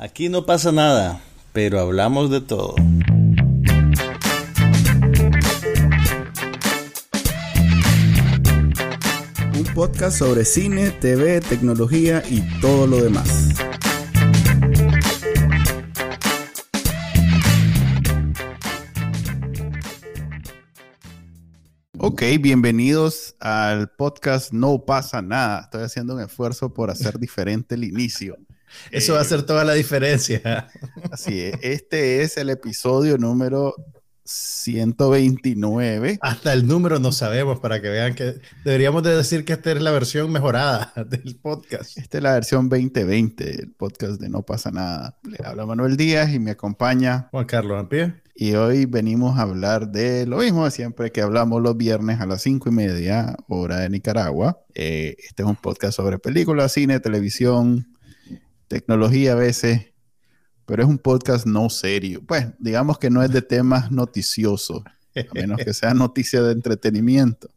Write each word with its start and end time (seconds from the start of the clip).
Aquí 0.00 0.28
no 0.28 0.46
pasa 0.46 0.70
nada, 0.70 1.20
pero 1.52 1.80
hablamos 1.80 2.30
de 2.30 2.40
todo. 2.40 2.76
Un 9.56 9.64
podcast 9.74 10.16
sobre 10.16 10.44
cine, 10.44 10.92
TV, 10.92 11.40
tecnología 11.40 12.22
y 12.30 12.42
todo 12.60 12.86
lo 12.86 13.02
demás. 13.02 13.48
Ok, 21.98 22.22
bienvenidos 22.40 23.34
al 23.40 23.90
podcast 23.90 24.52
No 24.52 24.84
pasa 24.86 25.22
nada. 25.22 25.62
Estoy 25.62 25.82
haciendo 25.82 26.14
un 26.14 26.20
esfuerzo 26.20 26.72
por 26.72 26.88
hacer 26.88 27.18
diferente 27.18 27.74
el 27.74 27.82
inicio. 27.82 28.36
Eso 28.90 29.14
va 29.14 29.20
a 29.20 29.22
hacer 29.22 29.42
toda 29.44 29.64
la 29.64 29.74
diferencia. 29.74 30.68
Así 31.10 31.40
es. 31.40 31.54
Este 31.62 32.22
es 32.22 32.36
el 32.36 32.50
episodio 32.50 33.18
número 33.18 33.74
129. 34.28 36.18
Hasta 36.20 36.52
el 36.52 36.66
número 36.66 36.98
no 36.98 37.12
sabemos 37.12 37.60
para 37.60 37.80
que 37.80 37.88
vean 37.88 38.14
que 38.14 38.34
deberíamos 38.62 39.02
de 39.02 39.16
decir 39.16 39.44
que 39.46 39.54
esta 39.54 39.72
es 39.72 39.80
la 39.80 39.90
versión 39.90 40.30
mejorada 40.30 40.92
del 41.08 41.36
podcast. 41.36 41.96
Esta 41.96 42.18
es 42.18 42.22
la 42.22 42.34
versión 42.34 42.68
2020, 42.68 43.62
el 43.62 43.72
podcast 43.72 44.20
de 44.20 44.28
No 44.28 44.42
pasa 44.42 44.70
nada. 44.70 45.18
Le 45.22 45.38
habla 45.44 45.64
Manuel 45.64 45.96
Díaz 45.96 46.30
y 46.32 46.38
me 46.38 46.50
acompaña 46.50 47.28
Juan 47.30 47.46
Carlos 47.46 47.78
Ampie. 47.78 48.14
Y 48.34 48.54
hoy 48.54 48.84
venimos 48.84 49.36
a 49.38 49.42
hablar 49.42 49.90
de 49.90 50.26
lo 50.26 50.36
mismo 50.38 50.64
de 50.64 50.70
siempre 50.70 51.10
que 51.10 51.22
hablamos 51.22 51.60
los 51.60 51.76
viernes 51.76 52.20
a 52.20 52.26
las 52.26 52.42
cinco 52.42 52.68
y 52.68 52.72
media, 52.72 53.34
hora 53.48 53.78
de 53.78 53.88
Nicaragua. 53.90 54.60
Eh, 54.74 55.16
este 55.26 55.42
es 55.42 55.48
un 55.48 55.56
podcast 55.56 55.96
sobre 55.96 56.20
películas, 56.20 56.70
cine, 56.72 57.00
televisión, 57.00 57.88
tecnología 58.68 59.32
a 59.32 59.36
veces, 59.36 59.92
pero 60.66 60.82
es 60.82 60.88
un 60.88 60.98
podcast 60.98 61.46
no 61.46 61.68
serio. 61.70 62.22
Pues 62.26 62.46
digamos 62.58 62.98
que 62.98 63.10
no 63.10 63.22
es 63.22 63.32
de 63.32 63.42
temas 63.42 63.90
noticiosos, 63.90 64.82
a 65.16 65.34
menos 65.34 65.58
que 65.58 65.74
sea 65.74 65.94
noticia 65.94 66.42
de 66.42 66.52
entretenimiento. 66.52 67.50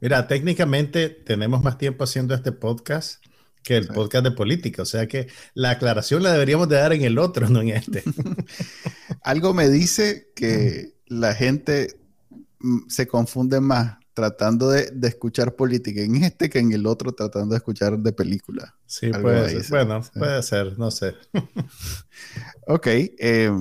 Mira, 0.00 0.26
técnicamente 0.26 1.08
tenemos 1.08 1.62
más 1.62 1.78
tiempo 1.78 2.04
haciendo 2.04 2.34
este 2.34 2.52
podcast 2.52 3.24
que 3.62 3.76
el 3.76 3.88
podcast 3.88 4.24
de 4.24 4.30
política, 4.30 4.82
o 4.82 4.86
sea 4.86 5.08
que 5.08 5.26
la 5.54 5.70
aclaración 5.70 6.22
la 6.22 6.32
deberíamos 6.32 6.68
de 6.68 6.76
dar 6.76 6.92
en 6.92 7.02
el 7.02 7.18
otro, 7.18 7.48
no 7.50 7.60
en 7.60 7.70
este. 7.70 8.04
Algo 9.22 9.54
me 9.54 9.68
dice 9.68 10.30
que 10.36 10.94
la 11.06 11.34
gente 11.34 11.98
mm, 12.60 12.88
se 12.88 13.06
confunde 13.08 13.60
más 13.60 13.98
tratando 14.16 14.70
de, 14.70 14.90
escuchar 15.02 15.56
política 15.56 16.00
en 16.00 16.24
este 16.24 16.48
que 16.48 16.58
en 16.58 16.72
el 16.72 16.86
otro 16.86 17.12
tratando 17.12 17.50
de 17.50 17.58
escuchar 17.58 17.98
de 17.98 18.12
película. 18.14 18.74
Sí, 18.86 19.10
puede 19.10 19.62
ser. 19.62 19.68
Bueno, 19.68 20.02
puede 20.14 20.42
ser, 20.42 20.78
no 20.78 20.90
sé. 20.90 21.14
ok, 22.66 22.86
eh, 22.86 23.52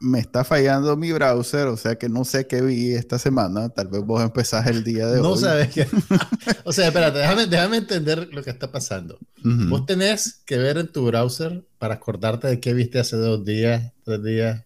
me 0.00 0.18
está 0.18 0.44
fallando 0.44 0.94
mi 0.98 1.10
browser, 1.10 1.68
o 1.68 1.78
sea 1.78 1.96
que 1.96 2.10
no 2.10 2.26
sé 2.26 2.46
qué 2.46 2.60
vi 2.60 2.92
esta 2.92 3.18
semana. 3.18 3.70
Tal 3.70 3.88
vez 3.88 4.02
vos 4.02 4.22
empezás 4.22 4.66
el 4.66 4.84
día 4.84 5.06
de 5.06 5.20
hoy. 5.20 5.22
No 5.22 5.36
sabes 5.38 5.70
qué. 5.70 5.88
o 6.64 6.72
sea, 6.72 6.88
espérate, 6.88 7.20
déjame, 7.48 7.78
entender 7.78 8.28
lo 8.30 8.42
que 8.42 8.50
está 8.50 8.70
pasando. 8.70 9.18
Vos 9.42 9.86
tenés 9.86 10.42
que 10.44 10.58
ver 10.58 10.76
en 10.76 10.88
tu 10.88 11.06
browser 11.06 11.64
para 11.78 11.94
acordarte 11.94 12.46
de 12.48 12.60
qué 12.60 12.74
viste 12.74 12.98
hace 12.98 13.16
dos 13.16 13.42
días, 13.42 13.92
tres 14.04 14.22
días, 14.22 14.64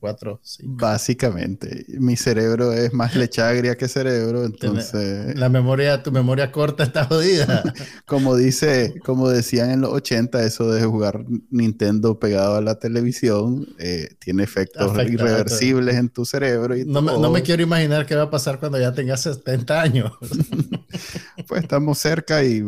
cuatro, 0.00 0.40
cinco. 0.42 0.72
Básicamente, 0.76 1.84
mi 1.88 2.16
cerebro 2.16 2.72
es 2.72 2.92
más 2.92 3.14
lechagria 3.14 3.76
que 3.76 3.86
cerebro, 3.86 4.44
entonces... 4.46 5.38
La 5.38 5.48
memoria, 5.48 6.02
tu 6.02 6.10
memoria 6.10 6.50
corta 6.50 6.82
está 6.82 7.04
jodida. 7.04 7.62
como 8.06 8.34
dice, 8.34 8.94
como 9.04 9.28
decían 9.28 9.70
en 9.70 9.82
los 9.82 9.92
80, 9.92 10.42
eso 10.44 10.72
de 10.72 10.82
jugar 10.84 11.24
Nintendo 11.50 12.18
pegado 12.18 12.56
a 12.56 12.60
la 12.60 12.78
televisión 12.78 13.68
eh, 13.78 14.08
tiene 14.18 14.42
efectos 14.42 14.96
irreversibles 15.06 15.96
en 15.96 16.08
tu 16.08 16.24
cerebro. 16.24 16.76
Y 16.76 16.84
no, 16.84 17.02
me, 17.02 17.12
no 17.12 17.30
me 17.30 17.42
quiero 17.42 17.62
imaginar 17.62 18.06
qué 18.06 18.16
va 18.16 18.22
a 18.22 18.30
pasar 18.30 18.58
cuando 18.58 18.80
ya 18.80 18.92
tengas 18.92 19.20
70 19.22 19.80
años. 19.80 20.12
pues 21.46 21.62
estamos 21.62 21.98
cerca 21.98 22.42
y 22.42 22.64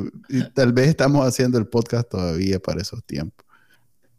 tal 0.54 0.72
vez 0.72 0.88
estamos 0.88 1.26
haciendo 1.26 1.59
el 1.59 1.66
podcast 1.66 2.09
todavía 2.09 2.60
para 2.60 2.82
esos 2.82 3.03
tiempos. 3.04 3.47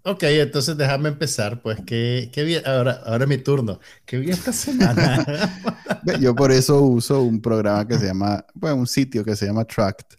Ok, 0.06 0.24
entonces 0.24 0.76
déjame 0.76 1.08
empezar, 1.08 1.62
pues, 1.62 1.80
¿qué, 1.86 2.30
qué 2.34 2.44
vi? 2.44 2.58
Ahora, 2.66 3.02
ahora 3.06 3.24
es 3.24 3.30
mi 3.30 3.38
turno. 3.38 3.80
¿Qué 4.06 4.18
vi 4.18 4.32
esta 4.32 4.52
semana? 4.52 5.26
yo 6.20 6.36
por 6.36 6.52
eso 6.52 6.82
uso 6.82 7.22
un 7.22 7.42
programa 7.42 7.88
que 7.88 7.98
se 7.98 8.08
llama, 8.08 8.46
bueno, 8.54 8.76
un 8.76 8.88
sitio 8.88 9.24
que 9.24 9.36
se 9.38 9.46
llama 9.46 9.64
Tract. 9.64 10.16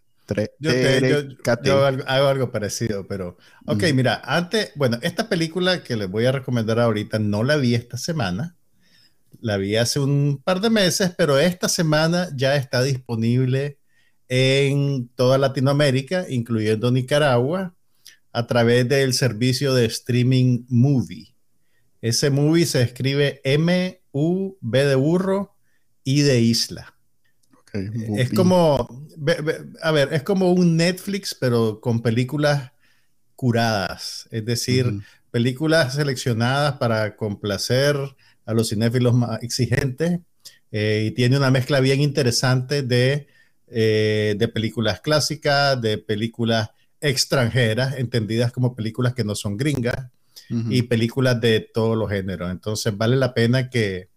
Yo, 0.59 0.72
yo, 1.62 1.84
hago 1.84 2.28
algo 2.28 2.50
parecido, 2.50 3.06
pero... 3.06 3.37
Ok, 3.67 3.83
mm. 3.83 3.95
mira, 3.95 4.22
antes, 4.25 4.72
bueno, 4.75 4.99
esta 5.03 5.28
película 5.28 5.83
que 5.83 5.97
les 5.97 6.09
voy 6.09 6.25
a 6.25 6.33
recomendar 6.33 6.81
ahorita 6.81 7.19
no 7.19 7.45
la 7.45 7.56
vi 7.56 7.75
esta 7.75 7.99
semana. 7.99 8.56
La 9.43 9.59
vi 9.59 9.77
hace 9.77 10.01
un 10.01 10.41
par 10.43 10.62
de 10.62 10.71
meses, 10.71 11.12
pero 11.19 11.39
esta 11.39 11.69
semana 11.69 12.31
ya 12.34 12.56
está 12.56 12.83
disponible 12.83 13.78
en 14.28 15.09
toda 15.09 15.37
Latinoamérica, 15.37 16.25
incluyendo 16.31 16.91
Nicaragua 16.91 17.75
a 18.34 18.47
través 18.49 18.89
del 18.89 19.15
servicio 19.15 19.75
de 19.75 19.87
streaming 19.87 20.65
Movie. 20.69 21.34
Ese 22.03 22.31
movie 22.31 22.67
se 22.67 22.83
escribe 22.83 23.41
M-U-B 23.45 24.84
de 24.84 24.95
burro 24.97 25.55
y 26.03 26.22
de 26.22 26.41
isla. 26.41 26.95
es 27.72 28.31
como, 28.31 29.06
a 29.83 29.91
ver, 29.93 30.12
es 30.12 30.25
como 30.25 30.53
un 30.53 30.77
Netflix, 30.77 31.34
pero 31.34 31.81
con 31.81 32.03
películas 32.03 32.72
curadas, 33.37 34.28
es 34.33 34.45
decir, 34.45 35.01
películas 35.31 35.95
seleccionadas 35.95 36.75
para 36.75 37.16
complacer 37.16 37.97
a 38.45 38.53
los 38.53 38.69
cinéfilos 38.69 39.15
más 39.15 39.43
exigentes 39.43 40.21
eh, 40.72 41.06
y 41.06 41.11
tiene 41.12 41.37
una 41.37 41.53
mezcla 41.53 41.78
bien 41.78 42.01
interesante 42.01 42.83
de, 42.83 43.28
eh, 43.69 44.34
de 44.37 44.49
películas 44.49 45.01
clásicas, 45.01 45.81
de 45.81 45.99
películas 45.99 46.71
extranjeras, 47.04 47.98
entendidas 47.98 48.50
como 48.50 48.75
películas 48.75 49.15
que 49.15 49.25
no 49.25 49.34
son 49.34 49.56
gringas, 49.56 50.09
y 50.50 50.82
películas 50.82 51.41
de 51.41 51.60
todos 51.60 51.97
los 51.97 52.10
géneros. 52.10 52.50
Entonces 52.50 52.97
vale 52.97 53.16
la 53.16 53.32
pena 53.32 53.70
que, 53.70 54.09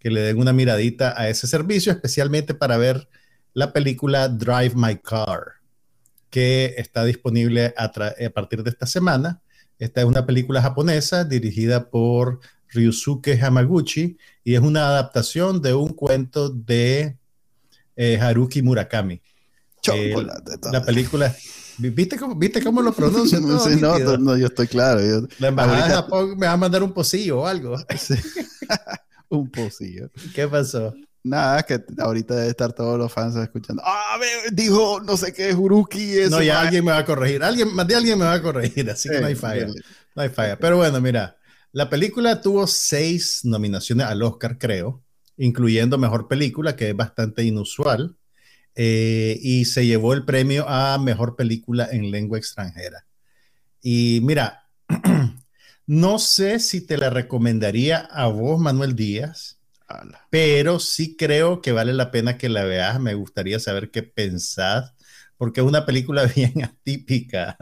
le 0.00 0.20
den 0.20 0.38
una 0.38 0.52
miradita 0.52 1.20
a 1.20 1.28
ese 1.28 1.48
servicio, 1.48 1.90
especialmente 1.90 2.54
para 2.54 2.76
ver 2.76 3.08
la 3.54 3.72
película 3.72 4.28
Drive 4.28 4.74
My 4.76 4.96
Car, 4.98 5.54
que 6.30 6.76
está 6.78 7.04
disponible 7.04 7.74
a, 7.76 7.86
a 7.86 8.30
partir 8.30 8.62
de 8.62 8.70
esta 8.70 8.86
semana. 8.86 9.42
Esta 9.80 10.02
es 10.02 10.06
una 10.06 10.24
película 10.24 10.62
japonesa 10.62 11.24
dirigida 11.24 11.90
por 11.90 12.38
Ryusuke 12.68 13.36
Hamaguchi 13.42 14.16
y 14.44 14.54
es 14.54 14.60
una 14.60 14.86
adaptación 14.86 15.60
de 15.60 15.74
un 15.74 15.88
cuento 15.88 16.50
de 16.50 17.16
eh, 17.96 18.18
Haruki 18.20 18.62
Murakami. 18.62 19.20
la 20.72 20.84
película 20.84 21.34
¿Viste 21.78 22.16
cómo, 22.16 22.34
¿Viste 22.34 22.62
cómo 22.62 22.82
lo 22.82 22.92
pronuncian? 22.92 23.42
No, 23.80 24.16
no, 24.18 24.36
yo 24.36 24.46
estoy 24.46 24.66
claro. 24.66 25.00
la 25.38 25.48
embajada 25.48 25.88
de 25.88 25.94
Japón 25.94 26.38
me 26.38 26.46
va 26.46 26.52
a 26.52 26.56
mandar 26.56 26.82
un 26.82 26.92
pocillo 26.92 27.40
o 27.40 27.46
algo. 27.46 27.76
un 29.28 29.50
pocillo. 29.50 30.10
¿Qué 30.34 30.48
pasó? 30.48 30.94
Nada, 31.22 31.64
que 31.64 31.82
ahorita 31.98 32.36
debe 32.36 32.50
estar 32.50 32.72
todos 32.72 32.96
los 32.98 33.12
fans 33.12 33.34
escuchando. 33.36 33.82
Ah, 33.84 34.18
dijo 34.52 35.00
no 35.00 35.16
sé 35.16 35.32
qué 35.32 35.50
es 35.50 35.56
Uruki. 35.56 36.14
no, 36.30 36.40
ya 36.40 36.60
alguien 36.60 36.84
me 36.84 36.92
va 36.92 36.98
a 36.98 37.04
corregir. 37.04 37.42
Alguien, 37.42 37.74
más 37.74 37.86
de 37.86 37.96
alguien 37.96 38.18
me 38.18 38.24
va 38.24 38.34
a 38.34 38.42
corregir, 38.42 38.88
así 38.90 39.08
que 39.08 39.20
no 39.20 39.26
hay 39.26 39.34
falla. 39.34 39.66
No 40.14 40.22
hay 40.22 40.28
falla. 40.28 40.56
Pero 40.58 40.76
bueno, 40.76 41.00
mira, 41.00 41.36
la 41.72 41.90
película 41.90 42.40
tuvo 42.40 42.66
seis 42.66 43.40
nominaciones 43.42 44.06
al 44.06 44.22
Oscar, 44.22 44.56
creo, 44.56 45.02
incluyendo 45.36 45.98
Mejor 45.98 46.28
Película, 46.28 46.76
que 46.76 46.90
es 46.90 46.96
bastante 46.96 47.42
inusual. 47.42 48.16
Eh, 48.78 49.38
y 49.40 49.64
se 49.64 49.86
llevó 49.86 50.12
el 50.12 50.26
premio 50.26 50.68
a 50.68 50.98
mejor 50.98 51.34
película 51.34 51.88
en 51.90 52.10
lengua 52.10 52.36
extranjera. 52.36 53.06
Y 53.80 54.20
mira, 54.22 54.68
no 55.86 56.18
sé 56.18 56.58
si 56.58 56.82
te 56.82 56.98
la 56.98 57.08
recomendaría 57.08 58.00
a 58.00 58.26
vos, 58.26 58.60
Manuel 58.60 58.94
Díaz, 58.94 59.58
pero 60.28 60.78
sí 60.78 61.16
creo 61.16 61.62
que 61.62 61.72
vale 61.72 61.94
la 61.94 62.10
pena 62.10 62.36
que 62.36 62.50
la 62.50 62.64
veas. 62.64 63.00
Me 63.00 63.14
gustaría 63.14 63.58
saber 63.60 63.90
qué 63.90 64.02
pensás, 64.02 64.92
porque 65.38 65.60
es 65.60 65.66
una 65.66 65.86
película 65.86 66.26
bien 66.36 66.62
atípica. 66.62 67.56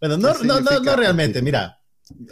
Bueno, 0.00 0.18
no, 0.18 0.34
no, 0.42 0.60
no, 0.60 0.80
no, 0.80 0.96
realmente, 0.96 1.40
mira. 1.40 1.80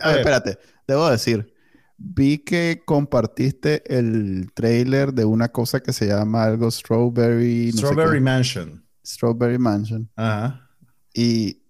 A 0.00 0.08
ver, 0.10 0.18
espérate, 0.18 0.58
debo 0.86 1.08
decir, 1.08 1.54
Vi 2.02 2.38
que 2.38 2.82
compartiste 2.86 3.82
el 3.94 4.50
trailer 4.54 5.12
de 5.12 5.26
una 5.26 5.50
cosa 5.50 5.80
que 5.80 5.92
se 5.92 6.06
llama 6.06 6.44
algo 6.44 6.70
Strawberry. 6.70 7.72
Strawberry 7.72 8.20
Mansion. 8.20 8.82
Strawberry 9.04 9.58
Mansion. 9.58 10.10
Ajá. 10.16 10.66
Y 11.12 11.60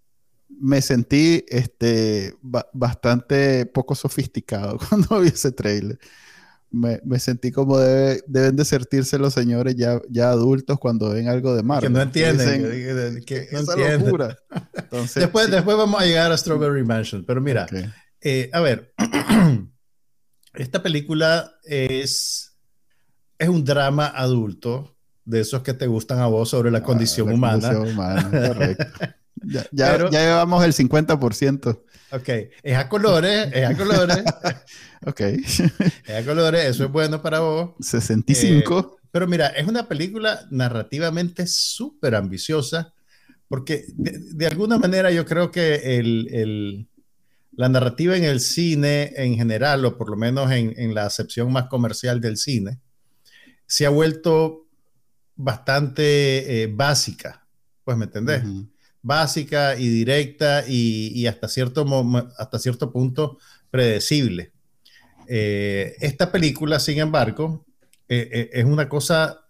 me 0.48 0.80
sentí 0.82 1.44
este, 1.48 2.36
bastante 2.72 3.66
poco 3.66 3.96
sofisticado 3.96 4.78
cuando 4.88 5.18
vi 5.20 5.28
ese 5.28 5.50
trailer. 5.50 5.98
Me, 6.70 7.00
sentí 7.18 7.50
como 7.50 7.76
deben 7.80 8.54
de 8.54 8.64
sentirse 8.64 9.18
los 9.18 9.34
señores 9.34 9.74
ya, 9.74 10.00
ya 10.08 10.30
adultos 10.30 10.78
cuando 10.78 11.10
ven 11.10 11.26
algo 11.26 11.56
de 11.56 11.64
Marvel. 11.64 11.90
Que 11.90 11.92
no 11.92 12.00
entienden. 12.00 13.24
que, 13.24 13.48
locura. 13.98 14.38
después, 15.16 15.50
después 15.50 15.76
vamos 15.76 16.00
a 16.00 16.04
llegar 16.04 16.30
a 16.30 16.36
Strawberry 16.36 16.84
Mansion. 16.84 17.24
Pero 17.24 17.40
mira, 17.40 17.66
Eh, 18.20 18.48
a 18.52 18.60
ver, 18.60 18.94
esta 20.54 20.82
película 20.82 21.52
es, 21.64 22.56
es 23.38 23.48
un 23.48 23.64
drama 23.64 24.06
adulto, 24.06 24.96
de 25.24 25.40
esos 25.40 25.62
que 25.62 25.74
te 25.74 25.86
gustan 25.86 26.18
a 26.18 26.26
vos 26.26 26.50
sobre 26.50 26.70
la 26.70 26.78
ah, 26.78 26.82
condición 26.82 27.32
humana. 27.32 27.72
correcto. 27.72 28.86
ya, 29.44 29.64
ya, 29.72 30.08
llevamos 30.08 30.64
el 30.64 30.72
50%. 30.72 31.80
Ok, 32.12 32.28
es 32.62 32.76
a 32.76 32.88
colores, 32.88 33.48
es 33.52 33.64
a 33.64 33.76
colores. 33.76 34.24
ok. 35.06 35.20
es 35.20 36.10
a 36.10 36.24
colores, 36.24 36.64
eso 36.64 36.84
es 36.84 36.90
bueno 36.90 37.22
para 37.22 37.40
vos. 37.40 37.70
65. 37.80 38.78
Eh, 38.78 39.00
pero 39.12 39.28
mira, 39.28 39.48
es 39.48 39.66
una 39.66 39.86
película 39.88 40.46
narrativamente 40.50 41.46
súper 41.46 42.16
ambiciosa, 42.16 42.92
porque 43.48 43.84
de, 43.94 44.46
alguna 44.46 44.78
manera 44.78 45.10
yo 45.10 45.24
creo 45.24 45.50
que 45.50 45.98
el, 45.98 46.88
la 47.60 47.68
narrativa 47.68 48.16
en 48.16 48.24
el 48.24 48.40
cine 48.40 49.12
en 49.16 49.36
general, 49.36 49.84
o 49.84 49.98
por 49.98 50.08
lo 50.08 50.16
menos 50.16 50.50
en, 50.50 50.94
la 50.94 51.04
acepción 51.04 51.52
más 51.52 51.66
comercial 51.66 52.20
del 52.20 52.38
cine, 52.38 52.78
se 53.66 53.84
ha 53.84 53.90
vuelto 53.90 54.66
bastante 55.36 56.62
eh, 56.62 56.66
básica, 56.72 57.46
pues 57.84 57.98
me 57.98 58.06
entendés 58.06 58.42
básica 59.02 59.76
y 59.76 59.88
directa 59.88 60.64
y, 60.66 61.26
hasta, 61.26 61.48
cierto 61.48 61.86
hasta 62.38 62.58
cierto 62.58 62.90
punto 62.92 63.38
predecible. 63.70 64.52
Eh, 65.28 65.96
esta 66.00 66.32
película, 66.32 66.80
sin 66.80 66.98
embargo, 66.98 67.66
eh, 68.08 68.28
eh, 68.32 68.50
es 68.52 68.64
una 68.64 68.88
cosa 68.88 69.46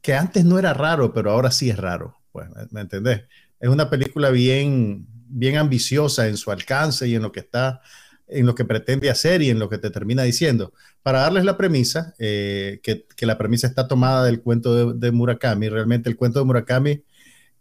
que 0.00 0.14
antes 0.14 0.44
no 0.44 0.58
era 0.58 0.72
raro, 0.72 1.12
pero 1.12 1.30
ahora 1.30 1.50
sí 1.50 1.68
es 1.68 1.76
raro. 1.76 2.16
Pues, 2.32 2.48
¿me, 2.70 2.80
entendés? 2.80 3.22
Es 3.60 3.68
una 3.68 3.90
película 3.90 4.30
bien, 4.30 5.06
bien 5.34 5.56
ambiciosa 5.56 6.28
en 6.28 6.36
su 6.36 6.50
alcance 6.50 7.06
y 7.08 7.14
en 7.14 7.22
lo 7.22 7.32
que 7.32 7.40
está, 7.40 7.80
en 8.26 8.46
lo 8.46 8.54
que 8.54 8.64
pretende 8.64 9.10
hacer 9.10 9.42
y 9.42 9.50
en 9.50 9.58
lo 9.58 9.68
que 9.68 9.78
te 9.78 9.90
termina 9.90 10.22
diciendo. 10.22 10.72
Para 11.02 11.20
darles 11.20 11.44
la 11.44 11.56
premisa, 11.56 12.14
que, 12.18 12.80
que, 12.82 13.26
la 13.26 13.36
premisa 13.36 13.66
está 13.66 13.86
tomada 13.86 14.24
del 14.24 14.40
cuento 14.40 14.94
de, 14.94 15.12
Murakami, 15.12 15.68
realmente 15.68 16.08
el 16.08 16.16
cuento 16.16 16.38
de 16.38 16.44
Murakami 16.46 17.02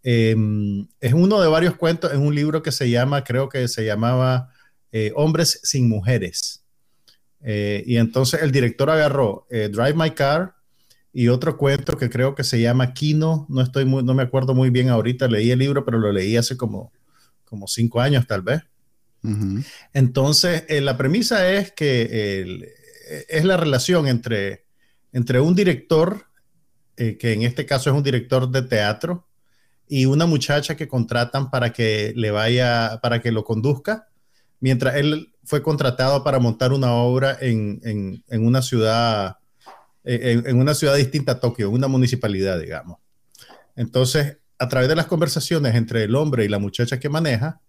Em, 0.04 0.86
es 1.00 1.14
uno 1.14 1.42
de 1.42 1.48
varios 1.48 1.76
cuentos 1.76 2.12
en 2.14 2.20
un 2.22 2.36
libro 2.36 2.62
que 2.62 2.74
se 2.74 2.90
llama, 2.90 3.24
creo 3.24 3.48
que 3.48 3.70
se 3.70 3.86
llamaba 3.86 4.50
eh, 4.92 5.14
Hombres 5.16 5.62
sin 5.64 5.88
Mujeres. 5.88 6.66
Eh, 7.42 7.84
y 7.86 7.98
entonces 7.98 8.42
el 8.42 8.52
director 8.52 8.90
agarró 8.90 9.48
eh, 9.50 9.70
Drive 9.72 9.96
My 9.96 10.12
Car 10.12 10.56
y 11.14 11.30
otro 11.30 11.58
cuento 11.58 11.98
que 11.98 12.10
creo 12.10 12.36
que 12.36 12.44
se 12.44 12.60
llama 12.60 12.94
Kino. 12.94 13.46
No, 13.50 13.62
estoy 13.62 13.86
muy, 13.86 14.04
no 14.04 14.14
me 14.14 14.24
acuerdo 14.24 14.54
muy 14.54 14.70
bien 14.70 14.90
ahorita, 14.90 15.28
leí 15.28 15.52
el 15.52 15.60
libro, 15.60 15.86
pero 15.86 16.00
lo 16.00 16.12
leí 16.12 16.36
hace 16.36 16.58
como, 16.58 16.92
como 17.54 17.68
cinco 17.68 18.02
años 18.02 18.26
tal 18.26 18.42
vez. 18.42 18.64
Entonces, 19.94 20.64
la 20.82 20.98
premisa 20.98 21.48
es 21.52 21.72
que 21.72 22.74
es 23.30 23.46
la 23.46 23.58
relación 23.58 24.08
entre, 24.08 24.66
entre 25.12 25.40
un 25.40 25.54
director, 25.54 26.26
que 26.96 27.34
en 27.34 27.44
este 27.44 27.68
caso 27.68 27.92
es 27.92 27.96
un 27.96 28.02
director 28.02 28.50
de 28.50 28.64
teatro, 28.64 29.28
y 29.88 30.08
una 30.08 30.26
muchacha 30.26 30.76
que 30.76 30.88
contratan 30.88 31.52
para 31.52 31.72
que 31.72 32.14
le 32.16 32.32
vaya, 32.32 33.00
para 33.04 33.22
que 33.22 33.32
lo 33.32 33.44
conduzca, 33.44 34.08
mientras 34.60 34.96
él 34.96 35.32
fue 35.44 35.62
contratado 35.62 36.24
para 36.24 36.40
montar 36.40 36.74
una 36.74 36.94
obra 36.94 37.38
en, 37.40 37.80
en, 38.28 38.46
una 38.46 38.64
ciudad, 38.64 39.38
en, 40.04 40.48
en, 40.48 40.58
una 40.58 40.74
ciudad 40.74 40.96
distinta 40.96 41.34
a 41.34 41.40
Tokio, 41.40 41.70
una 41.70 41.88
municipalidad, 41.88 42.60
digamos. 42.60 42.98
Entonces, 43.76 44.38
a 44.64 44.70
través 44.70 44.90
de 44.90 44.96
las 44.96 45.08
conversaciones 45.08 45.76
entre 45.76 46.04
el 46.04 46.16
hombre 46.16 46.46
y 46.46 46.50
la 46.50 46.60
muchacha 46.60 47.00
que 47.00 47.10
maneja, 47.10 47.62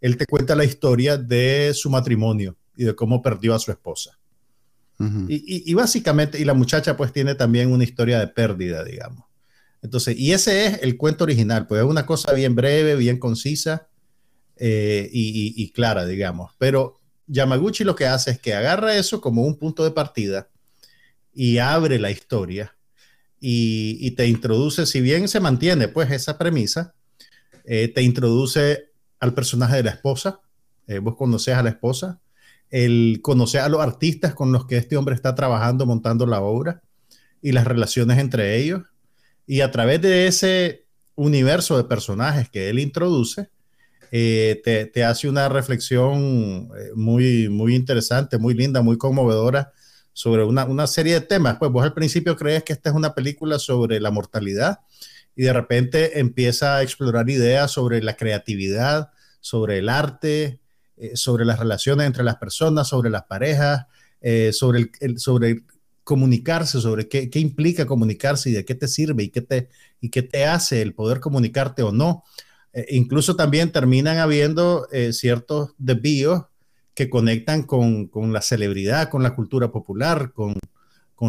él 0.00 0.16
te 0.16 0.26
cuenta 0.26 0.54
la 0.54 0.64
historia 0.64 1.16
de 1.16 1.72
su 1.74 1.90
matrimonio 1.90 2.56
y 2.76 2.84
de 2.84 2.94
cómo 2.94 3.22
perdió 3.22 3.54
a 3.54 3.58
su 3.58 3.70
esposa. 3.70 4.18
y, 4.98 5.34
y, 5.36 5.70
y, 5.70 5.74
básicamente, 5.74 6.38
y 6.38 6.44
la 6.44 6.52
muchacha 6.52 6.96
pues 6.96 7.10
tiene 7.12 7.34
también 7.34 7.72
una 7.72 7.84
historia 7.84 8.18
de 8.18 8.28
pérdida, 8.28 8.84
digamos. 8.84 9.24
Entonces, 9.82 10.18
y 10.18 10.32
ese 10.32 10.66
es 10.66 10.82
el 10.82 10.96
cuento 10.96 11.24
original, 11.24 11.66
pues 11.66 11.80
es 11.82 11.86
una 11.86 12.04
cosa 12.04 12.32
bien 12.34 12.54
breve, 12.54 12.96
bien 12.96 13.18
concisa 13.18 13.88
eh, 14.56 15.08
y, 15.10 15.72
clara, 15.72 16.04
digamos. 16.04 16.52
Pero 16.58 17.00
Yamaguchi 17.26 17.84
lo 17.84 17.96
que 17.96 18.06
hace 18.06 18.32
es 18.32 18.38
que 18.38 18.54
agarra 18.54 18.96
eso 18.96 19.20
como 19.20 19.42
un 19.42 19.56
punto 19.56 19.84
de 19.84 19.90
partida 19.90 20.50
y 21.32 21.58
abre 21.58 21.98
la 21.98 22.10
historia 22.10 22.76
y, 23.40 24.10
te 24.12 24.26
introduce, 24.26 24.84
si 24.86 25.00
bien 25.00 25.26
se 25.26 25.40
mantiene 25.40 25.88
pues 25.88 26.10
esa 26.10 26.36
premisa, 26.36 26.94
eh, 27.64 27.88
te 27.88 28.02
introduce 28.02 28.90
al 29.18 29.34
personaje 29.34 29.76
de 29.76 29.84
la 29.84 29.90
esposa, 29.90 30.40
eh, 30.86 30.98
vos 30.98 31.16
conoces 31.16 31.54
a 31.54 31.62
la 31.62 31.70
esposa, 31.70 32.20
el 32.70 33.20
conocer 33.22 33.62
a 33.62 33.68
los 33.68 33.80
artistas 33.80 34.34
con 34.34 34.52
los 34.52 34.66
que 34.66 34.76
este 34.76 34.96
hombre 34.96 35.14
está 35.14 35.34
trabajando, 35.34 35.86
montando 35.86 36.26
la 36.26 36.40
obra 36.40 36.82
y 37.42 37.52
las 37.52 37.66
relaciones 37.66 38.18
entre 38.18 38.58
ellos. 38.58 38.82
Y 39.46 39.62
a 39.62 39.70
través 39.70 40.00
de 40.02 40.26
ese 40.26 40.84
universo 41.16 41.76
de 41.76 41.84
personajes 41.84 42.48
que 42.48 42.68
él 42.68 42.78
introduce, 42.78 43.48
eh, 44.12 44.90
te, 44.92 45.04
hace 45.04 45.28
una 45.28 45.48
reflexión 45.48 46.68
eh, 46.76 46.90
muy, 46.94 47.48
muy 47.48 47.74
interesante, 47.74 48.38
muy 48.38 48.54
linda, 48.54 48.82
muy 48.82 48.98
conmovedora 48.98 49.72
sobre 50.12 50.44
una, 50.44 50.86
serie 50.86 51.14
de 51.14 51.20
temas. 51.20 51.56
Pues 51.58 51.70
vos 51.70 51.84
al 51.84 51.94
principio 51.94 52.36
crees 52.36 52.64
que 52.64 52.72
esta 52.72 52.90
es 52.90 52.96
una 52.96 53.14
película 53.14 53.58
sobre 53.58 54.00
la 54.00 54.10
mortalidad 54.10 54.80
y 55.36 55.42
de 55.42 55.52
repente 55.52 56.18
empieza 56.20 56.76
a 56.76 56.82
explorar 56.82 57.28
ideas 57.30 57.70
sobre 57.70 58.02
la 58.02 58.16
creatividad, 58.16 59.10
sobre 59.40 59.78
el 59.78 59.88
arte, 59.88 60.60
eh, 60.96 61.16
sobre 61.16 61.44
las 61.44 61.58
relaciones 61.58 62.06
entre 62.06 62.24
las 62.24 62.36
personas, 62.36 62.88
sobre 62.88 63.10
las 63.10 63.24
parejas, 63.24 63.86
sobre, 64.52 64.90
el, 65.00 65.18
sobre 65.18 65.62
comunicarse, 66.10 66.80
sobre 66.80 67.08
qué, 67.08 67.30
implica 67.34 67.86
comunicarse 67.86 68.50
y 68.50 68.52
de 68.52 68.64
qué 68.64 68.74
te 68.74 68.88
sirve 68.88 69.22
y 69.22 69.28
qué 69.28 69.42
te, 69.42 69.68
y 70.00 70.10
qué 70.10 70.22
te 70.22 70.44
hace 70.44 70.82
el 70.82 70.92
poder 70.92 71.20
comunicarte 71.20 71.84
o 71.84 71.92
no. 71.92 72.24
Eh, 72.72 72.86
incluso 72.90 73.36
también 73.36 73.70
terminan 73.70 74.18
habiendo 74.18 74.88
eh, 74.90 75.12
ciertos 75.12 75.70
desvíos 75.78 76.46
que 77.00 77.08
conectan 77.08 77.62
con, 77.62 78.10
la 78.30 78.42
celebridad, 78.42 79.08
con 79.08 79.22
la 79.22 79.34
cultura 79.34 79.72
popular, 79.72 80.34
con, 80.34 80.54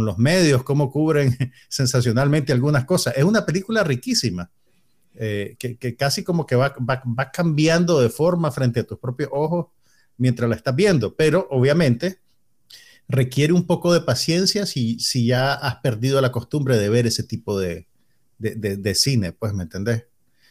los 0.06 0.18
medios, 0.18 0.64
cómo 0.64 0.92
cubren 0.92 1.38
sensacionalmente 1.70 2.52
algunas 2.52 2.84
cosas. 2.84 3.14
Es 3.16 3.24
una 3.24 3.46
película 3.46 3.82
riquísima, 3.82 4.52
eh, 5.16 5.56
que, 5.58 5.96
casi 5.96 6.26
como 6.26 6.46
que 6.46 6.58
va, 6.58 6.76
va 6.78 7.32
cambiando 7.32 8.02
de 8.02 8.10
forma 8.10 8.52
frente 8.52 8.82
a 8.82 8.84
tus 8.84 9.00
propios 9.00 9.30
ojos 9.32 9.68
mientras 10.18 10.50
la 10.50 10.58
estás 10.58 10.76
viendo, 10.76 11.16
pero 11.16 11.48
obviamente 11.50 12.20
requiere 13.08 13.54
un 13.54 13.66
poco 13.66 13.94
de 13.94 14.02
paciencia 14.02 14.66
si, 14.66 15.00
si 15.00 15.28
ya 15.28 15.54
has 15.54 15.78
perdido 15.78 16.20
la 16.20 16.34
costumbre 16.34 16.78
de 16.78 16.90
ver 16.90 17.08
ese 17.08 17.24
tipo 17.24 17.58
de, 17.58 17.88
de, 18.40 18.96
cine, 18.96 19.32
pues, 19.32 19.54
¿me 19.54 19.64
entendés? 19.64 20.04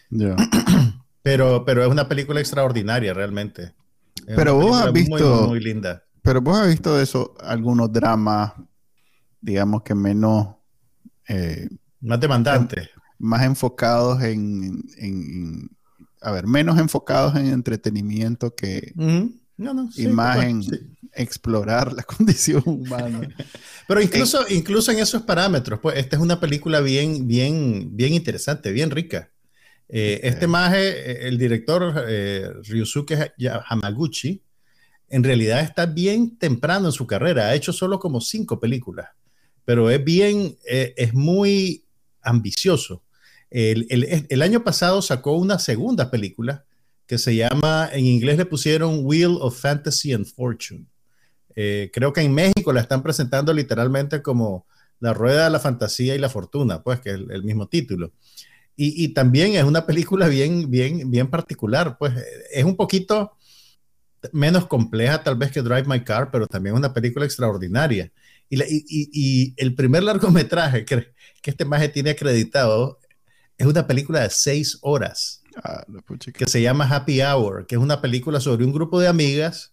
Pero, 1.23 1.67
pero 1.67 1.83
es 1.83 1.91
una 1.91 2.09
película 2.09 2.41
extraordinaria, 2.41 3.13
realmente. 3.13 3.75
Pero 4.27 4.57
vos 4.57 4.81
has 4.81 4.93
visto... 4.93 5.49
Muy, 5.49 5.61
linda. 5.61 6.05
Pero 6.23 6.41
vos 6.41 6.59
has 6.59 6.69
visto 6.69 7.01
eso, 7.01 7.35
algunos 7.41 7.93
dramas, 7.93 8.53
digamos 9.41 9.83
que 9.83 9.95
menos... 9.95 10.57
Eh, 11.29 11.69
más 12.01 12.21
demandantes. 12.21 12.91
Más 13.19 13.43
enfocados 13.43 14.23
en, 14.23 14.83
en, 14.97 15.71
A 16.21 16.33
ver, 16.33 16.47
menos 16.47 16.79
enfocados 16.79 17.37
en 17.37 17.47
entretenimiento 17.47 18.55
que... 18.55 18.93
No, 19.57 19.75
no, 19.75 19.93
sí, 19.93 20.05
imagen, 20.05 20.63
explorar 21.15 21.93
la 21.93 22.03
condición 22.17 22.63
humana. 22.65 23.29
Pero 23.87 24.01
incluso, 24.01 24.45
incluso 24.49 24.91
en 24.93 24.99
esos 25.01 25.23
parámetros, 25.23 25.81
pues 25.81 25.99
esta 25.99 26.17
es 26.17 26.23
una 26.23 26.41
película 26.41 26.81
bien, 26.81 27.27
bien, 27.27 27.95
bien 27.95 28.15
interesante, 28.15 28.73
bien 28.73 28.91
rica. 28.91 29.31
Eh, 29.93 30.21
este 30.23 30.47
maje, 30.47 30.89
eh, 30.89 31.29
el 31.29 31.37
director 31.37 32.05
eh, 32.09 32.49
Ryusuke 32.63 33.33
Hamaguchi, 33.67 34.43
en 35.09 35.25
realidad 35.25 35.61
está 35.61 35.87
bien 35.87 36.39
temprano 36.39 36.87
en 36.87 36.93
su 36.93 37.07
carrera. 37.07 37.49
Ha 37.49 37.55
hecho 37.55 37.73
solo 37.73 37.99
como 37.99 38.21
cinco 38.21 38.61
películas, 38.61 39.09
pero 39.65 39.91
es 39.91 40.03
bien, 40.03 40.57
es 40.65 41.13
muy 41.13 41.85
ambicioso. 42.23 43.03
El, 43.51 43.87
el, 43.91 44.27
el, 44.29 44.43
año 44.43 44.63
pasado 44.63 45.03
sacó 45.03 45.33
una 45.33 45.59
segunda 45.59 46.09
película 46.11 46.65
que 47.09 47.19
se 47.19 47.35
llama, 47.35 47.91
en 47.93 48.07
inglés 48.07 48.39
le 48.39 48.47
pusieron 48.47 49.01
Wheel 49.03 49.39
of 49.41 49.61
Fantasy 49.61 50.13
and 50.13 50.27
Fortune. 50.27 50.87
Eh, 51.57 51.91
creo 51.93 52.13
que 52.13 52.21
en 52.21 52.33
México 52.33 52.73
la 52.73 52.81
están 52.81 53.03
presentando 53.03 53.53
literalmente 53.53 54.23
como 54.23 54.67
La 55.01 55.13
Rueda 55.13 55.45
de 55.45 55.51
la 55.51 55.61
Fantasía 55.61 56.15
y 56.15 56.19
la 56.19 56.29
Fortuna, 56.29 56.83
pues 56.83 57.01
que 57.01 57.11
es 57.11 57.17
el, 57.17 57.43
mismo 57.43 57.69
título. 57.69 58.13
Y, 58.77 59.09
también 59.09 59.53
es 59.57 59.65
una 59.65 59.85
película 59.85 60.27
bien, 60.29 60.71
bien, 60.71 61.11
bien 61.11 61.29
particular, 61.29 61.99
pues 61.99 62.15
es 62.51 62.65
un 62.65 62.77
poquito 62.77 63.37
menos 64.33 64.67
compleja 64.67 65.23
tal 65.23 65.37
vez 65.37 65.53
que 65.53 65.61
Drive 65.61 65.85
My 65.85 66.03
Car, 66.03 66.31
pero 66.31 66.47
también 66.47 66.75
una 66.75 66.95
película 66.95 67.27
extraordinaria. 67.27 68.11
Y, 68.49 69.55
el 69.59 69.75
primer 69.75 70.03
largometraje 70.03 70.87
que, 70.87 71.13
que 71.43 71.51
este 71.51 71.67
maje 71.67 71.91
tiene 71.91 72.11
acreditado 72.11 72.99
es 73.59 73.67
una 73.67 73.87
película 73.87 74.21
de 74.21 74.31
seis 74.31 74.79
horas 74.81 75.41
Ah, 75.57 75.85
que 76.33 76.47
se 76.47 76.63
llama 76.63 76.89
Happy 76.89 77.21
Hour, 77.23 77.67
que 77.67 77.75
es 77.75 77.81
una 77.81 78.01
película 78.01 78.41
sobre 78.41 78.65
un 78.65 78.73
grupo 78.73 79.01
de 79.01 79.09
amigas 79.09 79.73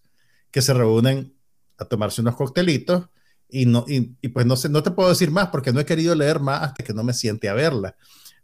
que 0.50 0.60
se 0.60 0.74
reúnen 0.74 1.34
a 1.76 1.84
tomarse 1.84 2.20
unos 2.20 2.36
coctelitos 2.36 3.08
y, 3.48 3.66
no, 3.66 3.84
y, 3.86 4.28
pues 4.28 4.44
no, 4.44 4.56
sé, 4.56 4.68
no 4.68 4.82
te 4.82 4.90
puedo 4.90 5.08
decir 5.08 5.30
más 5.30 5.48
porque 5.48 5.72
no 5.72 5.80
he 5.80 5.86
querido 5.86 6.14
leer 6.14 6.40
más 6.40 6.62
hasta 6.62 6.82
que 6.82 6.92
no 6.92 7.04
me 7.04 7.12
siente 7.12 7.48
a 7.48 7.54
verla, 7.54 7.96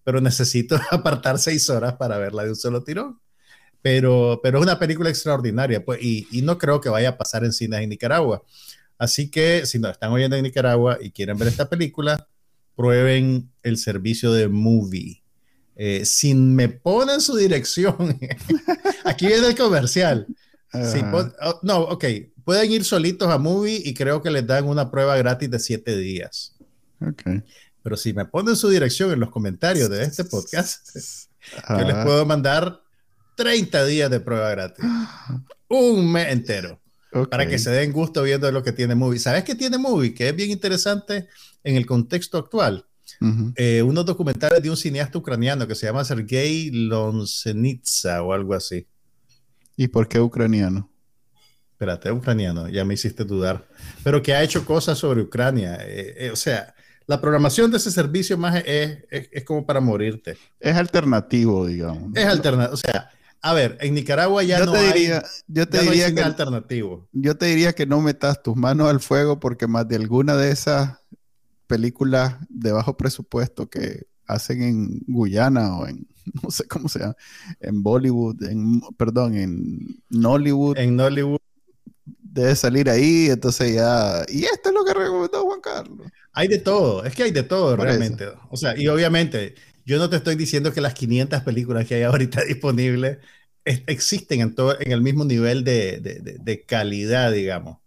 pero 0.05 0.21
necesito 0.21 0.79
apartar 0.91 1.39
seis 1.39 1.69
horas 1.71 1.95
para 1.95 2.19
verla 2.19 2.45
de 2.45 2.51
un 2.51 2.57
solo 2.57 2.85
tirón. 2.85 3.19
Pero, 3.83 4.41
pero 4.43 4.59
es 4.59 4.63
una 4.63 4.79
película 4.79 5.11
extraordinaria 5.11 5.85
pues, 5.85 6.03
y, 6.03 6.27
y 6.31 6.41
no 6.41 6.57
creo 6.57 6.81
que 6.81 6.89
vaya 6.89 7.11
a 7.11 7.19
pasar 7.19 7.45
en 7.45 7.53
cines 7.53 7.81
en 7.81 7.91
Nicaragua. 7.91 8.43
Así 8.97 9.31
que 9.31 9.67
si 9.67 9.79
nos 9.79 9.93
están 9.93 10.13
oyendo 10.13 10.37
en 10.37 10.43
Nicaragua 10.43 10.99
y 11.01 11.11
quieren 11.11 11.37
ver 11.37 11.49
esta 11.49 11.69
película, 11.69 12.27
prueben 12.77 13.51
el 13.63 13.77
servicio 13.77 14.33
de 14.33 14.49
Movie. 14.49 15.23
Eh, 15.77 16.05
si 16.05 16.35
me 16.35 16.69
ponen 16.69 17.21
su 17.21 17.37
dirección, 17.37 18.19
aquí 19.05 19.27
viene 19.27 19.49
el 19.49 19.57
comercial. 19.57 20.27
Oh, 20.73 21.61
no, 21.63 21.81
ok, 21.83 22.05
pueden 22.45 22.73
ir 22.73 22.85
solitos 22.85 23.29
a 23.29 23.39
Movie 23.39 23.81
y 23.85 23.95
creo 23.95 24.23
que 24.23 24.31
les 24.31 24.47
dan 24.47 24.67
una 24.67 24.91
prueba 24.91 25.17
gratis 25.17 25.51
de 25.51 25.59
siete 25.59 25.97
días. 25.97 26.57
Okay. 27.01 27.43
Pero 27.85 27.99
si 27.99 28.15
me 28.15 28.25
ponen 28.25 28.57
su 28.57 28.71
dirección 28.71 29.13
en 29.13 29.21
los 29.21 29.31
comentarios 29.31 29.91
de 29.91 30.03
este 30.05 30.25
podcast, 30.25 30.89
yo 31.69 31.85
les 31.85 31.97
puedo 32.03 32.25
mandar 32.25 32.81
30 33.37 33.85
días 33.85 34.11
de 34.11 34.21
prueba 34.21 34.49
gratis. 34.51 34.87
Un 35.69 36.11
mes 36.11 36.33
entero. 36.33 36.81
Para 37.31 37.47
que 37.47 37.59
se 37.59 37.71
den 37.71 37.93
gusto 37.93 38.23
viendo 38.23 38.51
lo 38.51 38.63
que 38.63 38.73
tiene 38.73 38.95
Movie. 38.95 39.21
¿Sabes 39.21 39.45
qué 39.45 39.55
tiene 39.55 39.77
Movie? 39.77 40.15
Que 40.15 40.31
es 40.31 40.35
bien 40.35 40.51
interesante 40.51 41.29
en 41.63 41.77
el 41.77 41.85
contexto 41.85 42.39
actual. 42.39 42.87
Eh, 43.55 43.83
unos 43.83 44.07
documentales 44.07 44.63
de 44.63 44.71
un 44.71 44.77
cineasta 44.77 45.19
ucraniano 45.19 45.69
que 45.69 45.75
se 45.75 45.87
llama 45.87 46.05
Sergei 46.05 46.71
Lonsenitsa 46.71 48.23
o 48.23 48.33
algo 48.33 48.55
así. 48.55 48.87
¿Y 49.77 49.89
por 49.89 50.09
qué 50.09 50.21
ucraniano? 50.21 50.91
Espérate, 51.73 52.11
ucraniano, 52.11 52.69
ya 52.69 52.85
me 52.85 52.95
hiciste 52.95 53.25
dudar. 53.25 53.69
Pero 54.03 54.23
que 54.23 54.35
ha 54.35 54.43
hecho 54.43 54.65
cosas 54.65 54.99
sobre 54.99 55.21
Ucrania. 55.21 55.77
Eh, 55.83 56.15
eh, 56.17 56.31
o 56.31 56.37
sea, 56.37 56.75
la 57.07 57.21
programación 57.21 57.71
de 57.71 57.77
ese 57.77 57.91
servicio 57.91 58.39
más 58.39 58.63
es, 58.65 59.05
es, 59.11 59.45
como 59.45 59.67
para 59.67 59.81
morirte. 59.81 60.37
Es 60.59 60.75
alternativo, 60.77 61.67
digamos. 61.67 62.11
Es 62.15 62.25
alternativo. 62.25 62.75
O 62.75 62.77
sea, 62.77 63.11
a 63.43 63.53
ver, 63.53 63.77
en 63.81 63.95
Nicaragua 63.95 64.43
ya 64.43 64.65
no 64.65 64.73
diría, 64.73 65.19
hay, 65.19 65.25
yo 65.49 65.69
te 65.69 65.83
diría 65.83 66.15
que, 66.15 66.23
alternativo. 66.23 67.07
Yo 67.13 67.37
te 67.37 67.47
diría 67.47 67.75
que 67.75 67.85
no 67.85 68.01
metas 68.01 68.43
tus 68.43 68.57
manos 68.57 68.89
al 68.89 69.01
fuego 69.01 69.39
porque 69.39 69.67
más 69.67 69.87
de 69.87 69.97
alguna 69.97 70.35
de 70.37 70.51
esas 70.51 70.99
películas 71.67 72.37
de 72.49 72.73
bajo 72.73 72.97
presupuesto 72.97 73.69
que 73.69 74.07
hacen 74.27 74.63
en 74.63 75.01
Guyana 75.07 75.77
o 75.77 75.87
en, 75.87 76.07
no 76.43 76.51
sé 76.51 76.67
cómo 76.67 76.89
se 76.89 77.01
llama, 77.01 77.17
en 77.61 77.83
Bollywood, 77.83 78.43
en, 78.45 78.81
perdón, 78.97 79.35
en 79.35 80.03
Nollywood. 80.09 80.79
En 80.79 80.97
Nollywood. 80.97 81.39
Debe 82.23 82.57
salir 82.57 82.91
ahí, 82.91 83.29
entonces 83.31 83.75
ya... 83.75 84.25
Y 84.29 84.45
esto 84.45 84.71
es 84.71 84.75
lo 84.75 84.85
que 84.85 84.93
recomendó 84.93 85.45
Juan 85.45 85.61
Carlos. 85.61 86.09
Hay 86.35 86.49
de 86.49 86.59
todo, 86.59 87.05
es 87.05 87.15
que 87.15 87.23
hay 87.23 87.31
de 87.31 87.45
todo 87.45 87.77
realmente. 87.77 88.29
O 88.51 88.57
sea, 88.57 88.77
y 88.77 88.89
obviamente, 88.89 89.55
yo 89.87 89.99
no 89.99 90.11
te 90.11 90.17
estoy 90.17 90.35
diciendo 90.37 90.73
que 90.73 90.81
las 90.81 90.95
500 90.95 91.43
películas 91.43 91.87
que 91.87 91.95
hay 91.95 92.03
ahorita 92.05 92.45
disponibles 92.45 93.19
existen 93.65 94.41
en, 94.41 94.55
todo, 94.55 94.77
en 94.79 94.93
el 94.93 95.01
mismo 95.01 95.25
nivel 95.25 95.65
de, 95.65 96.01
de, 96.01 96.39
de 96.39 96.65
calidad, 96.65 97.33
digamos. 97.33 97.79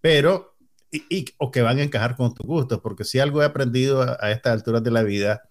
Pero 0.00 0.56
y, 0.90 1.26
o 1.38 1.50
que 1.50 1.62
van 1.62 1.78
a 1.78 1.82
encajar 1.82 2.16
con 2.16 2.32
tus 2.34 2.46
gustos, 2.46 2.80
porque 2.80 3.04
si 3.04 3.18
algo 3.18 3.42
he 3.42 3.44
aprendido 3.44 4.02
a, 4.02 4.16
a 4.20 4.30
estas 4.30 4.54
alturas 4.54 4.82
de 4.82 4.90
la 4.90 5.02
vida, 5.02 5.42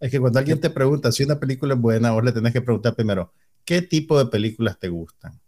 es 0.00 0.10
que 0.10 0.20
cuando 0.20 0.38
alguien 0.38 0.60
te 0.60 0.70
pregunta 0.70 1.12
si 1.12 1.24
una 1.24 1.38
película 1.38 1.74
es 1.74 1.80
buena, 1.80 2.12
vos 2.12 2.24
le 2.24 2.32
tenés 2.32 2.52
que 2.52 2.62
preguntar 2.62 2.94
primero, 2.94 3.32
¿qué 3.64 3.82
tipo 3.82 4.18
de 4.18 4.26
películas 4.26 4.78
te 4.78 4.88
gustan? 4.88 5.38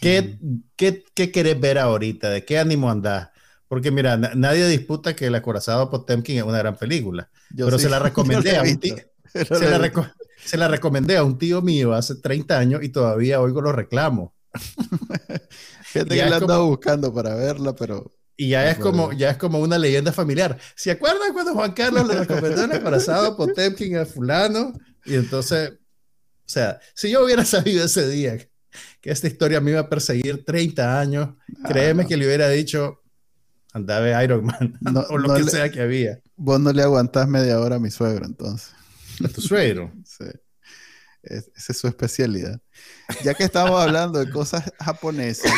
¿Qué, 0.00 0.38
qué, 0.76 1.04
qué 1.14 1.32
querés 1.32 1.58
ver 1.58 1.78
ahorita? 1.78 2.30
¿De 2.30 2.44
qué 2.44 2.58
ánimo 2.58 2.90
andás? 2.90 3.30
Porque 3.68 3.90
mira, 3.90 4.16
nadie 4.16 4.68
disputa 4.68 5.16
que 5.16 5.26
El 5.26 5.34
acorazado 5.34 5.90
Potemkin 5.90 6.38
es 6.38 6.44
una 6.44 6.58
gran 6.58 6.76
película, 6.76 7.30
pero 7.56 7.78
se 7.78 7.88
la 7.88 7.98
recomendé 7.98 8.56
a 8.56 8.62
un 8.62 8.78
tío. 8.78 8.96
Se 9.32 9.44
la, 9.68 10.14
se 10.44 10.56
la, 10.56 10.68
recomendé 10.68 11.16
a 11.16 11.24
un 11.24 11.36
tío 11.36 11.60
mío 11.60 11.92
hace 11.92 12.14
30 12.14 12.58
años 12.58 12.82
y 12.82 12.88
todavía 12.88 13.40
oigo 13.40 13.60
los 13.60 13.74
reclamos. 13.74 14.30
Fíjate 15.82 16.14
que 16.14 16.30
la 16.30 16.36
andado 16.36 16.66
buscando 16.68 17.12
para 17.12 17.34
verla, 17.34 17.74
pero 17.74 18.16
y 18.36 18.50
ya 18.50 18.70
es, 18.70 18.78
como, 18.78 19.12
ya 19.12 19.30
es 19.30 19.38
como 19.38 19.60
una 19.60 19.78
leyenda 19.78 20.12
familiar. 20.12 20.58
¿Se 20.74 20.90
acuerdan 20.90 21.32
cuando 21.32 21.54
Juan 21.54 21.72
Carlos 21.72 22.06
le 22.06 22.18
recomendó 22.18 22.64
el 22.64 22.72
embarazado 22.72 23.34
Potemkin 23.34 23.96
a 23.96 24.04
fulano? 24.04 24.74
Y 25.06 25.14
entonces, 25.14 25.70
o 25.70 26.48
sea, 26.48 26.78
si 26.94 27.10
yo 27.10 27.24
hubiera 27.24 27.44
sabido 27.46 27.84
ese 27.84 28.06
día 28.08 28.36
que 29.00 29.10
esta 29.10 29.26
historia 29.26 29.60
me 29.60 29.70
iba 29.70 29.80
a 29.80 29.88
perseguir 29.88 30.44
30 30.44 31.00
años, 31.00 31.30
ah, 31.64 31.68
créeme 31.68 32.06
que 32.06 32.16
le 32.18 32.26
hubiera 32.26 32.50
dicho, 32.50 33.02
andaba 33.76 34.24
Iron 34.24 34.46
Man, 34.46 34.78
o 35.10 35.18
lo 35.18 35.34
que 35.34 35.44
sea 35.44 35.70
que 35.70 35.82
había. 35.82 36.20
Vos 36.36 36.58
no 36.58 36.72
le 36.72 36.82
aguantás 36.82 37.28
media 37.28 37.60
hora 37.60 37.76
a 37.76 37.78
mi 37.78 37.90
suegro, 37.90 38.24
entonces. 38.24 38.70
¿A 39.24 39.28
tu 39.28 39.40
suegro? 39.40 39.92
sí. 40.04 40.24
esa 41.22 41.72
es 41.72 41.76
su 41.76 41.86
especialidad. 41.86 42.60
Ya 43.22 43.34
que 43.34 43.44
estamos 43.44 43.80
hablando 43.80 44.18
de 44.18 44.30
cosas 44.30 44.72
japonesas, 44.80 45.52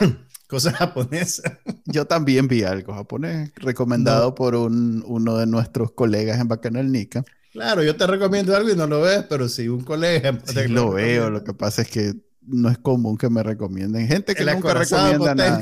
Cosas 0.48 0.74
japonesas. 0.74 1.52
Yo 1.86 2.04
también 2.04 2.46
vi 2.46 2.62
algo 2.62 2.94
japonés, 2.94 3.50
recomendado 3.56 4.36
por 4.36 4.54
un, 4.54 5.02
uno 5.04 5.36
de 5.38 5.46
nuestros 5.46 5.90
colegas 5.90 6.40
en 6.40 6.46
Bacanal 6.46 6.92
Nica. 6.92 7.24
Claro, 7.50 7.82
yo 7.82 7.96
te 7.96 8.06
recomiendo 8.06 8.54
algo 8.54 8.68
y 8.68 8.76
no 8.76 8.86
lo 8.86 9.00
ves, 9.00 9.24
pero 9.30 9.48
si 9.48 9.66
un 9.66 9.82
colega... 9.82 10.38
Sí, 10.44 10.68
lo, 10.68 10.90
veo, 10.90 11.30
lo 11.30 11.42
que 11.42 11.54
pasa 11.54 11.80
es 11.80 11.88
que 11.88 12.12
no 12.46 12.68
es 12.68 12.78
común 12.78 13.16
que 13.16 13.28
me 13.28 13.42
recomienden. 13.42 14.06
Gente 14.06 14.34
que 14.34 14.44
nunca 14.44 14.74
recomienda 14.74 15.34
nada. 15.34 15.60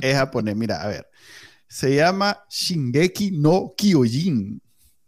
es 0.00 0.16
japonés. 0.16 0.56
Mira, 0.56 0.82
a 0.82 0.88
ver. 0.88 1.08
Se 1.66 1.94
llama 1.94 2.44
Shingeki 2.48 3.32
no 3.32 3.74
Kyojin. 3.76 4.60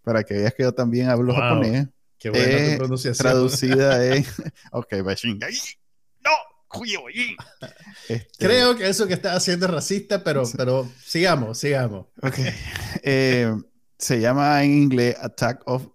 Para 0.02 0.24
que 0.24 0.34
veas 0.34 0.54
que 0.54 0.62
yo 0.62 0.72
también 0.72 1.08
hablo 1.08 1.34
japonés. 1.34 1.88
Qué 2.18 2.30
buena 2.30 2.72
tu 2.72 2.78
pronunciación. 2.78 3.22
Traducida 3.22 4.06
en... 4.14 4.26
ok, 4.72 4.94
va 5.06 5.14
Shingeki 5.14 5.80
este, 8.08 8.26
Creo 8.38 8.76
que 8.76 8.88
eso 8.88 9.06
que 9.06 9.14
está 9.14 9.34
haciendo 9.34 9.66
es 9.66 9.72
racista, 9.72 10.22
pero, 10.22 10.44
pero 10.56 10.88
sigamos, 11.04 11.58
sigamos. 11.58 12.06
Eh, 13.02 13.52
se 13.98 14.20
llama 14.20 14.62
en 14.62 14.70
inglés 14.70 15.16
Attack, 15.20 15.62
of 15.66 15.88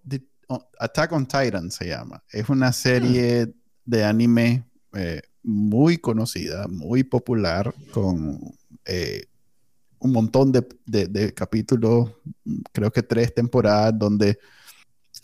Attack 0.80 1.12
on 1.14 1.26
Titan, 1.26 1.72
se 1.72 1.88
llama. 1.88 2.24
Es 2.30 2.50
una 2.50 2.72
serie 2.74 3.54
de 3.86 4.04
anime 4.04 4.66
eh, 4.94 5.22
muy 5.44 5.98
conocida, 5.98 6.68
muy 6.68 7.04
popular, 7.04 7.74
con 7.92 8.40
eh, 8.86 9.26
un 10.00 10.12
montón 10.12 10.52
de, 10.52 10.66
de 10.86 11.34
capítulos, 11.34 12.12
creo 12.72 12.92
que 12.92 13.04
tres 13.04 13.34
temporadas, 13.34 13.98
donde 13.98 14.38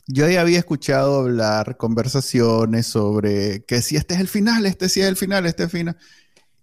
yo 0.08 0.27
ya 0.30 0.41
había 0.41 0.60
escuchado 0.60 1.22
hablar 1.22 1.77
conversaciones 1.77 2.88
sobre 2.88 3.63
que 3.65 3.82
si 3.82 3.96
este 3.96 4.15
es 4.15 4.20
el 4.20 4.27
final, 4.27 4.65
este 4.65 4.89
sí 4.89 5.01
es 5.01 5.08
el 5.08 5.15
final, 5.15 5.46
este 5.46 5.63
es 5.63 5.74
el 5.74 5.80
final, 5.80 5.98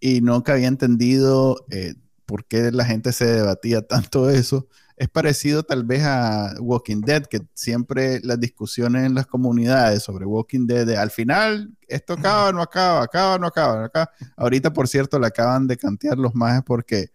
y 0.01 0.21
nunca 0.21 0.53
había 0.53 0.69
entendido 0.69 1.65
eh, 1.71 1.95
por 2.27 2.45
qué 2.45 2.71
la 2.73 2.85
gente 2.85 3.13
se 3.13 3.27
debatía 3.27 3.83
tanto 3.87 4.29
eso. 4.31 4.69
Es 4.99 5.09
parecido 5.09 5.63
tal 5.63 5.85
vez 5.85 6.03
a 6.05 6.55
Walking 6.59 7.03
Dead, 7.03 7.25
que 7.27 7.41
siempre 7.55 8.21
las 8.25 8.41
discusiones 8.41 9.07
en 9.07 9.15
las 9.15 9.27
comunidades 9.27 10.03
sobre 10.03 10.27
Walking 10.27 10.67
Dead, 10.67 10.91
al 10.97 11.11
final 11.13 11.71
esto 11.87 12.15
acaba, 12.15 12.51
no 12.53 12.61
acaba, 12.61 13.05
acaba, 13.05 13.39
no 13.39 13.47
acaba, 13.47 13.85
acaba. 13.85 14.11
Ahorita, 14.37 14.73
por 14.73 14.89
cierto, 14.89 15.21
le 15.21 15.29
acaban 15.29 15.69
de 15.69 15.77
cantear 15.77 16.19
los 16.19 16.35
majes 16.35 16.63
porque 16.67 17.13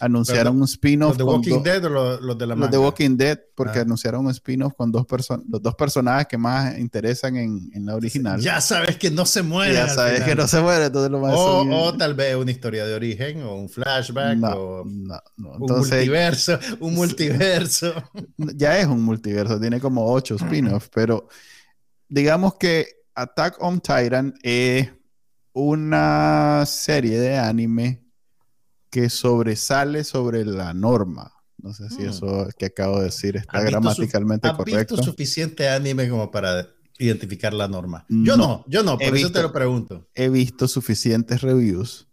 anunciaron 0.00 0.56
un 0.56 0.64
spin-off. 0.64 1.10
¿Los 1.10 1.18
de 1.18 1.24
Walking 1.24 1.62
Dead 1.62 1.84
o 1.84 1.88
los, 1.88 2.38
de 2.38 2.46
la 2.46 2.54
Los 2.54 2.70
de 2.70 2.78
Walking 2.78 3.16
Dead, 3.16 3.38
porque 3.54 3.78
ah. 3.78 3.82
anunciaron 3.82 4.24
un 4.24 4.30
spin-off 4.30 4.74
con 4.74 4.90
dos 4.90 5.06
personas, 5.06 5.46
los 5.48 5.62
dos 5.62 5.74
personajes 5.74 6.26
que 6.26 6.38
más 6.38 6.78
interesan 6.78 7.36
en, 7.36 7.70
en, 7.72 7.86
la 7.86 7.94
original. 7.94 8.40
Ya 8.40 8.60
sabes 8.60 8.96
que 8.96 9.10
no 9.10 9.24
se 9.26 9.42
muere. 9.42 9.74
Ya 9.74 9.88
sabes 9.88 10.22
que 10.22 10.34
no 10.34 10.48
se 10.48 10.60
muere, 10.60 10.86
entonces 10.86 11.10
lo 11.10 11.20
más 11.20 11.34
o, 11.34 11.60
o, 11.62 11.96
tal 11.96 12.14
vez 12.14 12.36
una 12.36 12.50
historia 12.50 12.86
de 12.86 12.94
origen, 12.94 13.42
o 13.42 13.54
un 13.54 13.68
flashback, 13.68 14.42
o 14.42 14.84
no, 14.84 15.22
no. 15.36 15.54
Entonces, 15.60 15.92
un 15.92 15.98
multiverso, 15.98 16.58
un 16.80 16.94
multiverso. 16.94 17.94
Ya 18.56 18.78
es 18.78 18.86
un 18.86 19.02
multiverso, 19.02 19.60
tiene 19.60 19.80
como 19.80 20.12
ocho 20.12 20.36
spin-offs, 20.36 20.90
pero 20.92 21.28
digamos 22.08 22.54
que 22.54 22.86
Attack 23.14 23.56
on 23.60 23.80
Titan 23.80 24.34
es 24.42 24.90
una 25.52 26.64
serie 26.66 27.18
de 27.18 27.38
anime 27.38 28.03
que 28.94 29.10
sobresale 29.10 30.04
sobre 30.04 30.44
la 30.44 30.72
norma. 30.72 31.32
No 31.58 31.74
sé 31.74 31.90
si 31.90 32.02
mm. 32.02 32.10
eso 32.10 32.48
que 32.56 32.66
acabo 32.66 33.00
de 33.00 33.06
decir 33.06 33.36
está 33.36 33.60
gramaticalmente 33.60 34.48
correcto. 34.56 34.94
¿Has 34.94 35.00
visto 35.00 35.02
suficiente 35.02 35.68
anime 35.68 36.08
como 36.08 36.30
para 36.30 36.68
identificar 37.00 37.52
la 37.52 37.66
norma? 37.66 38.06
Yo 38.08 38.36
no, 38.36 38.64
yo 38.68 38.84
no, 38.84 38.96
por 38.96 39.16
eso 39.16 39.32
te 39.32 39.42
lo 39.42 39.52
pregunto. 39.52 40.06
He 40.14 40.28
visto 40.28 40.68
suficientes 40.68 41.40
reviews 41.40 42.06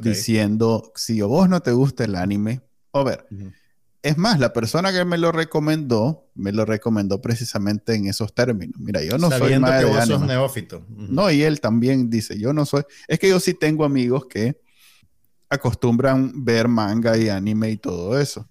diciendo, 0.00 0.92
si 0.94 1.20
a 1.20 1.26
vos 1.26 1.46
no 1.50 1.60
te 1.60 1.72
gusta 1.72 2.04
el 2.04 2.14
anime, 2.14 2.62
a 2.94 3.02
ver, 3.02 3.26
es 4.00 4.16
más, 4.16 4.40
la 4.40 4.54
persona 4.54 4.94
que 4.94 5.04
me 5.04 5.18
lo 5.18 5.30
recomendó, 5.30 6.30
me 6.34 6.52
lo 6.52 6.64
recomendó 6.64 7.20
precisamente 7.20 7.96
en 7.96 8.06
esos 8.06 8.34
términos. 8.34 8.80
Mira, 8.80 9.02
yo 9.02 9.18
no 9.18 9.30
soy 9.30 9.58
más 9.58 9.78
que 9.78 9.90
vos 9.90 10.06
sos 10.06 10.22
neófito. 10.22 10.86
No, 10.88 11.30
y 11.30 11.42
él 11.42 11.60
también 11.60 12.08
dice, 12.08 12.38
yo 12.38 12.54
no 12.54 12.64
soy, 12.64 12.84
es 13.08 13.18
que 13.18 13.28
yo 13.28 13.38
sí 13.40 13.52
tengo 13.52 13.84
amigos 13.84 14.24
que 14.24 14.64
acostumbran 15.54 16.44
ver 16.44 16.68
manga 16.68 17.16
y 17.16 17.28
anime 17.28 17.70
y 17.70 17.76
todo 17.76 18.18
eso. 18.18 18.46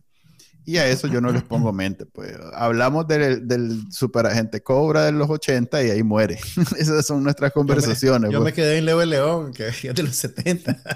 Y 0.66 0.78
a 0.78 0.88
eso 0.88 1.08
yo 1.08 1.20
no 1.20 1.32
les 1.32 1.44
pongo 1.44 1.74
mente, 1.74 2.06
pues 2.06 2.34
hablamos 2.54 3.08
del, 3.08 3.48
del 3.48 3.92
superagente 3.92 4.64
Cobra 4.64 5.06
de 5.06 5.12
los 5.12 5.30
80 5.30 5.84
y 5.84 5.90
ahí 5.92 6.04
muere. 6.04 6.40
Esas 6.78 7.06
son 7.06 7.24
nuestras 7.24 7.52
conversaciones. 7.52 8.32
Yo 8.32 8.40
me, 8.40 8.46
pues. 8.46 8.54
quedé 8.54 8.78
en 8.78 8.86
Leo 8.86 9.04
León, 9.06 9.54
que 9.54 9.68
es 9.68 9.96
de 9.96 10.04
los 10.04 10.16
70. 10.16 10.78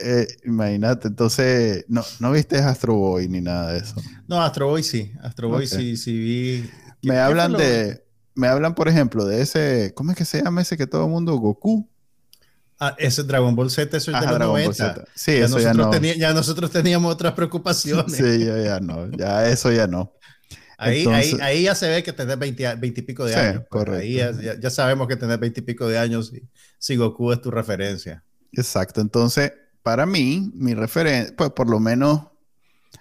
Eh, 0.00 0.28
imagínate, 0.44 1.08
entonces, 1.08 1.84
no, 1.88 2.04
no 2.20 2.30
viste 2.30 2.56
Astro 2.58 2.94
Boy 2.94 3.26
ni 3.26 3.40
nada 3.40 3.72
de 3.72 3.80
eso. 3.80 3.96
No, 4.28 4.40
Astro 4.40 4.68
Boy 4.68 4.84
sí, 4.84 5.10
Astro 5.20 5.48
Boy 5.48 5.66
sí, 5.66 5.96
sí 5.96 6.16
vi. 6.16 6.70
Me 7.02 7.18
hablan 7.18 7.54
de, 7.54 8.04
me 8.36 8.46
hablan, 8.46 8.76
por 8.76 8.86
ejemplo, 8.86 9.24
de 9.24 9.42
ese, 9.42 9.92
¿cómo 9.96 10.12
es 10.12 10.16
que 10.16 10.24
se 10.24 10.40
llama 10.40 10.62
ese 10.62 10.76
que 10.76 10.86
todo 10.86 11.06
el 11.06 11.10
mundo, 11.10 11.36
Goku? 11.36 11.88
Ah, 12.80 12.94
ese 12.98 13.24
Dragon 13.24 13.56
Ball 13.56 13.70
Z, 13.70 13.96
eso 13.96 14.12
es 14.12 14.20
de 14.20 14.26
los 14.26 14.38
90. 14.38 15.04
Sí, 15.14 15.32
eso 15.32 15.58
ya 15.58 15.74
no. 15.74 15.90
ya 15.98 16.32
nosotros 16.32 16.70
teníamos 16.70 17.12
otras 17.12 17.32
preocupaciones. 17.32 18.12
sí, 18.16 18.44
ya, 18.44 18.58
ya 18.58 18.80
no, 18.80 19.10
ya 19.10 19.48
eso 19.48 19.72
ya 19.72 19.86
no. 19.86 20.12
Ahí, 20.80 21.04
ahí, 21.06 21.36
ahí, 21.42 21.62
ya 21.64 21.74
se 21.74 21.88
ve 21.88 22.04
que 22.04 22.12
tenés 22.12 22.38
20, 22.38 22.76
20 22.76 23.00
y 23.00 23.02
pico 23.02 23.24
de 23.24 23.34
años. 23.34 23.64
Pues, 23.68 23.84
correcto. 23.84 24.00
Ahí 24.00 24.14
ya, 24.14 24.32
ya, 24.60 24.70
sabemos 24.70 25.08
que 25.08 25.16
tenés 25.16 25.40
20 25.40 25.58
y 25.58 25.62
pico 25.64 25.88
de 25.88 25.98
años 25.98 26.32
y 26.32 26.48
si 26.78 26.94
Goku 26.94 27.32
es 27.32 27.40
tu 27.40 27.50
referencia. 27.50 28.22
Exacto, 28.52 29.00
entonces 29.00 29.52
para 29.82 30.06
mí, 30.06 30.52
mi 30.54 30.74
referencia, 30.74 31.34
pues 31.36 31.50
por 31.50 31.68
lo 31.68 31.80
menos, 31.80 32.26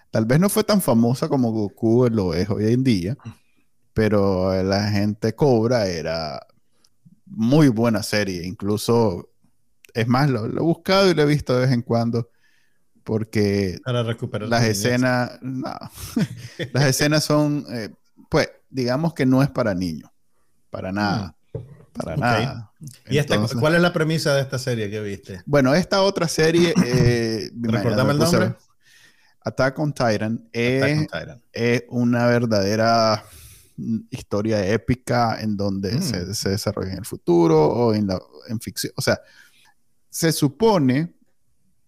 tal 0.10 0.26
vez 0.26 0.40
no 0.40 0.50
fue 0.50 0.64
tan 0.64 0.82
famosa 0.82 1.28
como 1.28 1.52
Goku 1.52 2.08
lo 2.10 2.34
es 2.34 2.50
hoy 2.50 2.74
en 2.74 2.84
día, 2.84 3.18
pero 3.94 4.64
la 4.64 4.90
gente 4.90 5.36
Cobra 5.36 5.88
era 5.88 6.40
muy 7.26 7.68
buena 7.68 8.04
serie, 8.04 8.46
incluso, 8.46 9.30
es 9.98 10.08
más, 10.08 10.30
lo, 10.30 10.46
he 10.46 10.60
buscado 10.60 11.10
y 11.10 11.16
lo 11.16 11.24
he 11.24 11.26
visto 11.26 11.56
de 11.56 11.62
vez 11.62 11.72
en 11.72 11.82
cuando, 11.82 12.30
porque 13.04 13.80
Para 13.84 14.04
recuperar 14.04 14.48
las 14.48 14.64
escenas, 14.64 15.40
no, 15.42 15.74
las 16.74 16.86
escenas 16.86 17.24
son, 17.24 17.66
eh, 17.72 17.90
pues, 18.30 18.50
digamos 18.70 19.14
que 19.14 19.26
no 19.26 19.42
es 19.42 19.50
para 19.50 19.74
niños, 19.74 20.12
para 20.70 20.92
nada. 20.92 21.36
Para 21.94 22.16
nada. 22.16 22.72
¿Y 23.10 23.18
esta, 23.18 23.40
cuál 23.60 23.74
es 23.74 23.82
la 23.82 23.92
premisa 23.92 24.36
de 24.36 24.42
esta 24.42 24.60
serie 24.60 24.88
que 24.92 25.02
viste? 25.02 25.42
Bueno, 25.48 25.74
esta 25.74 26.04
otra 26.04 26.28
serie. 26.28 26.76
Eh, 26.86 27.50
¿Recordame 27.60 28.12
el 28.12 28.20
nombre? 28.20 28.56
Attack 29.44 29.80
on 29.80 29.94
Titan, 29.94 30.48
es, 30.52 31.84
una 31.88 32.28
verdadera 32.28 33.24
historia 34.12 34.68
épica 34.68 35.40
en 35.40 35.56
donde 35.56 35.94
mm. 35.94 36.34
se, 36.34 36.50
desarrolla 36.50 36.92
en 36.92 37.00
el 37.00 37.06
futuro 37.06 37.66
o 37.66 37.94
en, 37.94 38.08
la, 38.08 38.20
en 38.50 38.60
ficción. 38.60 38.92
O 38.96 39.02
sea, 39.02 39.20
se 40.10 40.32
supone 40.32 41.14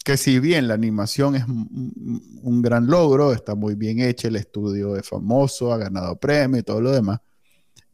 que 0.04 0.18
si 0.18 0.40
bien 0.40 0.68
la 0.68 0.74
animación 0.74 1.36
es 1.36 1.46
un 1.48 2.62
gran 2.62 2.88
logro, 2.88 3.34
está 3.34 3.56
muy 3.56 3.76
bien 3.76 4.00
hecha, 4.00 4.28
el 4.28 4.38
estudio 4.38 4.96
es 4.96 5.08
famoso, 5.08 5.74
ha 5.74 5.78
ganado 5.78 6.16
premios 6.18 6.62
y 6.62 6.64
todo 6.64 6.82
lo 6.82 6.92
demás, 6.92 7.20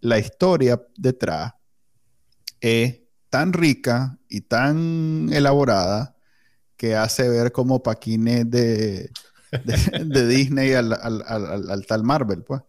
la 0.01 0.19
historia 0.19 0.81
detrás 0.97 1.53
es 2.61 3.01
tan 3.29 3.53
rica 3.53 4.17
y 4.29 4.41
tan 4.41 5.29
elaborada 5.33 6.15
que 6.77 6.95
hace 6.95 7.27
ver 7.27 7.51
como 7.51 7.81
paquines 7.83 8.49
de, 8.49 9.09
de, 9.63 10.27
Disney 10.27 10.73
al, 10.73 11.85
tal 11.87 12.03
Marvel, 12.03 12.43
pues. 12.43 12.61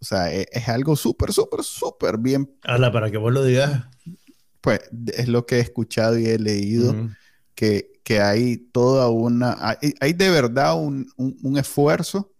O 0.00 0.04
sea, 0.04 0.34
e, 0.34 0.46
es, 0.50 0.68
algo 0.68 0.96
súper, 0.96 1.32
súper, 1.32 1.62
súper 1.62 2.18
bien. 2.18 2.50
Habla 2.64 2.92
para 2.92 3.10
que 3.10 3.16
vos 3.16 3.32
lo 3.32 3.44
digas. 3.44 3.84
Pues 4.64 4.80
es 5.12 5.28
lo 5.28 5.44
que 5.44 5.56
he 5.56 5.60
escuchado 5.60 6.18
y 6.18 6.24
he 6.24 6.38
leído, 6.38 7.10
que, 7.54 7.90
hay 8.18 8.56
toda 8.56 9.10
una, 9.10 9.76
hay, 10.00 10.12
de 10.14 10.30
verdad 10.30 10.74
un, 10.82 11.58
esfuerzo 11.58 12.32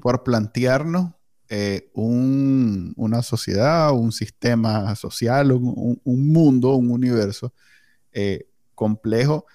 por 0.00 0.24
plantearnos 0.24 1.12
eh, 1.48 1.88
una 1.94 3.22
sociedad, 3.22 3.92
un 3.92 4.10
sistema 4.10 4.96
social, 4.96 5.52
un, 5.52 6.32
mundo, 6.32 6.74
un 6.74 6.90
universo 6.90 7.54
eh, 8.10 8.48
complejo 8.74 9.46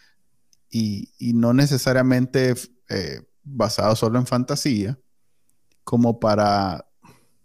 y, 0.69 1.09
no 1.33 1.53
necesariamente 1.53 2.55
eh, 2.87 3.23
basado 3.43 3.93
solo 3.97 4.19
en 4.19 4.25
fantasía, 4.25 4.97
como 5.83 6.17
para, 6.21 6.87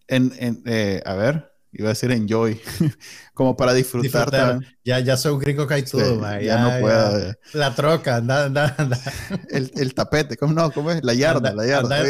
en, 0.06 0.62
a 1.04 1.14
ver, 1.14 1.49
iba 1.72 1.88
a 1.88 1.90
decir 1.90 2.10
enjoy, 2.10 2.60
como 3.34 3.56
para 3.56 3.72
disfrutar. 3.72 4.60
Ya, 4.84 5.00
ya 5.00 5.16
soy 5.16 5.32
un 5.32 5.38
gringo 5.38 5.66
que 5.66 5.74
hay 5.74 5.82
todo, 5.82 6.20
ya, 6.40 6.60
no 6.60 6.80
puedo. 6.80 7.34
La 7.52 7.74
troca, 7.74 8.16
anda, 8.16 8.46
anda, 8.46 8.74
anda. 8.76 8.98
El, 9.50 9.70
el, 9.76 9.94
tapete, 9.94 10.36
¿cómo 10.36 10.52
no? 10.52 10.70
¿Cómo 10.72 10.90
es? 10.90 11.02
La 11.04 11.14
yarda, 11.14 11.52
la 11.54 11.66
yarda. 11.66 12.02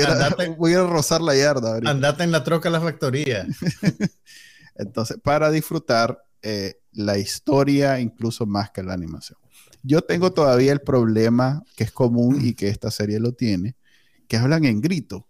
voy, 0.57 0.75
a, 0.75 0.83
rozar 0.83 1.21
la 1.21 1.35
yarda. 1.35 1.79
Andate 1.85 2.25
en 2.25 2.33
la 2.33 2.45
troca 2.45 2.69
a 2.69 2.73
la 2.73 2.81
factoría. 2.81 3.47
Entonces, 4.75 5.19
para 5.23 5.51
disfrutar 5.51 6.25
eh, 6.43 6.81
la 6.93 7.19
historia, 7.19 8.01
incluso 8.01 8.47
más 8.47 8.71
que 8.71 8.83
la 8.83 8.95
animación. 8.95 9.39
Yo 9.83 10.03
tengo 10.03 10.33
todavía 10.33 10.73
el 10.73 10.81
problema 10.81 11.63
que 11.77 11.85
es 11.85 11.93
común 11.93 12.39
y 12.43 12.55
que 12.55 12.69
esta 12.69 12.91
serie 12.91 13.21
lo 13.21 13.33
tiene, 13.33 13.77
que 14.29 14.37
hablan 14.37 14.65
en 14.65 14.81
grito. 14.81 15.27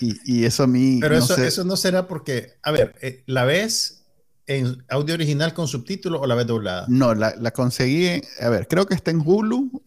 Y, 0.00 0.44
eso 0.44 0.64
a 0.64 0.66
mí. 0.66 0.98
Pero 1.00 1.16
eso, 1.16 1.36
eso 1.36 1.64
no 1.64 1.76
será 1.76 2.08
porque, 2.08 2.54
a 2.62 2.72
ver, 2.72 2.94
eh, 3.02 3.22
¿la 3.26 3.44
ves 3.44 4.04
en 4.46 4.84
audio 4.88 5.14
original 5.14 5.54
con 5.54 5.68
subtítulos 5.68 6.20
o 6.20 6.26
la 6.26 6.34
ves 6.34 6.46
doblada? 6.46 6.86
No, 6.88 7.14
la, 7.14 7.50
conseguí. 7.52 8.20
a 8.40 8.48
ver, 8.48 8.66
creo 8.68 8.86
que 8.86 8.94
está 8.94 9.10
en 9.10 9.22
Hulu. 9.24 9.82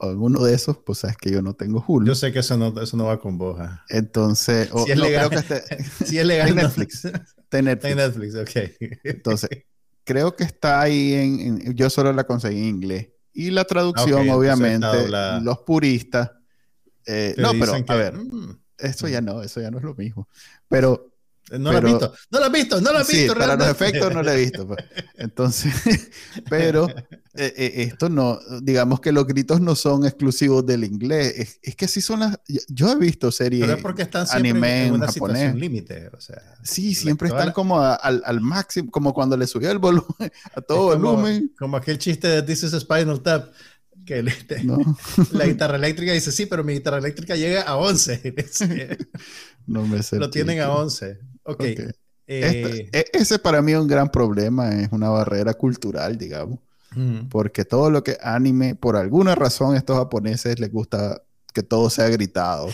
Alguno 0.00 0.44
de 0.44 0.54
esos, 0.54 0.78
pues 0.78 0.98
sabes 0.98 1.16
que 1.16 1.30
yo 1.32 1.42
no 1.42 1.54
tengo 1.54 1.84
Hulu. 1.84 2.06
Yo 2.06 2.14
sé 2.14 2.32
que 2.32 2.38
eso 2.38 2.56
no, 2.56 2.80
eso 2.80 2.96
no 2.96 3.06
va 3.06 3.18
con 3.18 3.36
vos. 3.36 3.58
Entonces, 3.88 4.70
si, 4.86 4.92
es 4.92 4.98
legal, 4.98 5.28
creo 5.28 5.42
que 5.42 6.04
si 6.04 6.18
es 6.18 6.26
legal, 6.26 6.54
Netflix. 6.54 7.04
Está 7.04 7.62
Netflix. 7.62 7.96
Netflix, 7.96 8.34
ok. 8.36 9.00
Entonces, 9.02 9.50
creo 10.04 10.36
que 10.36 10.44
está 10.44 10.80
ahí 10.80 11.14
en, 11.14 11.74
Yo 11.74 11.90
solo 11.90 12.12
la 12.12 12.24
conseguí 12.24 12.58
en 12.58 12.64
inglés. 12.64 13.08
Y 13.32 13.50
la 13.50 13.64
traducción, 13.64 14.28
obviamente, 14.30 15.08
los 15.42 15.58
puristas. 15.60 16.32
Eh, 17.06 17.34
no, 17.38 17.52
pero 17.52 17.72
a 17.74 17.94
ver. 17.94 18.14
Mm, 18.14 18.58
eso 18.78 19.08
ya 19.08 19.20
no, 19.20 19.42
eso 19.42 19.60
ya 19.60 19.70
no 19.70 19.78
es 19.78 19.84
lo 19.84 19.94
mismo. 19.94 20.28
Pero. 20.68 21.12
No 21.50 21.72
lo 21.72 21.78
he 21.78 21.80
visto, 21.80 22.12
no 22.30 22.40
lo 22.40 22.46
he 22.46 22.50
visto, 22.50 22.78
no 22.78 22.92
lo 22.92 22.98
he 22.98 23.04
visto. 23.04 23.32
Sí, 23.32 23.38
para 23.38 23.56
los 23.56 23.68
efectos 23.68 24.12
no 24.12 24.22
lo 24.22 24.30
he 24.30 24.36
visto. 24.36 24.66
Pues. 24.66 24.84
Entonces, 25.14 26.10
pero 26.50 26.86
eh, 26.88 27.54
eh, 27.56 27.72
esto 27.76 28.10
no, 28.10 28.38
digamos 28.60 29.00
que 29.00 29.12
los 29.12 29.26
gritos 29.26 29.58
no 29.58 29.74
son 29.74 30.04
exclusivos 30.04 30.66
del 30.66 30.84
inglés. 30.84 31.58
Es, 31.62 31.74
que 31.74 31.88
sí 31.88 32.02
son 32.02 32.20
las. 32.20 32.38
Yo 32.68 32.92
he 32.92 32.96
visto 32.96 33.32
series. 33.32 33.62
Pero 33.62 33.78
es 33.78 33.82
porque 33.82 34.02
están 34.02 34.26
siempre 34.26 34.50
anime 34.50 34.86
en 34.88 34.92
una 34.92 35.06
japonés. 35.06 35.38
situación 35.38 35.58
límite. 35.58 36.10
O 36.12 36.20
sea, 36.20 36.42
sí, 36.62 36.94
siempre 36.94 37.28
están 37.28 37.52
como 37.52 37.80
al, 37.80 38.22
al, 38.26 38.40
máximo, 38.42 38.90
como 38.90 39.14
cuando 39.14 39.34
le 39.34 39.46
subió 39.46 39.70
el 39.70 39.78
volumen 39.78 40.30
a 40.54 40.60
todo 40.60 40.98
volumen. 40.98 41.54
Como 41.58 41.78
aquel 41.78 41.96
chiste 41.96 42.28
de 42.28 42.42
This 42.42 42.64
is 42.64 42.72
Spinal 42.72 43.22
Tap 43.22 43.54
que 44.08 44.22
la 45.32 45.46
guitarra 45.46 45.76
eléctrica 45.76 46.12
dice, 46.12 46.32
sí, 46.32 46.46
pero 46.46 46.64
mi 46.64 46.72
guitarra 46.72 46.98
eléctrica 46.98 47.36
llega 47.36 47.62
a 47.62 47.76
11. 47.76 48.34
no 49.66 49.86
me 49.86 50.02
sé. 50.02 50.16
Lo 50.16 50.30
tienen 50.30 50.60
a 50.60 50.70
11. 50.70 51.18
Ok. 51.44 51.64
Eh, 52.30 52.88
e, 52.92 53.04
ese 53.12 53.38
para 53.38 53.62
mí 53.62 53.72
es 53.72 53.78
un 53.78 53.86
gran 53.86 54.10
problema, 54.10 54.70
es 54.70 54.88
una 54.92 55.10
barrera 55.10 55.54
cultural, 55.54 56.18
digamos. 56.18 56.58
Porque 57.28 57.64
todo 57.64 57.90
lo 57.90 58.02
que 58.02 58.16
anime, 58.20 58.74
por 58.74 58.96
alguna 58.96 59.36
razón, 59.36 59.76
estos 59.76 59.96
japoneses 59.96 60.58
les 60.58 60.72
gusta 60.72 61.22
que 61.58 61.64
todo 61.64 61.90
sea 61.90 62.08
gritado. 62.08 62.68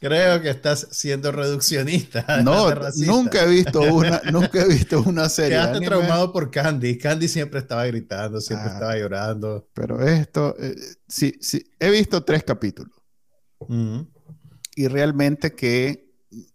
Creo 0.00 0.40
que 0.40 0.48
estás 0.48 0.88
siendo 0.92 1.30
reduccionista. 1.30 2.24
No, 2.44 2.74
nunca 3.06 3.44
he 3.44 3.48
visto 3.48 3.80
una, 3.82 4.22
nunca 4.32 4.62
he 4.62 4.68
visto 4.68 5.02
una 5.02 5.28
serie. 5.28 5.58
Quedaste 5.58 5.84
traumado 5.84 6.32
por 6.32 6.50
Candy. 6.50 6.96
Candy 6.96 7.28
siempre 7.28 7.60
estaba 7.60 7.84
gritando, 7.86 8.40
siempre 8.40 8.70
ah, 8.70 8.72
estaba 8.72 8.96
llorando. 8.96 9.68
Pero 9.74 10.06
esto, 10.06 10.56
eh, 10.58 10.74
sí, 11.06 11.34
sí, 11.40 11.64
he 11.78 11.90
visto 11.90 12.24
tres 12.24 12.44
capítulos. 12.44 12.96
Y 14.74 14.88
realmente 14.88 15.54
que 15.54 16.10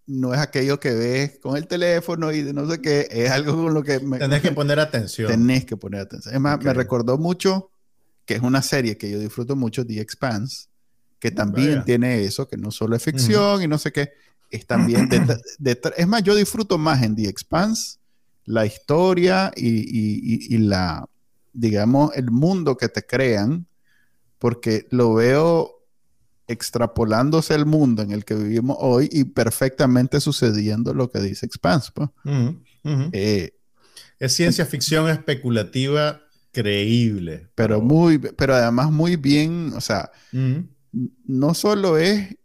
no 0.08 0.34
es 0.34 0.40
aquello 0.40 0.80
que 0.80 0.94
ves 0.94 1.40
con 1.40 1.56
el 1.56 1.68
teléfono 1.68 2.32
y 2.32 2.52
no 2.52 2.70
sé 2.70 2.82
qué, 2.82 3.08
es 3.12 3.30
algo 3.30 3.54
con 3.54 3.74
lo 3.74 3.84
que... 3.84 4.00
Me, 4.00 4.18
tenés 4.18 4.42
que 4.42 4.52
poner 4.52 4.80
atención. 4.80 5.30
Tenés 5.30 5.66
que 5.66 5.78
poner 5.78 6.02
atención. 6.02 6.34
Es 6.34 6.42
más, 6.42 6.64
me 6.64 6.74
recordó 6.74 7.18
mucho 7.18 7.72
que 8.26 8.36
es 8.36 8.42
una 8.42 8.62
serie 8.62 8.98
que 8.98 9.10
yo 9.10 9.20
disfruto 9.20 9.56
mucho, 9.56 9.86
The 9.86 10.02
Expanse 10.02 10.69
que 11.20 11.32
también 11.32 11.84
tiene 11.84 12.24
eso, 12.24 12.48
que 12.48 12.58
no 12.58 12.72
solo 12.72 12.96
es 12.96 13.04
ficción 13.04 13.62
y 13.62 13.68
no 13.68 13.78
sé 13.78 13.92
qué, 13.92 14.12
es 14.50 14.66
también 14.66 15.10
es 15.98 16.08
más, 16.08 16.24
yo 16.24 16.36
disfruto 16.36 16.78
más 16.78 17.04
en 17.04 17.16
The 17.16 17.28
Expanse 17.28 17.98
la 18.46 18.66
historia 18.66 19.52
y, 19.56 20.58
la, 20.58 21.08
digamos, 21.54 22.16
el 22.16 22.32
mundo 22.32 22.78
que 22.78 22.90
te 22.90 23.06
crean, 23.06 23.68
porque 24.40 24.88
lo 24.90 25.14
veo 25.14 25.86
extrapolándose 26.48 27.54
el 27.54 27.68
mundo 27.68 28.02
en 28.02 28.10
el 28.10 28.26
que 28.26 28.34
vivimos 28.34 28.78
hoy 28.80 29.08
y 29.12 29.26
perfectamente 29.26 30.20
sucediendo 30.20 30.96
lo 30.96 31.12
que 31.12 31.20
dice 31.20 31.46
Expanse. 31.46 31.92
Pues. 31.94 32.10
Eh, 33.12 33.54
es 34.18 34.34
ciencia 34.34 34.66
ficción 34.66 35.08
especulativa 35.10 36.22
increíble. 36.52 37.50
Pero, 37.56 37.82
muy, 37.82 38.18
pero 38.18 38.56
además 38.56 38.92
muy 38.92 39.16
bien, 39.16 39.74
o 39.76 39.82
sea, 39.82 40.12
no 40.92 41.54
solo 41.54 41.98
es 41.98 42.36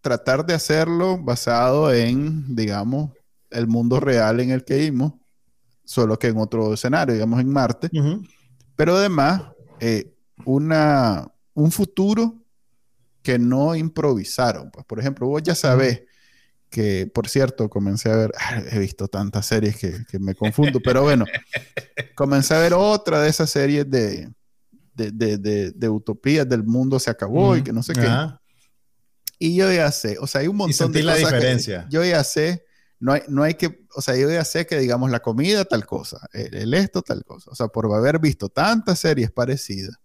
tratar 0.00 0.46
de 0.46 0.54
hacerlo 0.54 1.18
basado 1.18 1.92
en, 1.92 2.54
digamos, 2.54 3.12
el 3.50 3.66
mundo 3.66 4.00
real 4.00 4.40
en 4.40 4.50
el 4.50 4.64
que 4.64 4.76
vivimos, 4.76 5.14
solo 5.84 6.18
que 6.18 6.28
en 6.28 6.38
otro 6.38 6.74
escenario, 6.74 7.14
digamos 7.14 7.40
en 7.40 7.50
Marte, 7.50 7.90
pero 8.76 8.96
además 8.96 9.42
eh, 9.80 10.14
una, 10.44 11.26
un 11.54 11.72
futuro 11.72 12.42
que 13.22 13.38
no 13.38 13.74
improvisaron. 13.74 14.70
Pues, 14.70 14.86
por 14.86 15.00
ejemplo, 15.00 15.26
vos 15.26 15.42
ya 15.42 15.54
sabés 15.54 16.02
que, 16.70 17.06
por 17.06 17.28
cierto, 17.28 17.68
comencé 17.68 18.10
a 18.10 18.16
ver, 18.16 18.32
he 18.70 18.78
visto 18.78 19.08
tantas 19.08 19.46
series 19.46 19.76
que, 19.76 20.18
me 20.18 20.34
confundo, 20.34 20.80
pero 20.80 21.02
bueno, 21.02 21.24
comencé 22.14 22.54
a 22.54 22.60
ver 22.60 22.74
otra 22.74 23.20
de 23.20 23.30
esas 23.30 23.50
series 23.50 23.90
de, 23.90 24.30
de, 24.98 25.88
utopías 25.88 26.48
del 26.48 26.64
mundo 26.64 26.98
se 26.98 27.10
acabó 27.10 27.56
y 27.56 27.62
que 27.62 27.72
no 27.72 27.82
sé 27.82 27.92
qué. 27.94 28.08
Y 29.38 29.54
yo 29.54 29.72
ya 29.72 29.90
sé, 29.92 30.18
o 30.20 30.26
sea, 30.26 30.40
hay 30.40 30.48
un 30.48 30.56
montón 30.56 30.92
de 30.92 31.02
la 31.02 31.14
diferencia. 31.14 31.86
yo 31.90 32.04
ya 32.04 32.24
sé, 32.24 32.64
no 32.98 33.12
hay, 33.12 33.22
no 33.28 33.44
hay 33.44 33.54
que, 33.54 33.86
o 33.94 34.02
sea, 34.02 34.16
yo 34.16 34.28
ya 34.30 34.44
sé 34.44 34.66
que 34.66 34.78
digamos 34.78 35.10
la 35.10 35.20
comida 35.20 35.64
tal 35.64 35.86
cosa, 35.86 36.28
el, 36.32 36.74
esto 36.74 37.02
tal 37.02 37.24
cosa, 37.24 37.50
o 37.50 37.54
sea, 37.54 37.68
por 37.68 37.92
haber 37.94 38.18
visto 38.18 38.48
tantas 38.48 38.98
series 38.98 39.30
parecidas, 39.30 39.96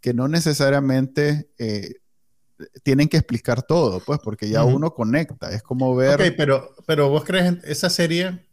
que 0.00 0.14
no 0.14 0.28
necesariamente 0.28 1.50
eh, 1.58 1.94
tienen 2.82 3.08
que 3.08 3.16
explicar 3.16 3.62
todo, 3.62 4.00
pues, 4.00 4.20
porque 4.22 4.48
ya 4.48 4.64
uno 4.64 4.94
conecta, 4.94 5.50
es 5.50 5.62
como 5.62 5.94
ver... 5.94 6.20
Ok, 6.20 6.34
pero, 6.36 6.74
pero 6.86 7.08
vos 7.08 7.24
crees 7.24 7.46
en 7.46 7.60
esa 7.64 7.90
serie, 7.90 8.46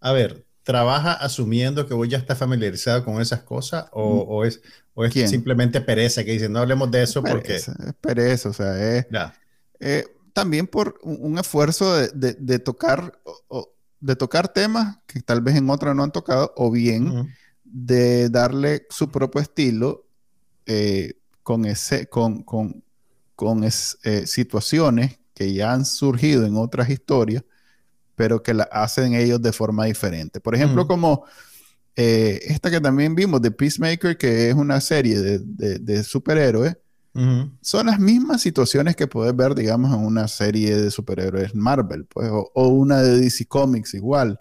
a 0.00 0.12
ver, 0.12 0.47
¿trabaja 0.68 1.14
asumiendo 1.14 1.86
que 1.86 1.94
vos 1.94 2.06
ya 2.06 2.18
estás 2.18 2.36
familiarizado 2.36 3.02
con 3.02 3.22
esas 3.22 3.40
cosas 3.40 3.86
o, 3.90 4.42
mm. 4.42 4.44
es, 4.44 4.60
o 4.92 5.02
es 5.02 5.14
simplemente 5.30 5.80
pereza 5.80 6.22
que 6.22 6.32
dicen, 6.32 6.52
no 6.52 6.58
hablemos 6.58 6.90
de 6.90 7.04
eso 7.04 7.22
porque... 7.22 7.56
Es 7.56 7.70
pereza, 8.02 8.50
o 8.50 8.52
sea, 8.52 8.98
es... 8.98 9.06
Eh, 9.80 10.04
también 10.34 10.66
por 10.66 10.98
un, 11.04 11.38
esfuerzo 11.38 11.96
de, 11.96 12.58
tocar... 12.58 13.18
de 13.98 14.14
tocar 14.14 14.52
temas 14.52 14.98
que 15.06 15.22
tal 15.22 15.40
vez 15.40 15.56
en 15.56 15.70
otras 15.70 15.96
no 15.96 16.02
han 16.02 16.12
tocado, 16.12 16.52
o 16.54 16.70
bien 16.70 17.34
de 17.64 18.28
darle 18.28 18.86
su 18.90 19.10
propio 19.10 19.40
estilo 19.40 20.04
eh, 20.66 21.14
con, 21.42 21.64
ese, 21.64 22.08
con, 22.08 22.42
con, 22.42 22.84
con 23.34 23.64
eh, 23.64 23.70
situaciones 23.70 25.18
que 25.32 25.50
ya 25.54 25.72
han 25.72 25.86
surgido 25.86 26.44
en 26.44 26.58
otras 26.58 26.90
historias, 26.90 27.42
pero 28.18 28.42
que 28.42 28.52
la 28.52 28.64
hacen 28.64 29.14
ellos 29.14 29.40
de 29.40 29.52
forma 29.52 29.84
diferente. 29.84 30.40
Por 30.40 30.56
ejemplo, 30.56 30.88
como 30.88 31.24
eh, 31.94 32.40
esta 32.46 32.68
que 32.68 32.80
también 32.80 33.14
vimos 33.14 33.40
de 33.40 33.52
Peacemaker, 33.52 34.18
que 34.18 34.48
es 34.48 34.56
una 34.56 34.80
serie 34.80 35.20
de, 35.20 36.02
superhéroes, 36.02 36.76
son 37.60 37.86
las 37.86 38.00
mismas 38.00 38.42
situaciones 38.42 38.96
que 38.96 39.06
puedes 39.06 39.34
ver, 39.34 39.54
digamos, 39.54 39.92
en 39.94 40.04
una 40.04 40.26
serie 40.26 40.76
de 40.76 40.90
superhéroes 40.90 41.54
Marvel, 41.54 42.06
pues, 42.06 42.28
o, 42.32 42.68
una 42.68 43.02
de 43.02 43.20
DC 43.20 43.46
Comics 43.46 43.94
igual 43.94 44.38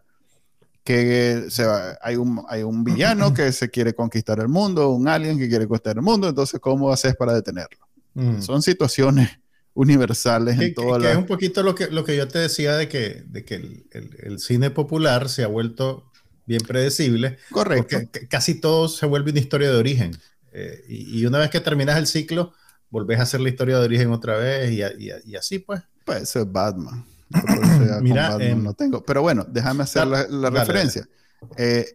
que 0.83 1.45
se 1.49 1.65
hay, 2.01 2.15
un, 2.15 2.43
hay 2.47 2.63
un 2.63 2.83
villano 2.83 3.33
que 3.33 3.51
se 3.51 3.69
quiere 3.69 3.93
conquistar 3.93 4.39
el 4.39 4.47
mundo, 4.47 4.89
un 4.89 5.07
alien 5.07 5.37
que 5.37 5.49
quiere 5.49 5.67
conquistar 5.67 5.97
el 5.97 6.01
mundo, 6.01 6.29
entonces 6.29 6.59
¿cómo 6.59 6.91
haces 6.91 7.15
para 7.15 7.33
detenerlo? 7.33 7.87
Mm. 8.15 8.41
Son 8.41 8.61
situaciones 8.61 9.39
universales 9.77 10.59
en 10.59 10.73
toda 10.73 10.97
la... 10.97 11.11
Es 11.11 11.17
un 11.17 11.27
poquito 11.27 11.61
lo 11.61 11.75
que, 11.75 11.87
lo 11.87 12.03
que 12.03 12.17
yo 12.17 12.27
te 12.27 12.39
decía 12.39 12.75
de 12.75 12.89
que, 12.89 13.23
de 13.27 13.45
que 13.45 13.85
el, 14.23 14.39
cine 14.39 14.71
popular 14.71 15.29
se 15.29 15.43
ha 15.43 15.47
vuelto 15.47 16.11
bien 16.47 16.61
predecible. 16.67 17.37
Correcto. 17.51 17.99
Porque 17.99 18.27
casi 18.27 18.55
todo 18.55 18.89
se 18.89 19.05
vuelve 19.05 19.29
una 19.29 19.39
historia 19.39 19.69
de 19.69 19.77
origen. 19.77 20.17
Eh, 20.51 20.83
y, 20.89 21.23
una 21.27 21.37
vez 21.37 21.51
que 21.51 21.59
terminas 21.59 21.95
el 21.97 22.07
ciclo, 22.07 22.53
volvés 22.89 23.19
a 23.19 23.23
hacer 23.23 23.39
la 23.39 23.49
historia 23.49 23.77
de 23.77 23.85
origen 23.85 24.09
otra 24.09 24.35
vez 24.37 24.71
y, 24.71 24.81
y, 25.29 25.35
así 25.35 25.59
pues. 25.59 25.83
Pues 26.03 26.23
eso 26.23 26.41
es 26.41 26.51
Batman. 26.51 27.05
Mira, 28.01 28.35
em, 28.39 28.63
no 28.63 28.73
tengo. 28.73 29.05
Pero 29.05 29.21
bueno, 29.21 29.45
déjame 29.47 29.83
hacer 29.83 30.07
la, 30.07 30.49
referencia. 30.49 31.07
Eh, 31.55 31.85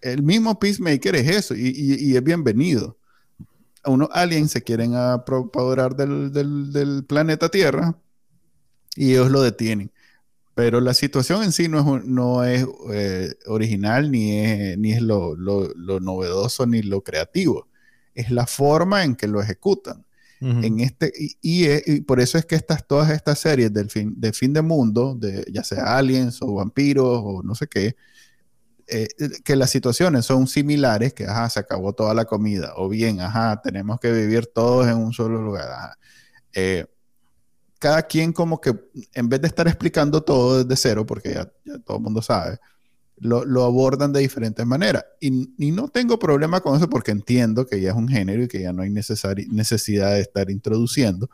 el 0.00 0.22
mismo 0.22 0.56
Peacemaker 0.60 1.16
es 1.16 1.28
eso 1.28 1.54
y, 1.56 2.14
es 2.14 2.22
bienvenido 2.22 2.95
unos 3.86 4.08
aliens 4.12 4.50
se 4.50 4.62
quieren 4.62 4.94
apoderar 4.94 5.96
del, 5.96 6.32
del, 6.32 7.04
planeta 7.04 7.48
Tierra 7.48 7.96
y 8.94 9.12
ellos 9.12 9.30
lo 9.30 9.42
detienen. 9.42 9.90
Pero 10.54 10.80
la 10.80 10.94
situación 10.94 11.42
en 11.42 11.52
sí 11.52 11.68
no 11.68 11.98
es, 11.98 12.04
no 12.04 12.44
es 12.44 12.66
eh, 12.92 13.34
original, 13.46 14.10
ni 14.10 14.38
es, 14.38 14.78
ni 14.78 14.92
es 14.92 15.02
lo, 15.02 15.36
lo, 15.36 16.00
novedoso, 16.00 16.66
ni 16.66 16.82
lo 16.82 17.02
creativo. 17.02 17.68
Es 18.14 18.30
la 18.30 18.46
forma 18.46 19.04
en 19.04 19.16
que 19.16 19.28
lo 19.28 19.42
ejecutan. 19.42 20.06
en 20.40 20.80
este, 20.80 21.12
y, 21.42 22.00
por 22.02 22.20
eso 22.20 22.38
es 22.38 22.46
que 22.46 22.56
estas, 22.56 22.86
todas 22.86 23.10
estas 23.10 23.38
series 23.38 23.72
del 23.72 23.90
fin, 23.90 24.14
de 24.16 24.32
fin 24.32 24.52
de 24.52 24.62
mundo, 24.62 25.14
de, 25.14 25.44
ya 25.52 25.62
sea 25.62 25.96
aliens 25.96 26.40
o 26.40 26.54
vampiros 26.54 27.20
o 27.22 27.42
no 27.42 27.54
sé 27.54 27.66
qué, 27.66 27.96
eh, 28.88 29.08
que 29.44 29.56
las 29.56 29.70
situaciones 29.70 30.26
son 30.26 30.46
similares, 30.46 31.12
que 31.12 31.24
ajá, 31.24 31.50
se 31.50 31.60
acabó 31.60 31.92
toda 31.92 32.14
la 32.14 32.24
comida, 32.24 32.72
o 32.76 32.88
bien, 32.88 33.20
ajá, 33.20 33.60
tenemos 33.60 33.98
que 33.98 34.12
vivir 34.12 34.46
todos 34.46 34.86
en 34.86 34.96
un 34.96 35.12
solo 35.12 35.42
lugar. 35.42 35.96
Eh, 36.54 36.86
cada 37.78 38.02
quien 38.02 38.32
como 38.32 38.60
que, 38.60 38.74
en 39.14 39.28
vez 39.28 39.40
de 39.40 39.48
estar 39.48 39.66
explicando 39.66 40.22
todo 40.22 40.64
desde 40.64 40.76
cero, 40.76 41.04
porque 41.04 41.34
ya, 41.34 41.50
todo 41.84 41.96
el 41.96 42.02
mundo 42.02 42.22
sabe, 42.22 42.58
lo, 43.18 43.64
abordan 43.64 44.12
de 44.12 44.20
diferentes 44.20 44.64
maneras. 44.64 45.04
Y, 45.20 45.30
no 45.30 45.88
tengo 45.88 46.18
problema 46.18 46.60
con 46.60 46.76
eso 46.76 46.88
porque 46.88 47.10
entiendo 47.10 47.66
que 47.66 47.80
ya 47.80 47.90
es 47.90 47.96
un 47.96 48.08
género 48.08 48.44
y 48.44 48.48
que 48.48 48.62
ya 48.62 48.72
no 48.72 48.82
hay 48.82 48.90
necesidad 48.90 50.12
de 50.12 50.20
estar 50.20 50.50
introduciendo. 50.50 51.28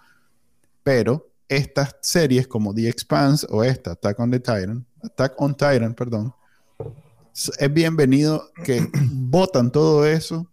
Pero 0.83 1.31
estas 1.49 1.97
series 2.01 2.49
como 2.49 2.75
The 2.75 2.89
Expanse 2.89 3.47
o 3.51 3.63
esta, 3.63 3.93
Attack 3.93 4.19
on 4.21 4.31
the 4.31 4.41
Titan, 4.41 4.87
Attack 5.03 5.41
on 5.41 5.55
Titan, 5.55 5.95
perdón, 5.95 6.35
es 7.35 7.73
bienvenido 7.73 8.51
que 8.65 8.87
votan 9.13 9.73
todo 9.73 10.07
eso 10.07 10.51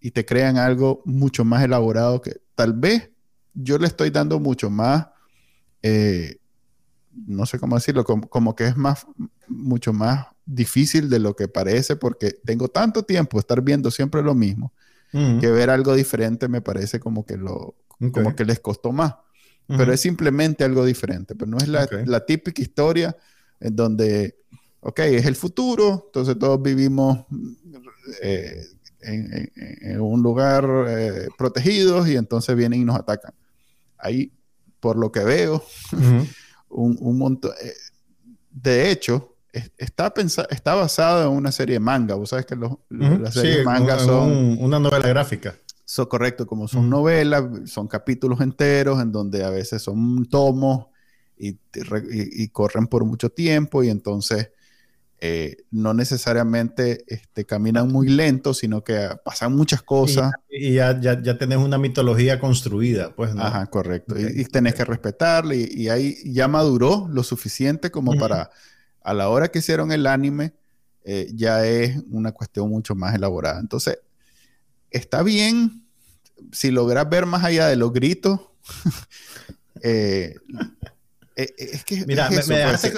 y 0.00 0.10
te 0.10 0.24
crean 0.24 0.56
algo 0.56 1.02
mucho 1.04 1.44
más 1.44 1.62
elaborado 1.64 2.20
que 2.20 2.40
tal 2.54 2.72
vez 2.72 3.10
yo 3.54 3.78
le 3.78 3.86
estoy 3.86 4.10
dando 4.10 4.38
mucho 4.38 4.70
más, 4.70 5.06
eh, 5.82 6.38
no 7.26 7.46
sé 7.46 7.58
cómo 7.58 7.76
decirlo, 7.76 8.04
como, 8.04 8.54
que 8.54 8.66
es 8.66 8.76
más, 8.76 9.06
mucho 9.48 9.92
más 9.92 10.26
difícil 10.44 11.08
de 11.08 11.18
lo 11.18 11.34
que 11.34 11.48
parece 11.48 11.96
porque 11.96 12.32
tengo 12.44 12.68
tanto 12.68 13.02
tiempo 13.02 13.38
estar 13.38 13.62
viendo 13.62 13.90
siempre 13.90 14.22
lo 14.22 14.34
mismo 14.34 14.72
que 15.40 15.50
ver 15.50 15.70
algo 15.70 15.94
diferente 15.94 16.46
me 16.46 16.60
parece 16.60 17.00
como 17.00 17.24
que 17.24 17.38
lo, 17.38 17.74
como 18.12 18.36
que 18.36 18.44
les 18.44 18.60
costó 18.60 18.92
más. 18.92 19.14
Pero 19.66 19.90
es 19.92 20.00
simplemente 20.00 20.62
algo 20.62 20.84
diferente, 20.84 21.34
pero 21.34 21.50
no 21.50 21.56
es 21.56 21.68
la, 21.68 21.88
la 22.04 22.26
típica 22.26 22.60
historia 22.60 23.16
en 23.58 23.74
donde 23.74 24.36
ok, 24.80 25.00
es 25.00 25.26
el 25.26 25.36
futuro, 25.36 26.04
entonces 26.06 26.38
todos 26.38 26.60
vivimos 26.62 27.24
eh, 28.22 28.64
en, 29.00 30.00
un 30.00 30.22
lugar 30.22 30.68
eh, 30.88 31.28
protegidos 31.38 32.08
y 32.08 32.16
entonces 32.16 32.56
vienen 32.56 32.80
y 32.80 32.84
nos 32.84 32.96
atacan. 32.96 33.32
Ahí, 33.98 34.32
por 34.80 34.96
lo 34.96 35.12
que 35.12 35.24
veo, 35.24 35.62
un, 36.68 37.18
montón... 37.18 37.52
Eh, 37.62 37.72
de 38.50 38.90
hecho, 38.90 39.36
está, 39.76 40.12
está 40.50 40.74
basado 40.74 41.30
en 41.30 41.36
una 41.36 41.52
serie 41.52 41.74
de 41.74 41.80
manga. 41.80 42.14
Vos 42.14 42.30
sabes 42.30 42.46
que 42.46 42.56
los, 42.56 42.72
las 42.88 43.34
series 43.34 43.58
de 43.58 43.64
manga 43.64 43.98
son... 43.98 44.58
una 44.60 44.78
novela 44.78 45.08
gráfica. 45.08 45.54
Eso 45.86 46.08
correcto, 46.08 46.46
como 46.46 46.66
son 46.66 46.90
novelas, 46.90 47.44
son 47.70 47.86
capítulos 47.86 48.40
enteros 48.40 49.00
en 49.00 49.12
donde 49.12 49.44
a 49.44 49.50
veces 49.50 49.82
son 49.82 50.26
tomos 50.26 50.86
y, 51.38 51.58
y 52.12 52.48
corren 52.48 52.88
por 52.88 53.04
mucho 53.04 53.30
tiempo 53.30 53.84
y 53.84 53.90
entonces 53.90 54.50
eh, 55.18 55.56
no 55.70 55.94
necesariamente 55.94 57.04
este, 57.06 57.46
caminan 57.46 57.88
muy 57.88 58.08
lento, 58.08 58.52
sino 58.52 58.84
que 58.84 59.08
pasan 59.24 59.56
muchas 59.56 59.82
cosas. 59.82 60.32
Y, 60.50 60.74
ya, 60.74 61.00
ya, 61.00 61.38
tenés 61.38 61.58
una 61.58 61.78
mitología 61.78 62.38
construida, 62.38 63.14
pues. 63.14 63.32
Ajá, 63.36 63.66
correcto. 63.66 64.14
Y, 64.18 64.44
tenés 64.44 64.74
que 64.74 64.84
respetarle. 64.84 65.56
Y, 65.56 65.88
ahí 65.88 66.16
ya 66.24 66.48
maduró 66.48 67.08
lo 67.10 67.22
suficiente 67.22 67.90
como 67.90 68.14
para, 68.18 68.50
a 69.02 69.14
la 69.14 69.28
hora 69.30 69.48
que 69.48 69.60
hicieron 69.60 69.90
el 69.90 70.06
anime, 70.06 70.52
eh, 71.04 71.30
ya 71.34 71.64
es 71.66 71.96
una 72.10 72.32
cuestión 72.32 72.68
mucho 72.68 72.94
más 72.94 73.14
elaborada. 73.14 73.58
Entonces, 73.58 73.98
está 74.90 75.22
bien 75.22 75.86
si 76.52 76.70
logras 76.70 77.08
ver 77.08 77.24
más 77.24 77.42
allá 77.42 77.68
de 77.68 77.76
los 77.76 77.92
gritos. 77.92 78.40
eh, 79.82 80.34
eh, 81.36 81.54
eh, 81.58 81.70
es 81.72 81.84
que 81.84 82.06
mira, 82.06 82.30
me, 82.30 82.36
dejaste, 82.36 82.92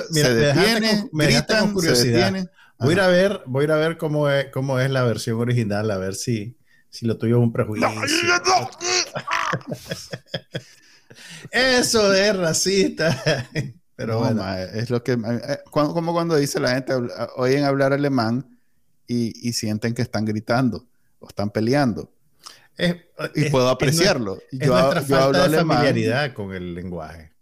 con, 1.59 1.73
curiosidad. 1.73 2.33
Voy 2.79 2.91
a 2.91 2.93
ir 2.93 3.01
a 3.01 3.09
ver, 3.09 3.43
voy 3.47 3.63
a 3.63 3.65
ir 3.65 3.73
a 3.73 3.77
ver 3.77 3.99
cómo 3.99 4.31
es, 4.31 4.47
cómo 4.53 4.79
es 4.79 4.89
la 4.91 5.03
versión 5.03 5.41
original, 5.41 5.91
a 5.91 5.99
ver 5.99 6.15
si, 6.15 6.57
si 6.89 7.05
lo 7.05 7.19
tuyo 7.19 7.39
es 7.39 7.43
un 7.43 7.53
prejuicio. 7.53 7.89
Eso 11.51 12.15
es 12.15 12.37
racista. 12.37 13.49
Pero 13.97 14.21
bueno. 14.21 14.49
es 14.73 14.89
lo 14.91 15.03
que. 15.03 15.15
Eh, 15.15 15.59
como 15.73 16.13
cuando 16.13 16.37
dice 16.37 16.61
la 16.61 16.75
gente, 16.75 16.93
oyen 17.35 17.65
hablar 17.65 17.93
alemán 17.93 18.61
y, 19.09 19.53
sienten 19.53 19.95
que 19.95 20.03
están 20.03 20.25
gritando 20.25 20.87
o 21.19 21.27
están 21.27 21.51
peleando. 21.51 22.13
y 23.35 23.51
puedo 23.51 23.69
apreciarlo. 23.69 24.39
Es, 24.53 24.61
yo, 24.61 24.81
nuestra 24.81 25.03
falta 25.03 25.49
de 25.49 25.57
familiaridad 25.59 26.33
con 26.35 26.55
el 26.55 26.77
lenguaje. 26.77 27.33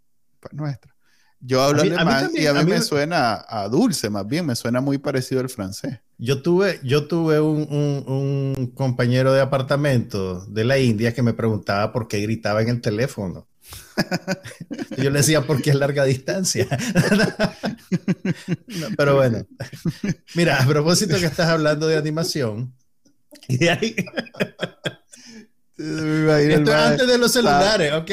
Pues 0.49 0.53
nuestra. 0.53 0.95
Yo 1.39 1.61
hablo 1.61 1.83
alemán 1.83 2.31
y 2.33 2.47
a 2.47 2.53
mí, 2.53 2.65
me 2.65 2.81
suena 2.81 3.45
a 3.47 3.67
dulce, 3.67 4.09
más 4.09 4.25
bien, 4.25 4.45
me 4.45 4.55
suena 4.55 4.81
muy 4.81 4.97
parecido 4.97 5.41
al 5.41 5.49
francés. 5.49 5.99
Yo 6.17 6.41
tuve, 6.41 6.79
yo 6.83 7.07
tuve 7.07 7.39
un, 7.39 7.67
un, 7.69 8.71
compañero 8.73 9.31
de 9.33 9.41
apartamento 9.41 10.43
de 10.45 10.65
la 10.65 10.79
India 10.79 11.13
que 11.13 11.21
me 11.21 11.33
preguntaba 11.33 11.93
por 11.93 12.07
qué 12.07 12.21
gritaba 12.21 12.63
en 12.63 12.69
el 12.69 12.81
teléfono. 12.81 13.47
yo 14.97 15.11
le 15.11 15.19
decía, 15.19 15.45
porque 15.45 15.69
es 15.69 15.75
larga 15.75 16.05
distancia. 16.05 16.67
pero 18.97 19.15
bueno, 19.15 19.45
mira, 20.33 20.59
a 20.59 20.65
propósito 20.65 21.19
que 21.19 21.25
estás 21.25 21.49
hablando 21.49 21.85
de 21.85 21.97
animación, 21.97 22.73
y 23.47 23.57
de 23.57 23.69
ahí... 23.69 23.95
Esto 25.77 26.71
es 26.71 26.75
antes 26.75 27.07
de 27.07 27.17
los 27.19 27.31
celulares, 27.31 27.93
¿ok? 27.93 28.09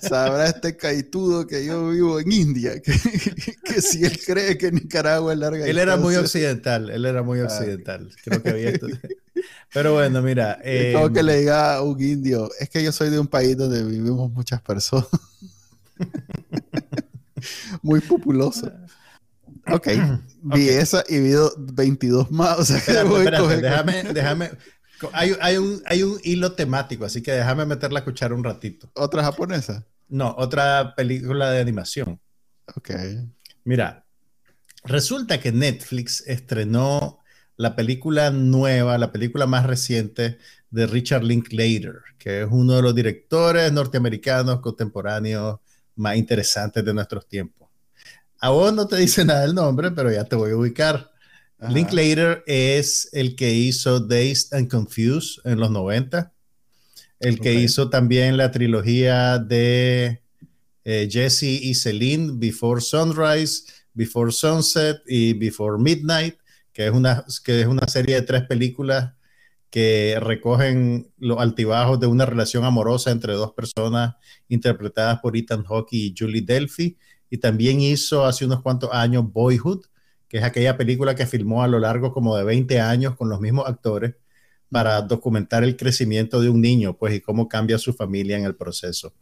Sabrá, 0.00 0.46
este 0.46 0.76
caitudo 0.76 1.46
que 1.48 1.64
yo 1.64 1.90
vivo 1.90 2.20
en 2.20 2.30
India, 2.30 2.80
que, 2.82 3.82
si 3.82 4.04
él 4.04 4.16
cree 4.24 4.56
que 4.56 4.70
Nicaragua 4.70 5.32
es 5.32 5.38
larga. 5.38 5.66
Él 5.66 5.78
era 5.78 5.96
muy 5.96 6.14
occidental, 6.14 6.90
él 6.90 7.04
era 7.06 7.24
muy 7.24 7.40
ah, 7.40 7.44
occidental. 7.44 8.10
Creo 8.22 8.40
que 8.40 8.50
había 8.50 8.70
esto. 8.70 8.86
Pero 9.72 9.94
bueno, 9.94 10.22
mira. 10.22 10.52
es 10.64 10.94
como 10.94 11.12
que 11.12 11.24
le 11.24 11.40
diga 11.40 11.74
a 11.74 11.82
un 11.82 12.00
indio, 12.00 12.48
es 12.60 12.68
que 12.68 12.84
yo 12.84 12.92
soy 12.92 13.10
de 13.10 13.18
un 13.18 13.26
país 13.26 13.56
donde 13.56 13.82
vivimos 13.82 14.30
muchas 14.30 14.62
personas. 14.62 15.08
muy 17.82 18.00
populoso. 18.00 18.70
Ok, 19.70 19.88
vi 20.42 20.68
esa 20.68 21.04
y 21.08 21.18
vi 21.18 21.32
22 21.58 22.30
más. 22.30 22.58
O 22.60 22.64
sea, 22.64 22.80
que 22.80 22.92
déjame, 22.92 24.04
déjame, 24.14 24.50
hay, 25.12 25.56
un, 25.56 25.82
hay 25.86 26.02
un 26.02 26.18
hilo 26.22 26.52
temático, 26.52 27.04
así 27.04 27.22
que 27.22 27.32
déjame 27.32 27.66
meter 27.66 27.92
la 27.92 28.04
cuchara 28.04 28.34
un 28.34 28.44
ratito. 28.44 28.90
¿Otra 28.94 29.22
japonesa? 29.22 29.86
No, 30.08 30.34
otra 30.38 30.94
película 30.96 31.50
de 31.50 31.60
animación. 31.60 32.20
Ok. 32.74 32.90
Mira, 33.64 34.04
resulta 34.84 35.40
que 35.40 35.52
Netflix 35.52 36.22
estrenó 36.26 37.20
la 37.56 37.76
película 37.76 38.30
nueva, 38.30 38.98
la 38.98 39.12
película 39.12 39.46
más 39.46 39.66
reciente 39.66 40.38
de 40.70 40.86
Richard 40.86 41.24
Linklater, 41.24 42.00
que 42.18 42.42
es 42.42 42.48
uno 42.50 42.74
de 42.74 42.82
los 42.82 42.94
directores 42.94 43.72
norteamericanos 43.72 44.60
contemporáneos 44.60 45.58
más 45.96 46.16
interesantes 46.16 46.84
de 46.84 46.94
nuestros 46.94 47.26
tiempos. 47.26 47.68
A 48.40 48.50
vos 48.50 48.72
no 48.72 48.86
te 48.86 48.96
dice 48.96 49.24
nada 49.24 49.44
el 49.44 49.54
nombre, 49.54 49.90
pero 49.90 50.12
ya 50.12 50.24
te 50.24 50.36
voy 50.36 50.52
a 50.52 50.56
ubicar. 50.56 51.10
Linklater 51.60 52.44
es 52.46 53.08
el 53.12 53.34
que 53.34 53.52
hizo 53.52 54.00
Dazed 54.00 54.54
and 54.56 54.70
Confused 54.70 55.44
en 55.44 55.58
los 55.58 55.70
90, 55.70 56.32
el 57.20 57.40
que 57.40 57.54
hizo 57.54 57.90
también 57.90 58.36
la 58.36 58.52
trilogía 58.52 59.38
de 59.38 60.22
eh, 60.84 61.08
Jesse 61.10 61.42
y 61.42 61.74
Celine, 61.74 62.32
Before 62.34 62.80
Sunrise, 62.80 63.64
Before 63.92 64.30
Sunset 64.30 64.98
y 65.06 65.32
Before 65.32 65.82
Midnight, 65.82 66.36
que 66.72 66.86
es 66.86 66.92
una, 66.92 67.24
que 67.42 67.60
es 67.60 67.66
una 67.66 67.88
serie 67.88 68.14
de 68.14 68.22
tres 68.22 68.44
películas 68.44 69.14
que 69.70 70.18
recogen 70.20 71.10
los 71.18 71.40
altibajos 71.40 72.00
de 72.00 72.06
una 72.06 72.24
relación 72.24 72.64
amorosa 72.64 73.10
entre 73.10 73.34
dos 73.34 73.52
personas 73.52 74.14
interpretadas 74.48 75.18
por 75.20 75.36
Ethan 75.36 75.64
Hawke 75.64 75.92
y 75.92 76.14
Julie 76.16 76.42
Delphi. 76.42 76.96
Y 77.28 77.38
también 77.38 77.80
hizo 77.80 78.24
hace 78.24 78.46
unos 78.46 78.62
cuantos 78.62 78.90
años 78.92 79.30
Boyhood, 79.30 79.84
que 80.28 80.38
es 80.38 80.44
aquella 80.44 80.76
película 80.76 81.14
que 81.14 81.26
filmó 81.26 81.62
a 81.62 81.68
lo 81.68 81.78
largo 81.78 82.12
como 82.12 82.36
de 82.36 82.44
20 82.44 82.80
años 82.80 83.16
con 83.16 83.28
los 83.28 83.40
mismos 83.40 83.66
actores 83.66 84.14
para 84.70 85.00
documentar 85.00 85.64
el 85.64 85.76
crecimiento 85.76 86.40
de 86.40 86.50
un 86.50 86.60
niño, 86.60 86.96
pues, 86.96 87.14
y 87.14 87.20
cómo 87.20 87.48
cambia 87.48 87.78
su 87.78 87.94
familia 87.94 88.36
en 88.36 88.44
el 88.44 88.54
proceso. 88.54 89.14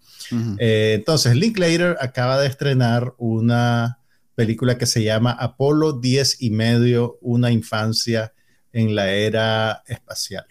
Eh, 0.59 0.95
entonces, 0.97 1.37
Linklater 1.37 1.97
acaba 2.01 2.41
de 2.41 2.49
estrenar 2.49 3.15
una 3.19 4.01
película 4.35 4.77
que 4.77 4.87
se 4.87 5.05
llama 5.05 5.31
Apolo 5.31 5.93
10 5.93 6.43
y 6.43 6.51
medio, 6.51 7.19
una 7.21 7.53
infancia 7.53 8.33
en 8.73 8.95
la 8.95 9.13
era 9.13 9.85
espacial, 9.87 10.47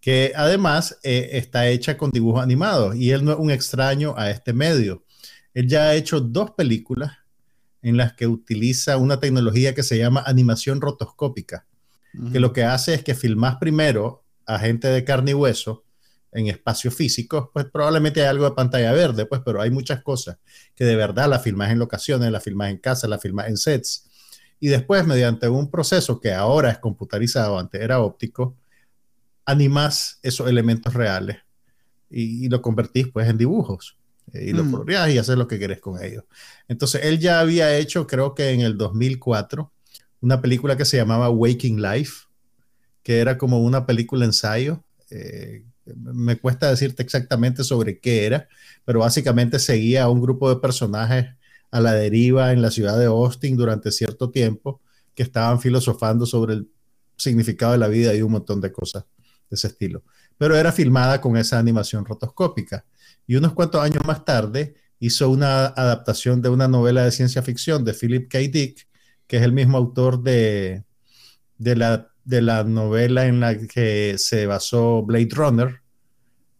que 0.00 0.32
además 0.36 0.98
eh, 1.02 1.30
está 1.32 1.68
hecha 1.68 1.98
con 1.98 2.10
dibujos 2.10 2.42
animados, 2.42 2.94
y 2.94 3.10
él 3.10 3.24
no 3.24 3.32
es 3.32 3.38
un 3.38 3.50
extraño 3.50 4.14
a 4.16 4.30
este 4.30 4.52
medio. 4.52 5.04
Él 5.52 5.66
ya 5.66 5.88
ha 5.88 5.94
hecho 5.96 6.20
dos 6.20 6.52
películas 6.52 7.19
en 7.82 7.96
las 7.96 8.12
que 8.12 8.26
utiliza 8.26 8.96
una 8.96 9.20
tecnología 9.20 9.74
que 9.74 9.82
se 9.82 9.98
llama 9.98 10.22
animación 10.26 10.80
rotoscópica, 10.80 11.66
que 12.32 12.40
lo 12.40 12.52
que 12.52 12.64
hace 12.64 12.94
es 12.94 13.04
que 13.04 13.14
filmas 13.14 13.56
primero 13.56 14.24
a 14.46 14.58
gente 14.58 14.88
de 14.88 15.04
carne 15.04 15.30
y 15.30 15.34
hueso 15.34 15.84
en 16.32 16.48
espacios 16.48 16.94
físicos, 16.94 17.48
pues 17.52 17.66
probablemente 17.66 18.20
hay 18.20 18.28
algo 18.28 18.44
de 18.44 18.52
pantalla 18.52 18.92
verde, 18.92 19.26
pues, 19.26 19.42
pero 19.44 19.60
hay 19.60 19.70
muchas 19.70 20.02
cosas 20.02 20.38
que 20.74 20.84
de 20.84 20.96
verdad 20.96 21.28
la 21.28 21.38
filmas 21.38 21.70
en 21.70 21.78
locaciones, 21.78 22.30
la 22.30 22.40
filmas 22.40 22.70
en 22.70 22.78
casa, 22.78 23.08
la 23.08 23.18
filmas 23.18 23.48
en 23.48 23.56
sets, 23.56 24.08
y 24.60 24.68
después 24.68 25.06
mediante 25.06 25.48
un 25.48 25.70
proceso 25.70 26.20
que 26.20 26.32
ahora 26.32 26.70
es 26.70 26.78
computarizado, 26.78 27.58
antes 27.58 27.80
era 27.80 28.00
óptico, 28.00 28.56
animas 29.44 30.18
esos 30.22 30.48
elementos 30.48 30.94
reales 30.94 31.38
y, 32.10 32.44
y 32.44 32.48
lo 32.48 32.60
convertís 32.60 33.08
pues 33.08 33.28
en 33.28 33.38
dibujos. 33.38 33.99
Eh, 34.32 34.46
y 34.48 34.52
lo 34.52 34.64
mm. 34.64 34.86
y 35.10 35.18
hacer 35.18 35.38
lo 35.38 35.48
que 35.48 35.58
querés 35.58 35.80
con 35.80 36.02
ellos. 36.02 36.24
Entonces, 36.68 37.02
él 37.04 37.18
ya 37.18 37.40
había 37.40 37.76
hecho, 37.76 38.06
creo 38.06 38.34
que 38.34 38.50
en 38.50 38.60
el 38.60 38.76
2004, 38.76 39.72
una 40.20 40.40
película 40.40 40.76
que 40.76 40.84
se 40.84 40.96
llamaba 40.96 41.30
Waking 41.30 41.80
Life, 41.80 42.24
que 43.02 43.18
era 43.18 43.38
como 43.38 43.60
una 43.60 43.86
película 43.86 44.24
ensayo. 44.24 44.84
Eh, 45.10 45.64
me 45.94 46.38
cuesta 46.38 46.70
decirte 46.70 47.02
exactamente 47.02 47.64
sobre 47.64 47.98
qué 47.98 48.26
era, 48.26 48.48
pero 48.84 49.00
básicamente 49.00 49.58
seguía 49.58 50.04
a 50.04 50.10
un 50.10 50.20
grupo 50.20 50.48
de 50.48 50.60
personajes 50.60 51.26
a 51.70 51.80
la 51.80 51.92
deriva 51.92 52.52
en 52.52 52.62
la 52.62 52.70
ciudad 52.70 52.98
de 52.98 53.06
Austin 53.06 53.56
durante 53.56 53.90
cierto 53.90 54.30
tiempo 54.30 54.80
que 55.14 55.22
estaban 55.22 55.60
filosofando 55.60 56.26
sobre 56.26 56.54
el 56.54 56.70
significado 57.16 57.72
de 57.72 57.78
la 57.78 57.88
vida 57.88 58.14
y 58.14 58.22
un 58.22 58.32
montón 58.32 58.60
de 58.60 58.72
cosas 58.72 59.04
de 59.48 59.54
ese 59.56 59.68
estilo. 59.68 60.02
Pero 60.38 60.56
era 60.56 60.72
filmada 60.72 61.20
con 61.20 61.36
esa 61.36 61.58
animación 61.58 62.04
rotoscópica 62.04 62.84
y 63.30 63.36
unos 63.36 63.52
cuantos 63.52 63.80
años 63.80 64.04
más 64.04 64.24
tarde 64.24 64.74
hizo 64.98 65.30
una 65.30 65.66
adaptación 65.66 66.42
de 66.42 66.48
una 66.48 66.66
novela 66.66 67.04
de 67.04 67.12
ciencia 67.12 67.42
ficción 67.42 67.84
de 67.84 67.94
Philip 67.94 68.28
K. 68.28 68.38
Dick, 68.38 68.88
que 69.28 69.36
es 69.36 69.44
el 69.44 69.52
mismo 69.52 69.78
autor 69.78 70.20
de, 70.20 70.82
de, 71.56 71.76
la, 71.76 72.10
de 72.24 72.42
la 72.42 72.64
novela 72.64 73.26
en 73.26 73.38
la 73.38 73.56
que 73.56 74.16
se 74.18 74.46
basó 74.46 75.04
Blade 75.04 75.28
Runner, 75.30 75.80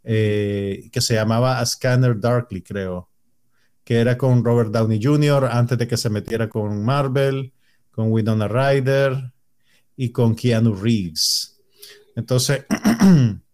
eh, 0.04 0.88
que 0.92 1.00
se 1.00 1.14
llamaba 1.14 1.58
A 1.58 1.66
Scanner 1.66 2.20
Darkly, 2.20 2.62
creo, 2.62 3.10
que 3.82 3.96
era 3.96 4.16
con 4.16 4.44
Robert 4.44 4.70
Downey 4.70 5.02
Jr. 5.02 5.48
antes 5.50 5.76
de 5.76 5.88
que 5.88 5.96
se 5.96 6.08
metiera 6.08 6.48
con 6.48 6.84
Marvel, 6.84 7.52
con 7.90 8.12
Winona 8.12 8.46
Ryder 8.46 9.32
y 9.96 10.10
con 10.12 10.36
Keanu 10.36 10.76
Reeves. 10.76 11.60
Entonces, 12.14 12.64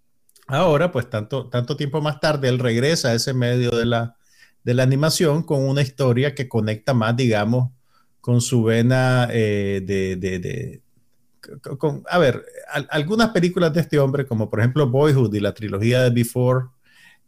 Ahora, 0.47 0.93
pues 0.93 1.11
tanto, 1.11 1.49
tanto 1.49 1.77
tiempo 1.77 2.01
más 2.01 2.21
tarde, 2.21 2.49
él 2.49 2.59
regresa 2.59 3.09
a 3.09 3.15
ese 3.15 3.35
medio 3.35 3.71
de 3.71 3.85
la, 3.87 4.17
de 4.63 4.75
la 4.75 4.85
animación 4.85 5.43
con 5.43 5.63
una 5.67 5.83
historia 5.83 6.35
que 6.35 6.49
conecta 6.49 6.95
más, 6.95 7.17
digamos, 7.17 7.71
con 8.21 8.41
su 8.41 8.63
vena 8.63 9.29
eh, 9.33 9.83
de, 9.85 10.17
de, 10.17 10.83
con, 11.79 12.03
a 12.09 12.19
ver, 12.19 12.45
algunas 12.91 13.31
películas 13.31 13.73
de 13.73 13.81
este 13.81 13.99
hombre, 13.99 14.27
como 14.27 14.51
por 14.51 14.61
ejemplo 14.61 14.89
Boyhood 14.89 15.35
y 15.35 15.41
la 15.41 15.55
trilogía 15.55 16.03
de 16.03 16.11
Before, 16.11 16.67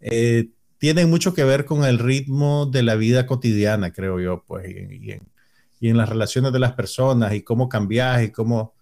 eh, 0.01 0.51
tienen 0.79 1.11
mucho 1.11 1.35
que 1.35 1.45
ver 1.45 1.65
con 1.65 1.85
el 1.85 1.99
ritmo 1.99 2.67
de 2.67 2.83
la 2.85 2.95
vida 2.95 3.27
cotidiana, 3.27 3.93
creo 3.93 4.21
yo, 4.21 4.45
pues, 4.47 4.69
y, 4.69 5.13
en, 5.89 5.97
las 5.97 6.09
relaciones 6.09 6.53
de 6.53 6.59
las 6.59 6.73
personas 6.73 7.35
y 7.35 7.43
cómo 7.43 7.69
cambias 7.69 8.23
y 8.23 8.31
cómo, 8.31 8.75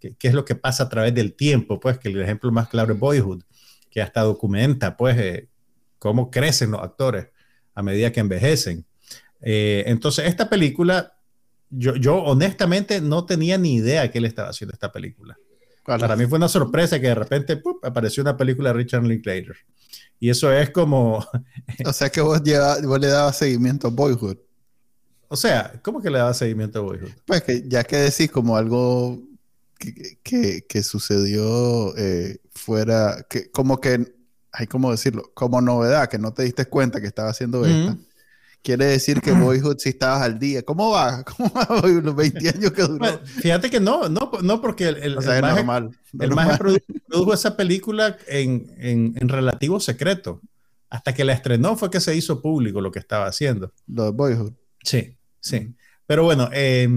qué, 0.00 0.14
qué, 0.16 0.28
es 0.28 0.34
lo 0.34 0.44
que 0.44 0.54
pasa 0.56 0.84
a 0.84 0.88
través 0.88 1.14
del 1.14 1.34
tiempo, 1.34 1.80
pues, 1.80 1.98
que 1.98 2.08
el 2.08 2.20
ejemplo 2.20 2.50
más 2.52 2.68
claro 2.68 2.94
es 2.94 3.00
Boyhood 3.00 3.42
que 3.96 4.02
hasta 4.02 4.20
documenta 4.20 4.94
pues 4.94 5.16
eh, 5.16 5.48
cómo 5.98 6.30
crecen 6.30 6.72
los 6.72 6.82
actores 6.82 7.28
a 7.74 7.82
medida 7.82 8.12
que 8.12 8.20
envejecen. 8.20 8.84
Eh, 9.40 9.84
entonces, 9.86 10.26
esta 10.26 10.50
película, 10.50 11.16
yo, 11.70 11.96
yo, 11.96 12.16
honestamente 12.16 13.00
no 13.00 13.24
tenía 13.24 13.56
ni 13.56 13.76
idea 13.76 14.10
que 14.10 14.18
él 14.18 14.26
estaba 14.26 14.50
haciendo 14.50 14.74
esta 14.74 14.92
película. 14.92 15.38
Para 15.82 16.14
mí 16.14 16.26
fue 16.26 16.36
una 16.36 16.50
sorpresa 16.50 17.00
que 17.00 17.06
de 17.06 17.14
repente 17.14 17.62
apareció 17.82 18.22
una 18.22 18.36
película 18.36 18.68
de 18.68 18.74
Richard 18.74 19.02
Linklater. 19.02 19.56
Y 20.20 20.28
eso 20.28 20.52
es 20.52 20.68
como... 20.68 21.26
o 21.86 21.92
sea 21.94 22.10
que 22.10 22.20
vos, 22.20 22.42
vos 22.84 23.00
le 23.00 23.06
dabas 23.06 23.38
seguimiento 23.38 23.88
a 23.88 23.90
Boyhood. 23.92 24.36
O 25.28 25.36
sea, 25.36 25.72
¿cómo 25.82 26.02
que 26.02 26.10
le 26.10 26.18
dabas 26.18 26.36
seguimiento 26.36 26.80
a 26.80 26.82
Boyhood? 26.82 27.12
Pues 27.24 27.42
que 27.44 27.66
ya 27.66 27.82
que 27.82 27.96
decís 27.96 28.30
como 28.30 28.58
algo 28.58 29.22
que, 30.22 30.64
que, 30.68 30.82
sucedió 30.82 31.96
eh, 31.96 32.40
fuera, 32.56 33.24
que 33.28 33.50
como 33.50 33.80
que, 33.80 34.12
hay 34.52 34.66
como 34.66 34.90
decirlo, 34.90 35.30
como 35.34 35.60
novedad, 35.60 36.08
que 36.08 36.18
no 36.18 36.32
te 36.32 36.42
diste 36.42 36.66
cuenta 36.66 37.00
que 37.00 37.06
estaba 37.06 37.30
haciendo 37.30 37.64
esta. 37.64 37.96
Quiere 38.62 38.86
decir 38.86 39.20
que 39.20 39.30
Boyhood 39.32 39.78
si 39.78 39.90
estabas 39.90 40.22
al 40.22 40.38
día. 40.38 40.62
¿Cómo 40.62 40.90
va? 40.90 41.22
¿Cómo 41.36 41.52
va 41.52 41.80
Boyhood 41.80 42.04
los 42.04 42.16
20 42.16 42.48
años 42.54 42.72
que 42.72 42.82
duró? 42.82 43.20
fíjate 43.24 43.70
que 43.70 43.78
no, 43.80 44.08
no, 44.08 44.30
no 44.42 44.60
porque 44.60 44.88
el, 44.88 44.96
el, 44.96 45.18
el 45.22 45.40
normal, 45.40 45.90
el 46.18 46.30
produjo, 47.08 47.34
esa 47.34 47.56
película 47.56 48.16
en, 48.26 48.74
en, 48.78 49.14
en, 49.16 49.28
relativo 49.28 49.78
secreto. 49.78 50.40
Hasta 50.88 51.14
que 51.14 51.24
la 51.24 51.32
estrenó 51.32 51.76
fue 51.76 51.90
que 51.90 52.00
se 52.00 52.14
hizo 52.16 52.40
público 52.40 52.80
lo 52.80 52.90
que 52.92 52.98
estaba 52.98 53.26
haciendo. 53.26 53.72
Lo 53.86 54.04
de 54.04 54.10
Boyhood. 54.10 54.52
Sí, 54.82 55.16
sí. 55.40 55.74
Pero 56.06 56.22
bueno, 56.22 56.48
eh, 56.52 56.88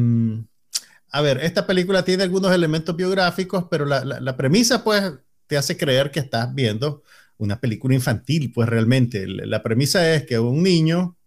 a 1.12 1.22
ver, 1.22 1.44
esta 1.44 1.66
película 1.66 2.04
tiene 2.04 2.24
algunos 2.24 2.54
elementos 2.54 2.96
biográficos, 2.96 3.66
pero 3.70 3.86
la, 3.86 4.04
la, 4.04 4.38
premisa, 4.38 4.84
pues, 4.84 5.12
te 5.50 5.58
hace 5.58 5.76
creer 5.76 6.12
que 6.12 6.20
estás 6.20 6.54
viendo 6.54 7.02
una 7.38 7.60
película 7.60 7.96
infantil, 7.96 8.52
pues 8.54 8.70
realmente. 8.70 9.26
La 9.28 9.64
premisa 9.64 10.14
es 10.14 10.26
que 10.26 10.38
un 10.38 10.62
niño 10.62 11.18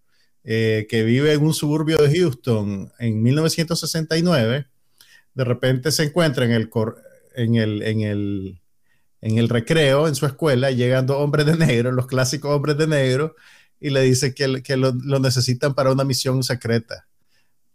eh, 0.45 0.87
que 0.89 1.03
vive 1.03 1.33
en 1.33 1.43
un 1.43 1.53
suburbio 1.53 1.99
de 1.99 2.17
Houston 2.17 2.93
en 3.01 3.21
1969, 3.21 4.67
de 5.35 5.45
repente 5.45 5.91
se 5.91 6.05
encuentra 6.05 6.45
en 6.45 6.53
el, 6.53 6.71
en 7.35 7.57
el, 7.57 7.83
en 7.83 8.01
el, 8.03 8.61
en 9.23 9.39
el 9.39 9.49
recreo 9.49 10.07
en 10.07 10.15
su 10.15 10.27
escuela, 10.27 10.71
llegando 10.71 11.19
hombres 11.19 11.47
de 11.47 11.57
negro, 11.57 11.91
los 11.91 12.07
clásicos 12.07 12.55
hombres 12.55 12.79
de 12.79 12.87
negro, 12.87 13.35
y 13.81 13.91
le 13.91 14.03
dice 14.03 14.35
que, 14.35 14.63
que 14.63 14.77
lo, 14.77 14.93
necesitan 14.93 15.75
para 15.75 15.91
una 15.91 16.05
misión 16.05 16.45
secreta. 16.45 17.09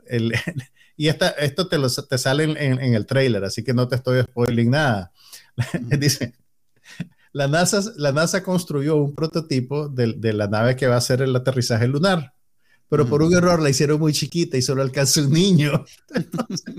El, 0.05 0.31
y 0.95 1.10
esta, 1.10 1.29
esto 1.31 1.67
te, 1.67 1.77
lo, 1.77 1.89
te 1.89 2.17
sale 2.17 2.45
en, 2.45 2.93
el 2.93 3.05
trailer, 3.05 3.43
así 3.43 3.65
que 3.65 3.73
no 3.73 3.89
te 3.89 3.97
estoy 3.97 4.21
spoiling 4.23 4.69
nada. 4.69 5.12
Dice, 6.00 6.34
la 7.34 7.48
NASA, 7.48 7.82
la 7.98 8.12
NASA 8.12 8.43
construyó 8.43 8.96
un 8.96 9.13
prototipo 9.13 9.89
de, 9.89 10.13
de, 10.13 10.34
la 10.34 10.48
nave 10.48 10.76
que 10.76 10.88
va 10.88 10.96
a 10.96 11.00
hacer 11.00 11.22
el 11.22 11.36
aterrizaje 11.36 11.88
lunar, 11.88 12.34
pero 12.89 13.08
por 13.08 13.22
un 13.22 13.34
error 13.34 13.62
la 13.62 13.70
hicieron 13.70 14.00
muy 14.00 14.13
chiquita 14.13 14.58
y 14.58 14.62
solo 14.62 14.82
alcanza 14.82 15.22
un 15.22 15.34
niño. 15.34 15.86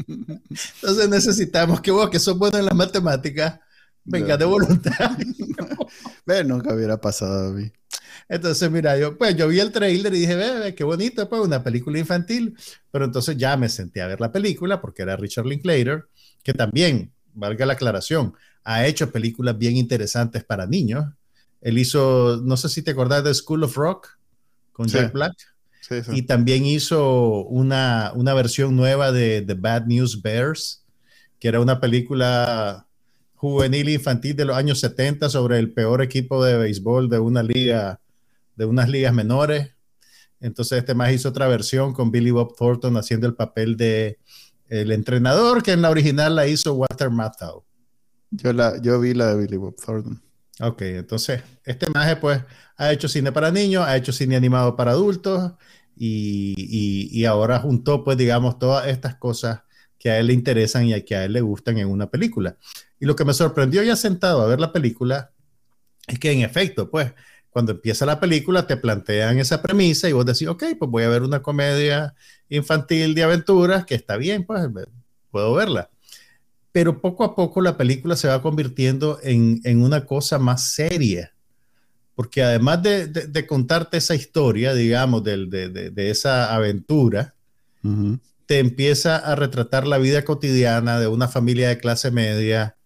Entonces, 0.09 1.09
necesitamos 1.09 1.81
que 1.81 1.91
vos, 1.91 2.09
que 2.09 2.19
sos 2.19 2.38
bueno 2.38 2.59
en 2.59 2.64
la 2.64 2.75
matemática, 2.75 3.61
venga 4.05 4.37
de 4.37 4.45
voluntad. 4.45 5.19
nunca 6.47 6.75
hubiera 6.75 7.01
pasado 7.01 7.49
a 7.49 7.53
mí. 7.53 7.71
Entonces, 8.29 8.71
mira, 8.71 8.99
yo, 8.99 9.17
pues 9.17 9.37
yo 9.37 9.49
vi 9.49 9.61
el 9.61 9.73
trailer 9.73 10.14
y 10.14 10.21
dije, 10.21 10.35
ve, 10.35 10.75
qué 10.75 10.85
bonito, 10.85 11.29
pues 11.29 11.43
una 11.43 11.62
película 11.62 11.99
infantil. 11.99 12.57
Pero 12.91 13.05
entonces 13.05 13.37
ya 13.37 13.57
me 13.57 13.69
senté 13.69 14.03
a 14.03 14.07
ver 14.07 14.21
la 14.21 14.33
película 14.33 14.81
porque 14.81 15.03
era 15.03 15.17
Richard 15.17 15.47
Linklater, 15.47 16.09
que 16.43 16.53
también, 16.53 17.12
valga 17.35 17.67
la 17.67 17.75
aclaración, 17.75 18.35
ha 18.64 18.87
hecho 18.87 19.11
películas 19.11 19.57
bien 19.57 19.77
interesantes 19.77 20.45
para 20.45 20.67
niños. 20.67 21.07
Él 21.61 21.79
hizo, 21.79 22.41
no 22.45 22.57
sé 22.57 22.69
si 22.69 22.83
te 22.83 22.93
acordás 22.93 23.25
de 23.25 23.35
School 23.35 23.64
of 23.64 23.77
Rock 23.77 24.19
con 24.73 24.87
Jack 24.88 25.12
Black. 25.12 25.35
Sí, 25.81 26.03
sí. 26.03 26.11
Y 26.14 26.23
también 26.23 26.67
hizo 26.67 27.45
una, 27.45 28.12
una 28.14 28.35
versión 28.35 28.77
nueva 28.77 29.11
de 29.11 29.43
The 29.43 29.55
Bad 29.55 29.87
News 29.87 30.21
Bears, 30.21 30.85
que 31.41 31.49
era 31.49 31.61
una 31.61 31.81
película 31.81 32.87
juvenil 33.35 33.88
infantil 33.88 34.35
de 34.37 34.45
los 34.45 34.57
años 34.57 34.81
70 34.81 35.29
sobre 35.31 35.59
el 35.59 35.73
peor 35.73 36.03
equipo 36.03 36.45
de 36.45 36.59
béisbol 36.59 37.09
de 37.09 37.21
una 37.21 37.43
liga 37.43 38.01
de 38.59 38.64
unas 38.64 38.88
ligas 38.88 39.14
menores. 39.14 39.71
Entonces 40.41 40.79
este 40.79 40.95
más 40.95 41.12
hizo 41.12 41.29
otra 41.29 41.47
versión 41.47 41.95
con 41.95 42.11
Billy 42.11 42.33
Bob 42.33 42.55
Thornton 42.57 42.97
haciendo 42.97 43.27
el 43.27 43.35
papel 43.35 43.77
de 43.77 44.19
el 44.68 44.92
entrenador 44.92 45.62
que 45.62 45.72
en 45.72 45.83
la 45.83 45.90
original 45.90 46.37
la 46.37 46.46
hizo 46.46 46.74
Walter 46.74 47.11
Matthau. 47.11 47.64
Yo, 48.31 48.52
la, 48.52 48.81
yo 48.81 49.00
vi 49.00 49.14
la 49.14 49.35
de 49.35 49.42
Billy 49.42 49.57
Bob 49.57 49.76
Thornton. 49.76 50.22
Ok, 50.61 50.83
entonces 50.83 51.42
este 51.64 51.88
maje 51.90 52.16
pues 52.16 52.42
ha 52.76 52.92
hecho 52.92 53.09
cine 53.09 53.33
para 53.33 53.50
niños, 53.50 53.85
ha 53.87 53.96
hecho 53.96 54.12
cine 54.12 54.37
animado 54.37 54.76
para 54.76 54.90
adultos 54.90 55.52
y, 55.96 56.54
y, 56.57 57.09
y, 57.20 57.24
ahora 57.24 57.59
juntó 57.61 58.04
pues 58.04 58.16
digamos 58.16 58.59
todas 58.59 58.87
estas 58.88 59.16
cosas 59.16 59.62
que 59.98 60.11
a 60.11 60.18
él 60.18 60.28
le 60.28 60.33
interesan 60.33 60.87
y 60.87 60.92
a 60.92 61.04
que 61.04 61.16
a 61.16 61.24
él 61.24 61.33
le 61.33 61.40
gustan 61.40 61.78
en 61.78 61.88
una 61.88 62.11
película. 62.11 62.57
Y 63.00 63.07
lo 63.07 63.16
que 63.16 63.24
me 63.24 63.35
sorprendió 63.35 63.83
ya 63.83 63.96
sentado 63.96 64.42
a 64.42 64.46
ver 64.46 64.61
la 64.61 64.72
película 64.72 65.33
es 66.07 66.18
que 66.18 66.33
en 66.33 66.40
efecto 66.42 66.90
pues 66.90 67.12
cuando 67.59 67.73
empieza 67.73 68.07
la 68.07 68.21
película 68.21 68.68
te 68.68 68.77
plantean 68.77 69.40
esa 69.40 69.61
premisa 69.61 70.09
y 70.09 70.12
vos 70.12 70.25
decís, 70.25 70.47
ok, 70.47 70.62
pues 70.79 70.88
voy 70.88 71.03
a 71.03 71.09
ver 71.09 71.25
una 71.25 71.42
comedia 71.42 72.14
infantil 72.49 73.16
de 73.16 73.25
aventuras 73.25 73.85
que 73.85 73.97
está 73.97 74.16
bien, 74.16 74.44
pues 74.44 74.62
puedo 75.33 75.55
verla. 75.55 75.90
Pero 76.71 77.01
poco 77.01 77.25
a 77.25 77.35
poco 77.35 77.61
la 77.61 77.77
película 77.77 78.14
se 78.14 78.29
va 78.29 78.42
convirtiendo 78.42 79.18
en, 79.25 79.61
en 79.64 79.83
una 79.83 80.07
cosa 80.07 80.38
más 80.38 80.73
seria, 80.73 81.33
porque 82.14 82.44
además 82.44 82.81
de, 82.81 83.09
de, 83.09 83.47
contarte 83.49 83.97
esa 83.97 84.14
historia, 84.14 84.73
digamos, 84.73 85.25
de, 85.25 85.49
de 85.49 86.11
esa 86.11 86.55
aventura, 86.55 87.35
te 88.47 88.61
empieza 88.61 89.16
a 89.16 89.35
retratar 89.35 89.85
la 89.85 89.99
vida 89.99 90.25
cotidiana 90.25 91.01
de 91.01 91.09
una 91.09 91.27
familia 91.27 91.71
de 91.71 91.79
clase 91.79 92.12
media 92.12 92.77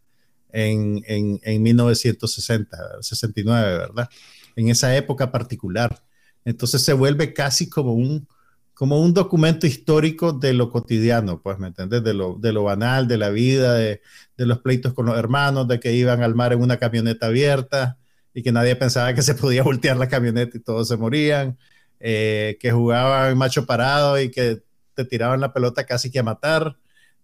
en, 0.50 1.02
en, 1.06 1.40
en 1.42 1.62
1960, 1.62 3.02
69, 3.02 3.76
¿verdad? 3.76 4.08
En 4.56 4.68
esa 4.68 4.96
época 4.96 5.30
particular. 5.30 6.02
Entonces 6.44 6.82
se 6.82 6.92
vuelve 6.92 7.32
casi 7.32 7.68
como 7.68 7.94
un, 7.94 8.26
como 8.74 9.00
un 9.00 9.14
documento 9.14 9.66
histórico 9.66 10.32
de 10.32 10.52
lo 10.54 10.70
cotidiano, 10.70 11.40
pues, 11.40 11.58
¿me 11.58 11.68
entiendes? 11.68 12.02
De 12.02 12.14
lo, 12.14 12.36
de 12.40 12.52
lo 12.52 12.64
banal, 12.64 13.06
de 13.06 13.18
la 13.18 13.30
vida, 13.30 13.74
de, 13.74 14.00
los 14.36 14.58
pleitos 14.58 14.92
con 14.92 15.06
los 15.06 15.16
hermanos, 15.16 15.68
de 15.68 15.78
que 15.78 15.92
iban 15.92 16.22
al 16.22 16.34
mar 16.34 16.52
en 16.52 16.60
una 16.60 16.78
camioneta 16.78 17.26
abierta 17.26 17.98
y 18.34 18.42
que 18.42 18.50
nadie 18.50 18.74
pensaba 18.74 19.14
que 19.14 19.22
se 19.22 19.34
podía 19.36 19.62
voltear 19.62 19.96
la 19.96 20.08
camioneta 20.08 20.56
y 20.56 20.60
todos 20.60 20.88
se 20.88 20.96
morían, 20.96 21.56
eh, 22.00 22.56
que 22.60 22.72
jugaban 22.72 23.38
macho 23.38 23.66
parado 23.66 24.20
y 24.20 24.30
que 24.30 24.62
te 24.94 25.04
tiraban 25.04 25.40
la 25.40 25.52
pelota 25.52 25.86
casi 25.86 26.10
que 26.10 26.18
a 26.18 26.24
matar. 26.24 26.76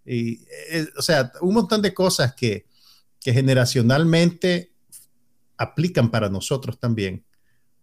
Y, 0.05 0.45
eh, 0.71 0.87
o 0.97 1.03
sea, 1.03 1.33
un 1.41 1.55
montón 1.55 1.83
de 1.83 1.93
cosas 1.93 2.35
que, 2.35 2.67
que 3.21 3.33
generacionalmente 3.33 4.71
aplican 5.59 6.11
para 6.11 6.31
nosotros 6.31 6.79
también. 6.79 7.25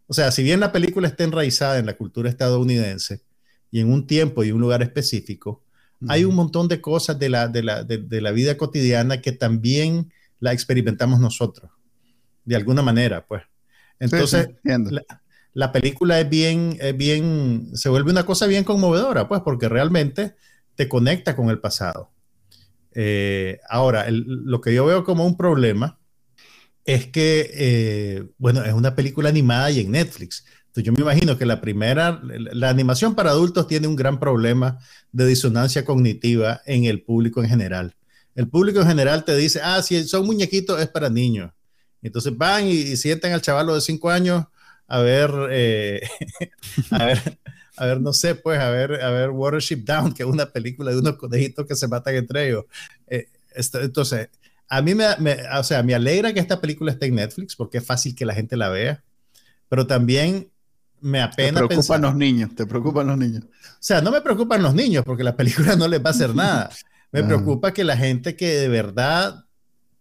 O 0.07 0.13
sea, 0.13 0.31
si 0.31 0.41
bien 0.43 0.59
la 0.59 0.71
película 0.71 1.07
está 1.07 1.23
enraizada 1.23 1.77
en 1.77 1.85
la 1.85 1.95
cultura 1.95 2.29
estadounidense 2.29 3.21
y 3.69 3.81
en 3.81 3.91
un 3.91 4.07
tiempo 4.07 4.43
y 4.43 4.51
un 4.51 4.61
lugar 4.61 4.81
específico, 4.81 5.61
hay 6.07 6.23
un 6.23 6.35
montón 6.35 6.67
de 6.67 6.81
cosas 6.81 7.17
de 7.17 7.29
la, 7.29 7.47
de 7.47 7.63
la, 7.63 7.83
de, 7.83 8.21
la 8.21 8.31
vida 8.31 8.57
cotidiana 8.57 9.21
que 9.21 9.31
también 9.31 10.11
la 10.39 10.53
experimentamos 10.53 11.19
nosotros, 11.19 11.71
de 12.43 12.55
alguna 12.55 12.81
manera, 12.81 13.25
pues. 13.25 13.43
Entonces, 13.99 14.49
la, 15.53 15.71
película 15.71 16.19
es 16.19 16.29
bien, 16.29 16.77
es 16.79 16.95
bien, 16.95 17.69
se 17.73 17.89
vuelve 17.89 18.11
una 18.11 18.25
cosa 18.25 18.45
bien 18.45 18.63
conmovedora, 18.63 19.27
pues, 19.27 19.41
porque 19.41 19.69
realmente 19.69 20.35
te 20.75 20.87
conecta 20.87 21.35
con 21.35 21.49
el 21.49 21.59
pasado. 21.59 22.11
Eh, 22.93 23.59
ahora, 23.69 24.05
lo 24.09 24.61
que 24.61 24.73
yo 24.73 24.85
veo 24.85 25.03
como 25.03 25.25
un 25.25 25.37
problema 25.37 25.97
es 26.85 27.07
que, 27.07 27.51
eh, 27.53 28.23
bueno, 28.37 28.63
es 28.63 28.73
una 28.73 28.95
película 28.95 29.29
animada 29.29 29.71
y 29.71 29.79
en 29.81 29.91
Netflix. 29.91 30.45
Entonces 30.67 30.83
yo 30.83 30.93
me 30.93 31.01
imagino 31.01 31.37
que 31.37 31.45
la 31.45 31.61
primera, 31.61 32.21
la 32.23 32.69
animación 32.69 33.15
para 33.15 33.31
adultos 33.31 33.67
tiene 33.67 33.87
un 33.87 33.95
gran 33.95 34.19
problema 34.19 34.77
de 35.11 35.25
disonancia 35.25 35.83
cognitiva 35.83 36.61
en 36.65 36.85
el 36.85 37.01
público 37.01 37.41
en 37.41 37.49
general. 37.49 37.95
El 38.35 38.49
público 38.49 38.81
en 38.81 38.87
general 38.87 39.23
te 39.25 39.35
dice, 39.35 39.61
ah, 39.63 39.81
si 39.81 40.03
son 40.03 40.25
muñequitos 40.25 40.79
es 40.79 40.87
para 40.87 41.09
niños. 41.09 41.51
Entonces 42.01 42.37
van 42.37 42.67
y, 42.67 42.95
sienten 42.97 43.33
al 43.33 43.41
chavalo 43.41 43.73
de 43.73 43.81
cinco 43.81 44.11
años 44.11 44.45
a 44.87 44.99
ver, 44.99 45.31
eh, 45.49 46.01
a 46.91 47.05
ver, 47.05 47.39
a 47.77 47.85
ver, 47.87 48.01
no 48.01 48.13
sé, 48.13 48.35
pues, 48.35 48.59
a 48.59 48.69
ver, 48.69 49.01
a 49.01 49.09
ver 49.09 49.31
Watership 49.31 49.77
Down, 49.77 50.13
que 50.13 50.23
es 50.23 50.29
una 50.29 50.45
película 50.51 50.91
de 50.91 50.99
unos 50.99 51.15
conejitos 51.15 51.65
que 51.65 51.75
se 51.75 51.87
matan 51.87 52.15
entre 52.15 52.49
ellos. 52.49 52.65
Eh, 53.07 53.29
entonces, 53.55 54.29
a 54.67 54.81
mí 54.81 54.95
me, 54.95 55.05
o 55.57 55.63
sea, 55.63 55.83
me 55.83 55.95
alegra 55.95 56.33
que 56.33 56.39
esta 56.39 56.59
película 56.59 56.91
esté 56.91 57.07
en 57.07 57.15
Netflix 57.15 57.55
porque 57.55 57.77
es 57.77 57.85
fácil 57.85 58.15
que 58.15 58.25
la 58.25 58.33
gente 58.33 58.57
la 58.57 58.69
vea, 58.69 59.03
pero 59.69 59.87
también 59.87 60.49
me 61.01 61.21
apena. 61.21 61.61
Te 61.61 61.67
preocupan 61.67 62.01
los 62.01 62.15
niños, 62.15 62.55
te 62.55 62.65
preocupan 62.65 63.07
los 63.07 63.17
niños. 63.17 63.43
O 63.43 63.77
sea, 63.79 64.01
no 64.01 64.11
me 64.11 64.21
preocupan 64.21 64.63
los 64.63 64.73
niños 64.73 65.03
porque 65.05 65.23
la 65.23 65.35
película 65.35 65.75
no 65.75 65.87
les 65.87 66.03
va 66.03 66.09
a 66.09 66.13
hacer 66.13 66.33
nada. 66.35 66.69
Me 67.11 67.23
preocupa 67.23 67.73
que 67.73 67.83
la 67.83 67.95
gente 67.95 68.35
que 68.35 68.55
de 68.55 68.67
verdad 68.67 69.45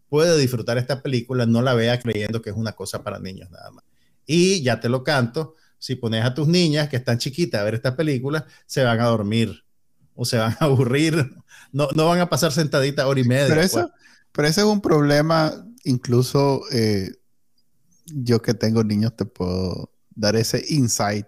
puede 0.08 0.36
disfrutar 0.38 0.78
esta 0.78 1.02
película 1.02 1.46
no 1.46 1.62
la 1.62 1.74
vea 1.74 2.00
creyendo 2.00 2.42
que 2.42 2.50
es 2.50 2.56
una 2.56 2.72
cosa 2.72 3.02
para 3.04 3.18
niños 3.18 3.50
nada 3.50 3.70
más. 3.70 3.84
Y 4.26 4.62
ya 4.62 4.80
te 4.80 4.88
lo 4.88 5.04
canto, 5.04 5.54
si 5.78 5.96
pones 5.96 6.24
a 6.24 6.34
tus 6.34 6.48
niñas 6.48 6.88
que 6.88 6.96
están 6.96 7.18
chiquitas 7.18 7.60
a 7.60 7.64
ver 7.64 7.74
esta 7.74 7.94
película, 7.94 8.46
se 8.66 8.82
van 8.82 9.00
a 9.00 9.04
dormir 9.04 9.64
o 10.14 10.24
se 10.24 10.38
van 10.38 10.52
a 10.52 10.56
aburrir, 10.64 11.34
no, 11.72 11.88
no 11.94 12.06
van 12.06 12.20
a 12.20 12.28
pasar 12.28 12.52
sentaditas 12.52 13.04
hora 13.04 13.20
y 13.20 13.24
media. 13.24 13.48
Pero 13.48 13.60
eso, 13.60 13.90
pues. 13.92 14.03
Pero 14.34 14.48
ese 14.48 14.62
es 14.62 14.66
un 14.66 14.80
problema, 14.80 15.52
incluso 15.84 16.62
eh, 16.72 17.12
yo 18.06 18.42
que 18.42 18.52
tengo 18.52 18.82
niños 18.82 19.14
te 19.16 19.24
puedo 19.24 19.92
dar 20.14 20.34
ese 20.34 20.64
insight. 20.68 21.26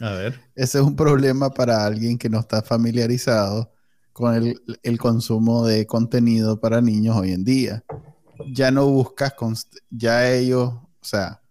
A 0.00 0.12
ver. 0.12 0.40
Ese 0.54 0.78
es 0.78 0.84
un 0.84 0.96
problema 0.96 1.50
para 1.50 1.84
alguien 1.84 2.16
que 2.16 2.30
no 2.30 2.40
está 2.40 2.62
familiarizado 2.62 3.70
con 4.14 4.34
el, 4.34 4.62
el 4.82 4.98
consumo 4.98 5.66
de 5.66 5.86
contenido 5.86 6.58
para 6.58 6.80
niños 6.80 7.16
hoy 7.16 7.32
en 7.32 7.44
día. 7.44 7.84
Ya 8.50 8.70
no 8.70 8.86
buscas, 8.86 9.34
ya 9.90 10.30
ellos, 10.30 10.70
o 10.72 11.04
sea, 11.04 11.42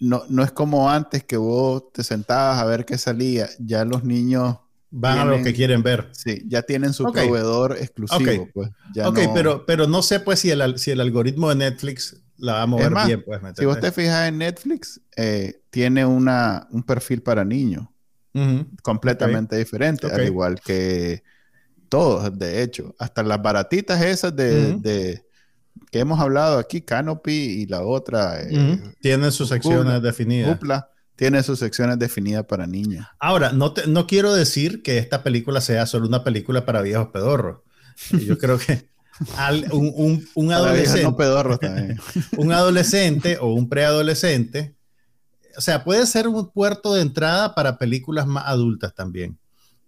no, 0.00 0.22
no 0.28 0.44
es 0.44 0.52
como 0.52 0.88
antes 0.88 1.24
que 1.24 1.36
vos 1.36 1.92
te 1.92 2.04
sentabas 2.04 2.60
a 2.60 2.64
ver 2.64 2.84
qué 2.84 2.96
salía. 2.96 3.48
Ya 3.58 3.84
los 3.84 4.04
niños 4.04 4.58
van 4.92 5.18
a 5.18 5.24
lo 5.24 5.42
que 5.42 5.52
quieren 5.52 5.82
ver. 5.82 6.08
Sí, 6.12 6.44
ya 6.46 6.62
tienen 6.62 6.92
su 6.92 7.10
proveedor 7.10 7.76
exclusivo. 7.78 8.48
Pues, 8.52 8.70
ok, 9.02 9.18
pero, 9.34 9.66
pero 9.66 9.86
no 9.88 10.02
sé 10.02 10.20
pues 10.20 10.38
si 10.38 10.50
el, 10.50 10.78
si 10.78 10.90
el 10.90 11.00
algoritmo 11.00 11.48
de 11.48 11.56
Netflix 11.56 12.22
la 12.36 12.54
va 12.54 12.62
a 12.62 12.66
mover 12.66 12.92
bien. 13.06 13.24
Pues, 13.24 13.40
si 13.56 13.64
vos 13.64 13.80
te 13.80 13.90
fijas 13.90 14.28
en 14.28 14.38
Netflix, 14.38 15.00
eh, 15.16 15.62
tiene 15.70 16.04
una, 16.04 16.68
un 16.70 16.82
perfil 16.82 17.22
para 17.22 17.44
niños 17.44 17.88
completamente 18.82 19.56
diferente, 19.56 20.06
al 20.06 20.24
igual 20.24 20.60
que 20.60 21.22
todos, 21.88 22.38
de 22.38 22.62
hecho. 22.62 22.94
Hasta 22.98 23.22
las 23.22 23.42
baratitas 23.42 24.00
esas 24.02 24.34
de, 24.34 25.22
que 25.90 25.98
hemos 25.98 26.18
hablado 26.20 26.58
aquí, 26.58 26.80
Canopy 26.80 27.32
y 27.32 27.66
la 27.66 27.82
otra. 27.82 28.42
Eh, 28.42 28.94
Tienen 29.00 29.32
sus 29.32 29.48
secciones 29.48 30.00
definidas. 30.02 30.58
Tiene 31.16 31.42
sus 31.42 31.58
secciones 31.58 31.98
definidas 31.98 32.44
para 32.44 32.66
niños. 32.66 33.06
Ahora, 33.18 33.52
no, 33.52 33.74
no 33.86 34.06
quiero 34.06 34.34
decir 34.34 34.82
que 34.82 34.98
esta 34.98 35.22
película 35.22 35.60
sea 35.60 35.86
solo 35.86 36.06
una 36.06 36.24
película 36.24 36.64
para 36.64 36.82
viejos 36.82 37.08
pedorros. 37.08 37.60
Yo 38.10 38.38
creo 38.38 38.58
que 38.58 38.88
un, 39.72 40.26
un, 40.34 40.52
adolescente, 40.52 41.06
un 42.36 42.52
adolescente 42.52 43.38
o 43.40 43.52
un 43.52 43.68
preadolescente, 43.68 44.74
o 45.56 45.60
sea, 45.60 45.84
puede 45.84 46.06
ser 46.06 46.28
un 46.28 46.50
puerto 46.50 46.94
de 46.94 47.02
entrada 47.02 47.54
para 47.54 47.78
películas 47.78 48.26
más 48.26 48.44
adultas 48.46 48.94
también. 48.94 49.38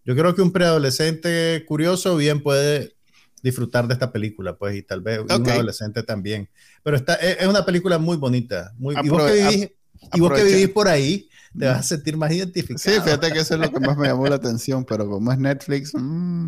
Yo 0.04 0.14
creo 0.14 0.34
que 0.34 0.42
un 0.42 0.52
preadolescente 0.52 1.64
curioso 1.66 2.16
bien 2.16 2.42
puede 2.42 2.94
disfrutar 3.42 3.88
de 3.88 3.94
esta 3.94 4.12
película, 4.12 4.56
pues, 4.56 4.76
y 4.76 4.82
tal 4.82 5.00
vez 5.00 5.20
un 5.20 5.30
adolescente 5.30 6.02
también. 6.02 6.48
Pero 6.82 6.96
está, 6.96 7.14
es, 7.14 7.46
una 7.46 7.64
película 7.64 7.98
muy 7.98 8.16
bonita. 8.18 8.72
Muy, 8.76 8.94
y, 9.02 9.08
vos 9.08 9.22
que 9.30 9.76
vivís, 10.12 10.68
por 10.68 10.88
ahí, 10.88 11.28
te 11.58 11.66
vas 11.66 11.78
a 11.78 11.82
sentir 11.82 12.16
más 12.16 12.32
identificado. 12.32 12.78
Sí, 12.78 13.00
fíjate 13.02 13.32
que 13.32 13.40
eso 13.40 13.54
es 13.54 13.60
lo 13.60 13.70
que 13.70 13.80
más 13.80 13.96
me 13.96 14.08
llamó 14.08 14.26
la 14.26 14.36
atención, 14.36 14.84
pero 14.84 15.08
como 15.08 15.32
es 15.32 15.38
Netflix, 15.38 15.92
mm, 15.94 16.46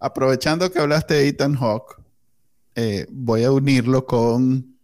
aprovechando 0.00 0.70
que 0.70 0.78
hablaste 0.78 1.14
de 1.14 1.28
Ethan 1.28 1.54
Hawke, 1.56 2.02
eh, 2.74 3.06
voy 3.10 3.44
a 3.44 3.52
unirlo 3.52 4.06
con 4.06 4.76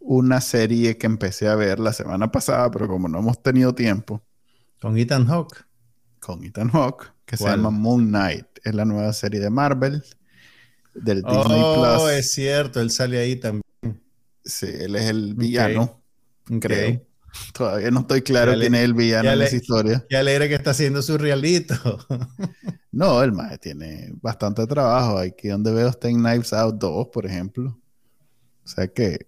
una 0.00 0.40
serie 0.40 0.98
que 0.98 1.06
empecé 1.06 1.48
a 1.48 1.54
ver 1.54 1.80
la 1.80 1.92
semana 1.92 2.30
pasada, 2.30 2.70
pero 2.70 2.86
como 2.86 3.08
no 3.08 3.18
hemos 3.18 3.42
tenido 3.42 3.74
tiempo. 3.74 4.22
¿Con 4.80 4.98
Ethan 4.98 5.26
Hawke? 5.26 5.64
Con 6.20 6.44
Ethan 6.44 6.68
Hawke, 6.68 7.12
que 7.24 7.38
se 7.38 7.44
llama 7.44 7.70
Moon 7.70 8.08
Knight. 8.08 8.46
Es 8.62 8.74
la 8.74 8.84
nueva 8.84 9.12
serie 9.14 9.40
de 9.40 9.48
Marvel 9.48 10.04
del 10.94 11.22
Disney 11.22 11.60
oh, 11.62 11.74
Plus. 11.74 12.02
Oh, 12.02 12.10
es 12.10 12.32
cierto, 12.32 12.80
él 12.80 12.90
sale 12.90 13.18
ahí 13.18 13.36
también. 13.36 13.62
Sí, 14.44 14.66
él 14.66 14.96
es 14.96 15.04
el 15.04 15.34
villano, 15.34 16.02
creo. 16.60 17.02
Todavía 17.52 17.90
no 17.90 18.00
estoy 18.00 18.22
claro 18.22 18.54
quién 18.54 18.74
es 18.74 18.82
el 18.82 18.94
villano 18.94 19.30
en 19.30 19.42
esa 19.42 19.56
historia. 19.56 20.04
Qué 20.08 20.16
alegre 20.16 20.48
que 20.48 20.54
está 20.54 20.70
haciendo 20.70 21.02
su 21.02 21.18
realito. 21.18 21.74
no, 22.92 23.22
el 23.22 23.32
maje 23.32 23.58
tiene 23.58 24.12
bastante 24.20 24.66
trabajo. 24.66 25.18
Aquí 25.18 25.48
donde 25.48 25.72
veo 25.72 25.88
está 25.88 26.08
en 26.08 26.22
Knives 26.22 26.52
Out 26.52 26.76
2, 26.76 27.08
por 27.08 27.26
ejemplo. 27.26 27.78
O 28.64 28.68
sea 28.68 28.86
que 28.88 29.26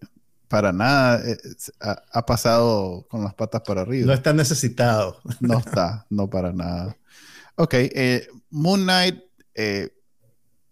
para 0.48 0.72
nada 0.72 1.20
eh, 1.28 1.36
ha, 1.80 2.24
pasado 2.24 3.06
con 3.08 3.24
las 3.24 3.34
patas 3.34 3.62
para 3.62 3.82
arriba. 3.82 4.06
No 4.06 4.12
está 4.12 4.32
necesitado. 4.32 5.20
no 5.40 5.58
está, 5.66 6.06
no 6.10 6.30
para 6.30 6.52
nada. 6.52 6.96
Ok, 7.56 7.74
eh, 7.74 8.28
Moon 8.50 8.82
Knight 8.82 9.22
eh, 9.54 9.90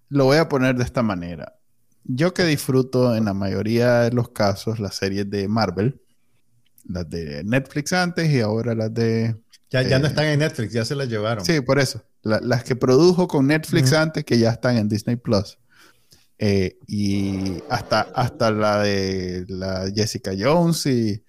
lo 0.09 0.27
voy 0.27 0.37
a 0.37 0.49
poner 0.49 0.77
de 0.77 0.85
esta 0.85 1.03
manera. 1.03 1.59
Yo 2.05 2.35
que 2.35 2.45
disfruto 2.45 3.17
en 3.17 3.25
la 3.25 3.35
mayoría 3.35 4.01
de 4.01 4.13
los 4.13 4.29
casos 4.29 4.79
las 4.79 4.95
series 4.97 5.29
de 5.31 5.49
Marvel, 5.49 6.03
las 6.89 7.09
de 7.09 7.43
Netflix 7.45 7.93
antes 7.93 8.31
y 8.31 8.41
ahora 8.41 8.75
las 8.75 8.93
de... 8.93 9.37
Ya, 9.71 9.83
ya 9.83 9.99
no 9.99 10.07
están 10.07 10.27
en 10.27 10.39
Netflix, 10.39 10.73
ya 10.73 10.85
se 10.85 10.95
las 10.95 11.09
llevaron. 11.09 11.45
Sí, 11.45 11.61
por 11.61 11.81
eso. 11.81 12.05
las 12.23 12.63
que 12.63 12.77
produjo 12.77 13.27
con 13.27 13.47
Netflix 13.47 13.93
antes 13.93 14.25
que 14.25 14.39
ya 14.39 14.51
están 14.51 14.77
en 14.77 14.89
Disney 14.89 15.17
Plus. 15.17 15.59
Eh, 16.39 16.79
y 16.87 17.63
hasta, 17.69 18.03
hasta 18.15 18.51
la 18.51 18.83
de 18.83 19.45
la 19.49 19.91
Jessica 19.95 20.33
Jones 20.39 20.87
y, 20.87 21.23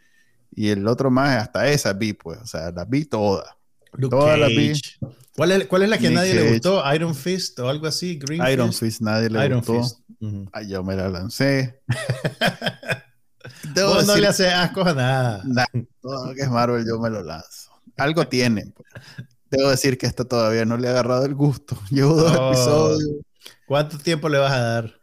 y, 0.52 0.70
el 0.70 0.88
otro 0.88 1.10
más, 1.10 1.42
hasta 1.42 1.68
esa 1.70 1.94
vi, 1.94 2.14
pues. 2.14 2.40
O 2.40 2.48
sea, 2.48 2.72
las 2.72 2.88
vi 2.90 3.06
todas. 3.06 3.48
Todas 4.10 4.38
las 4.38 4.50
vi. 4.50 4.74
¿Cuál 5.36 5.52
es, 5.52 5.68
¿Cuál 5.68 5.84
es 5.84 5.90
la 5.90 5.98
que 5.98 6.08
a 6.08 6.12
nadie 6.12 6.34
le 6.34 6.52
gustó? 6.52 6.84
¿Iron 6.94 7.14
Fist 7.16 7.60
o 7.60 7.70
algo 7.70 7.88
así? 7.88 8.20
Iron 8.52 8.74
Fist, 8.74 9.02
nadie 9.02 9.30
le 9.30 9.56
gustó. 9.56 9.82
Ay, 10.52 10.70
yo 10.70 10.84
me 10.84 10.96
la 10.96 11.10
lancé. 11.10 11.82
Vos 13.74 14.06
no 14.06 14.16
le 14.16 14.28
haces 14.28 14.52
asco 14.52 14.82
a 14.82 14.94
nada. 14.94 15.44
Todo 16.02 16.28
lo 16.28 16.36
que 16.36 16.42
es 16.42 16.50
Marvel 16.50 16.86
yo 16.86 17.00
me 17.00 17.10
lo 17.10 17.24
lanzo. 17.24 17.72
Algo 17.98 18.28
tienen. 18.30 18.72
Pues. 18.72 18.90
Debo 19.50 19.70
decir 19.70 19.98
que 19.98 20.06
esto 20.06 20.26
todavía 20.26 20.66
no 20.66 20.78
le 20.78 20.88
ha 20.88 20.92
agarrado 20.92 21.26
el 21.26 21.36
gusto. 21.36 21.78
Llevo 21.90 22.16
dos 22.16 22.36
oh. 22.38 22.48
episodios 22.50 23.26
¿Cuánto 23.66 23.98
tiempo 23.98 24.30
le 24.30 24.38
vas 24.38 24.52
a 24.52 24.60
dar? 24.60 24.94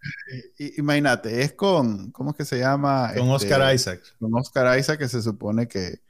Imagínate, 0.76 1.42
es 1.42 1.52
con, 1.52 2.10
¿cómo 2.12 2.30
es 2.30 2.36
que 2.36 2.44
se 2.44 2.58
llama? 2.58 3.08
Con 3.16 3.28
este, 3.30 3.46
Oscar 3.46 3.74
Isaac. 3.74 4.00
Con 4.20 4.34
Oscar 4.34 4.78
Isaac, 4.78 4.98
que 4.98 5.08
se 5.08 5.22
supone 5.22 5.66
que 5.66 6.00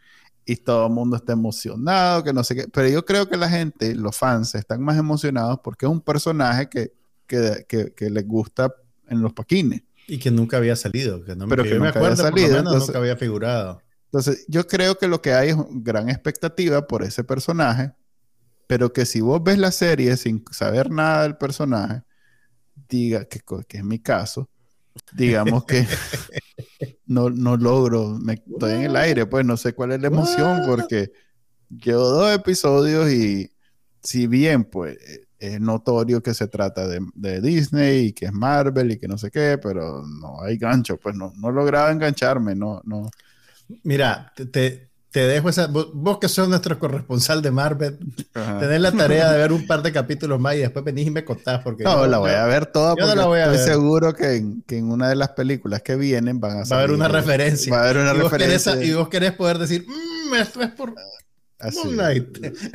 y 0.44 0.56
todo 0.56 0.86
el 0.86 0.92
mundo 0.92 1.16
está 1.16 1.32
emocionado, 1.32 2.24
que 2.24 2.32
no 2.32 2.42
sé 2.42 2.54
qué. 2.54 2.68
Pero 2.68 2.88
yo 2.88 3.04
creo 3.04 3.28
que 3.28 3.36
la 3.36 3.48
gente, 3.48 3.94
los 3.94 4.16
fans, 4.16 4.54
están 4.54 4.82
más 4.82 4.98
emocionados 4.98 5.60
porque 5.62 5.86
es 5.86 5.92
un 5.92 6.00
personaje 6.00 6.68
que, 6.68 6.92
que, 7.26 7.94
que, 7.96 8.10
les 8.10 8.26
gusta 8.26 8.74
en 9.08 9.22
los 9.22 9.32
paquines. 9.32 9.82
Y 10.06 10.18
que 10.18 10.30
nunca 10.30 10.56
había 10.56 10.76
salido, 10.76 11.24
que 11.24 11.36
no 11.36 11.48
pero 11.48 11.62
que, 11.62 11.78
me 11.78 11.88
acuerdo, 11.88 12.26
había 12.26 12.48
salido, 12.48 12.62
nunca 12.62 12.98
había 12.98 13.16
figurado. 13.16 13.80
Entonces, 14.06 14.44
yo 14.48 14.66
creo 14.66 14.96
que 14.96 15.08
lo 15.08 15.22
que 15.22 15.32
hay 15.32 15.50
es 15.50 15.56
gran 15.70 16.10
expectativa 16.10 16.86
por 16.86 17.02
ese 17.02 17.24
personaje, 17.24 17.92
pero 18.66 18.92
que 18.92 19.06
si 19.06 19.20
vos 19.20 19.42
ves 19.42 19.58
la 19.58 19.72
serie 19.72 20.16
sin 20.16 20.44
saber 20.50 20.90
nada 20.90 21.22
del 21.22 21.36
personaje, 21.36 22.02
diga, 22.88 23.24
que, 23.24 23.40
que 23.66 23.78
es 23.78 23.84
mi 23.84 23.98
caso, 23.98 24.50
digamos 25.12 25.64
que 25.64 25.86
no, 27.06 27.30
no 27.30 27.56
logro, 27.56 28.18
me, 28.18 28.34
estoy 28.34 28.72
en 28.72 28.82
el 28.82 28.96
aire, 28.96 29.26
pues 29.26 29.46
no 29.46 29.56
sé 29.56 29.72
cuál 29.72 29.92
es 29.92 30.00
la 30.00 30.08
emoción 30.08 30.62
porque 30.66 31.10
llevo 31.70 32.02
dos 32.02 32.34
episodios 32.34 33.10
y 33.10 33.50
si 34.02 34.26
bien 34.26 34.64
pues 34.64 34.98
es 35.42 35.60
notorio 35.60 36.22
que 36.22 36.34
se 36.34 36.46
trata 36.46 36.86
de, 36.86 37.00
de, 37.14 37.40
Disney 37.40 38.06
y 38.06 38.12
que 38.12 38.26
es 38.26 38.32
Marvel 38.32 38.92
y 38.92 38.98
que 38.98 39.08
no 39.08 39.18
sé 39.18 39.30
qué, 39.32 39.58
pero 39.60 40.06
no 40.06 40.40
hay 40.40 40.56
gancho, 40.56 40.98
pues 40.98 41.16
no, 41.16 41.32
no 41.36 41.50
lograba 41.50 41.90
engancharme, 41.90 42.54
no, 42.54 42.80
no. 42.84 43.10
Mira, 43.82 44.32
te, 44.36 44.88
te 45.10 45.26
dejo 45.26 45.48
esa. 45.48 45.66
Vos, 45.66 46.18
que 46.20 46.28
sos 46.28 46.48
nuestro 46.48 46.78
corresponsal 46.78 47.42
de 47.42 47.50
Marvel, 47.50 47.98
tenés 48.32 48.80
la 48.80 48.92
tarea 48.92 49.32
de 49.32 49.38
ver 49.38 49.52
un 49.52 49.66
par 49.66 49.82
de 49.82 49.90
capítulos 49.92 50.38
más 50.38 50.54
y 50.54 50.58
después 50.58 50.84
venís 50.84 51.08
y 51.08 51.10
me 51.10 51.24
contás. 51.24 51.60
Porque 51.64 51.82
no, 51.82 52.06
la 52.06 52.18
voy 52.18 52.30
a 52.30 52.46
ver 52.46 52.66
toda 52.66 52.94
porque 52.94 53.16
no 53.16 53.34
estoy 53.34 53.58
seguro 53.58 54.14
que 54.14 54.36
en, 54.36 54.62
que 54.62 54.78
en, 54.78 54.92
una 54.92 55.08
de 55.08 55.16
las 55.16 55.30
películas 55.30 55.82
que 55.82 55.96
vienen 55.96 56.38
van 56.38 56.58
a 56.58 56.62
Va 56.62 56.76
a 56.76 56.78
haber 56.78 56.92
una 56.92 57.08
referencia. 57.08 57.72
Va 57.72 57.80
a 57.80 57.84
haber 57.84 57.96
una 57.96 58.14
y 58.14 58.20
referencia. 58.20 58.74
Vos 58.76 58.84
y 58.84 58.92
vos 58.94 59.08
querés 59.08 59.32
poder 59.32 59.58
decir, 59.58 59.84
mmm, 59.88 60.34
esto 60.34 60.62
es 60.62 60.70
por. 60.70 60.94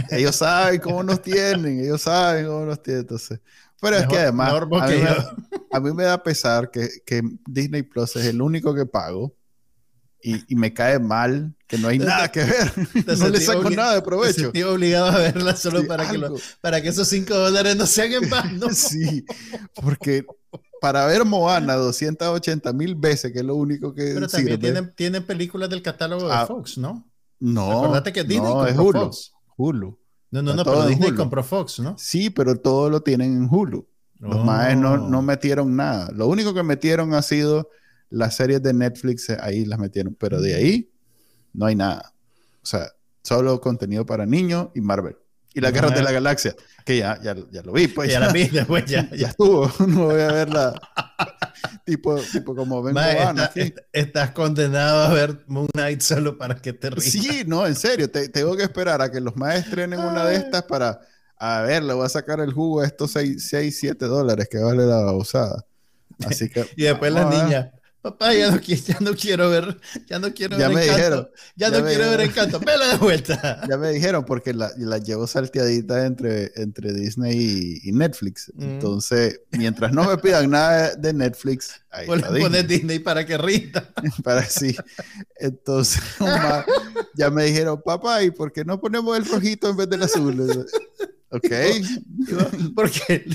Ellos 0.10 0.36
saben 0.36 0.80
cómo 0.80 1.04
nos 1.04 1.22
tienen, 1.22 1.80
ellos 1.80 2.02
saben 2.02 2.48
cómo 2.48 2.66
nos 2.66 2.82
tienen. 2.82 3.02
Entonces. 3.02 3.40
Pero 3.80 3.98
es 3.98 4.08
que 4.08 4.18
además, 4.18 4.54
a 4.54 4.88
mí, 4.88 4.96
me, 4.96 5.10
a 5.72 5.80
mí, 5.80 5.94
me, 5.94 6.04
da 6.04 6.24
pesar 6.24 6.72
que, 6.72 6.90
que 7.06 7.22
Disney 7.46 7.84
Plus 7.84 8.16
es 8.16 8.26
el 8.26 8.42
único 8.42 8.74
que 8.74 8.88
pago 8.88 9.36
y, 10.22 10.56
me 10.56 10.74
cae 10.74 11.00
mal 11.00 11.54
que 11.68 11.78
no 11.78 11.88
hay 11.88 12.00
nada 12.00 12.32
que 12.32 12.44
ver. 12.44 12.72
no 13.18 13.30
le 13.30 13.40
saco 13.40 13.70
nada 13.70 13.96
de 13.96 14.02
provecho. 14.02 14.48
Estoy 14.48 14.64
obligado 14.64 15.08
a 15.08 15.20
verla 15.20 15.56
solo 15.56 15.86
para, 15.86 16.10
que 16.10 16.20
para 16.62 16.82
que 16.82 16.90
esos 16.90 17.08
5 17.08 17.34
dólares 17.34 17.76
no 17.76 17.86
se 17.86 18.02
hagan 18.04 18.30
más. 18.30 18.78
sí, 18.78 19.26
porque 19.82 20.26
para 20.82 21.06
ver 21.06 21.26
Moana 21.26 21.76
280 21.76 22.74
mil 22.74 22.96
veces, 22.96 23.32
que 23.32 23.40
es 23.40 23.46
lo 23.46 23.56
único 23.56 23.94
que 23.94 24.12
Pero 24.14 24.28
también 24.28 24.60
tienen, 24.60 24.94
tienen, 24.96 25.24
películas 25.26 25.70
del 25.70 25.82
catálogo 25.82 26.28
de 26.28 26.34
ah, 26.34 26.46
Fox, 26.46 26.78
¿no? 26.78 27.07
No. 27.40 27.72
Acuérdate 27.72 28.14
que 28.14 28.24
Disney 28.24 28.52
no, 28.52 28.66
es 28.66 28.78
Hulu, 28.78 29.00
Fox. 29.00 29.34
Hulu. 29.56 29.98
No, 30.32 30.42
no, 30.42 30.54
no, 30.54 30.64
pero 30.64 30.88
Disney 30.88 31.14
compró 31.14 31.44
Fox, 31.44 31.80
¿no? 31.80 31.96
Sí, 31.98 32.30
pero 32.30 32.60
todo 32.60 32.90
lo 32.90 33.02
tienen 33.02 33.36
en 33.38 33.50
Hulu. 33.50 33.88
Los 34.20 34.36
oh. 34.36 34.76
no, 34.76 34.98
no 34.98 35.22
metieron 35.22 35.76
nada. 35.76 36.10
Lo 36.12 36.28
único 36.28 36.54
que 36.54 36.64
metieron 36.64 37.14
ha 37.14 37.22
sido 37.22 37.70
las 38.10 38.36
series 38.36 38.62
de 38.64 38.74
Netflix 38.74 39.30
eh, 39.30 39.38
ahí 39.40 39.66
las 39.66 39.80
metieron, 39.80 40.16
pero 40.16 40.42
de 40.42 40.56
ahí 40.56 40.92
no 41.54 41.66
hay 41.66 41.76
nada. 41.76 42.14
O 42.62 42.66
sea, 42.66 42.92
solo 43.24 43.62
contenido 43.62 44.06
para 44.06 44.26
niños 44.26 44.70
y 44.74 44.82
Marvel. 44.82 45.18
Y 45.54 45.62
la 45.62 45.72
Guerra 45.72 45.90
de 45.90 46.04
la 46.04 46.12
Galaxia, 46.12 46.56
que 46.86 46.98
ya, 46.98 47.20
ya, 47.22 47.36
ya 47.52 47.62
lo 47.64 47.72
vi, 47.72 47.88
pues. 47.88 48.12
Ya, 48.12 48.20
la 48.20 48.32
vi, 48.32 48.48
después 48.52 48.86
ya, 48.86 49.10
ya 49.12 49.30
estuvo. 49.30 49.72
No 49.88 50.06
voy 50.06 50.22
a 50.22 50.32
verla. 50.32 50.80
tipo, 51.86 52.16
tipo 52.16 52.56
como 52.56 52.84
vengo 52.84 53.00
Estás 53.92 54.32
condenado 54.32 55.04
a 55.04 55.14
ver 55.14 55.44
Moon 55.48 55.68
Knight 55.74 56.02
solo 56.02 56.38
para 56.38 56.56
que 56.56 56.74
te 56.74 56.90
rías. 56.90 57.12
Sí, 57.12 57.44
no, 57.48 57.66
en 57.66 57.76
serio. 57.76 58.10
tengo 58.10 58.56
que 58.56 58.64
esperar 58.64 59.02
a 59.02 59.12
que 59.12 59.20
los 59.20 59.36
más 59.36 59.56
estrenen 59.56 60.00
una 60.00 60.26
de 60.26 60.36
estas 60.36 60.64
para. 60.64 61.00
A 61.40 61.62
ver, 61.62 61.84
le 61.84 61.94
voy 61.94 62.06
a 62.06 62.10
sacar 62.10 62.40
el 62.40 62.52
jugo 62.52 62.82
a 62.82 62.86
estos 62.86 63.12
6, 63.12 63.48
6 63.48 63.78
7 63.80 64.06
dólares 64.06 64.48
que 64.50 64.58
vale 64.58 64.86
la 64.86 65.12
usada. 65.12 65.66
Así 66.26 66.50
que. 66.50 66.66
y 66.76 66.84
después 66.84 67.12
las 67.12 67.30
niñas 67.30 67.70
Papá, 68.02 68.34
ya 68.34 68.52
no, 68.52 68.62
ya 68.62 68.98
no 69.02 69.16
quiero 69.16 69.50
ver, 69.50 69.80
ya 70.08 70.20
no 70.20 70.34
quiero 70.34 70.58
ya 70.58 70.68
ver 70.70 70.78
me 70.78 70.84
Encanto. 70.84 70.98
Dijeron, 70.98 71.30
ya, 71.56 71.70
no 71.72 71.86
quiero 71.86 72.10
ver 72.12 72.22
Encanto. 72.22 72.60
Vela 72.60 72.88
de 72.90 72.98
vuelta. 72.98 73.62
Ya 73.70 73.78
me 73.78 73.92
dijeron 73.92 74.24
porque 74.24 74.54
la, 74.54 74.72
la 74.78 75.00
llevo 75.00 75.28
salteadita 75.28 76.06
entre, 76.06 76.52
entre 76.56 76.94
Disney 76.94 77.82
y, 77.84 77.92
Netflix. 77.92 78.52
Mm. 78.56 78.64
Entonces, 78.64 79.42
mientras 79.52 79.92
no 79.92 80.06
me 80.06 80.18
pidan 80.18 80.52
nada 80.52 80.96
de 80.96 81.12
Netflix, 81.12 81.82
ahí 81.90 82.08
Disney. 82.08 82.64
Disney 82.64 83.00
para 83.00 83.26
que 83.26 83.38
rinda. 83.38 83.92
para 84.24 84.46
sí. 84.46 84.76
Entonces, 85.40 86.02
ya 87.16 87.30
me 87.30 87.46
dijeron, 87.46 87.82
papá, 87.84 88.24
¿y 88.24 88.32
por 88.32 88.54
qué 88.54 88.64
no 88.64 88.80
ponemos 88.80 89.18
el 89.18 89.26
rojito 89.26 89.70
en 89.70 89.78
vez 89.78 89.90
del 89.90 90.04
azul? 90.04 90.66
Ok. 91.30 91.52
Porque, 92.76 93.26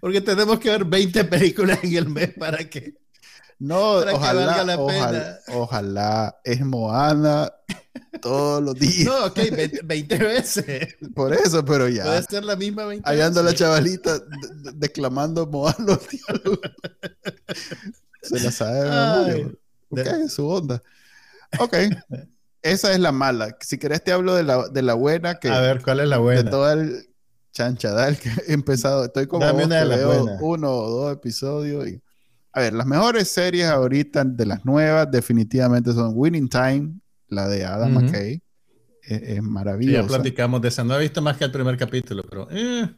porque 0.00 0.20
tenemos 0.20 0.60
que 0.60 0.70
ver 0.70 0.84
20 0.84 1.24
películas 1.24 1.78
en 1.82 1.96
el 1.96 2.08
mes 2.08 2.32
para 2.38 2.58
que 2.68 2.94
no, 3.60 3.96
ojalá, 3.98 5.38
ojalá, 5.48 6.40
es 6.44 6.64
Moana 6.64 7.52
todos 8.22 8.62
los 8.62 8.74
días. 8.74 9.04
No, 9.04 9.26
ok, 9.26 9.38
20, 9.84 10.16
veces. 10.18 10.96
Por 11.14 11.34
eso, 11.34 11.62
pero 11.64 11.86
ya. 11.86 12.04
Puede 12.04 12.22
ser 12.22 12.44
la 12.44 12.56
misma 12.56 12.86
20 12.86 13.08
Ahí 13.08 13.20
anda 13.20 13.42
la 13.42 13.54
chavalita 13.54 14.18
declamando 14.74 15.46
Moana 15.46 15.76
los 15.78 16.08
diálogos. 16.08 16.60
Se 18.22 18.40
la 18.40 18.50
sabe 18.50 19.58
Ok, 19.90 20.28
su 20.28 20.48
onda. 20.48 20.82
Ok. 21.58 21.76
Esa 22.62 22.92
es 22.92 23.00
la 23.00 23.12
mala. 23.12 23.56
Si 23.60 23.76
querés 23.76 24.02
te 24.02 24.12
hablo 24.12 24.34
de 24.34 24.42
la, 24.42 24.68
de 24.68 24.82
la 24.82 24.94
buena. 24.94 25.34
Que, 25.38 25.48
A 25.48 25.60
ver, 25.60 25.82
¿cuál 25.82 26.00
es 26.00 26.08
la 26.08 26.18
buena? 26.18 26.42
De 26.42 26.50
todo 26.50 26.70
el 26.72 27.10
chanchadal 27.52 28.16
que 28.18 28.30
he 28.48 28.54
empezado. 28.54 29.04
Estoy 29.04 29.26
como 29.26 29.52
vos, 29.52 30.30
uno 30.40 30.72
o 30.72 30.90
dos 30.90 31.12
episodios 31.12 31.88
y 31.88 32.02
a 32.52 32.60
ver, 32.60 32.72
las 32.72 32.86
mejores 32.86 33.28
series 33.28 33.66
ahorita 33.66 34.24
de 34.24 34.46
las 34.46 34.64
nuevas 34.64 35.10
definitivamente 35.10 35.92
son 35.92 36.12
Winning 36.14 36.48
Time, 36.48 36.94
la 37.28 37.48
de 37.48 37.64
Adam 37.64 37.94
McKay. 37.94 38.42
Es, 39.02 39.42
maravillosa. 39.42 40.02
ya 40.02 40.06
platicamos 40.06 40.60
de 40.60 40.68
esa. 40.68 40.84
No 40.84 40.96
he 40.96 41.00
visto 41.00 41.20
más 41.22 41.36
que 41.36 41.44
el 41.44 41.50
primer 41.50 41.76
capítulo, 41.76 42.22
pero... 42.28 42.48
Eh, 42.50 42.88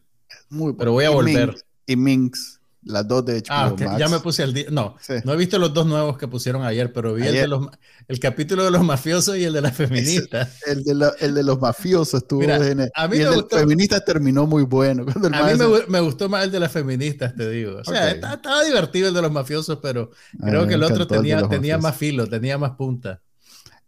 Muy, 0.50 0.74
pero 0.74 0.92
voy 0.92 1.05
a 1.05 1.11
volver. 1.11 1.55
y 1.86 1.96
Minx, 1.96 2.61
las 2.84 3.06
dos 3.06 3.24
de 3.24 3.38
hecho. 3.38 3.52
Ah, 3.52 3.74
ya 3.98 4.08
me 4.08 4.18
puse 4.20 4.42
al 4.42 4.52
día. 4.52 4.66
No, 4.70 4.96
no 5.24 5.32
he 5.32 5.36
visto 5.36 5.58
los 5.58 5.72
dos 5.72 5.86
nuevos 5.86 6.18
que 6.18 6.26
pusieron 6.26 6.64
ayer, 6.64 6.92
pero 6.92 7.14
vi 7.14 7.26
El, 7.26 7.34
de 7.34 7.48
los, 7.48 7.68
el 8.08 8.18
capítulo 8.18 8.64
de 8.64 8.70
los 8.70 8.82
mafiosos 8.82 9.36
y 9.36 9.44
el 9.44 9.52
de 9.52 9.60
las 9.60 9.76
feministas. 9.76 10.60
el, 10.66 10.82
de 10.82 11.12
el 11.20 11.34
de 11.34 11.42
los 11.42 11.60
mafiosos 11.60 12.22
estuvo 12.22 12.42
en 12.42 12.90
A 12.94 13.08
mí 13.08 13.18
y 13.18 13.20
el 13.20 13.34
de 13.36 13.46
feministas 13.50 14.04
terminó 14.04 14.46
muy 14.46 14.64
bueno. 14.64 15.06
a 15.32 15.52
mí 15.52 15.52
me, 15.88 16.00
gustó 16.00 16.28
más 16.28 16.44
el 16.44 16.50
de 16.50 16.60
las 16.60 16.72
feministas, 16.72 17.34
te 17.34 17.48
digo. 17.48 17.78
O 17.80 17.84
sea, 17.84 18.10
estaba, 18.10 18.64
divertido 18.64 19.08
el 19.08 19.14
de 19.14 19.22
los 19.22 19.32
mafiosos, 19.32 19.78
pero 19.80 20.10
creo 20.40 20.66
que 20.66 20.74
el 20.74 20.82
otro 20.82 21.06
tenía, 21.06 21.48
tenía 21.48 21.78
más 21.78 21.96
filo, 21.96 22.26
tenía 22.26 22.58
más 22.58 22.72
punta. 22.72 23.20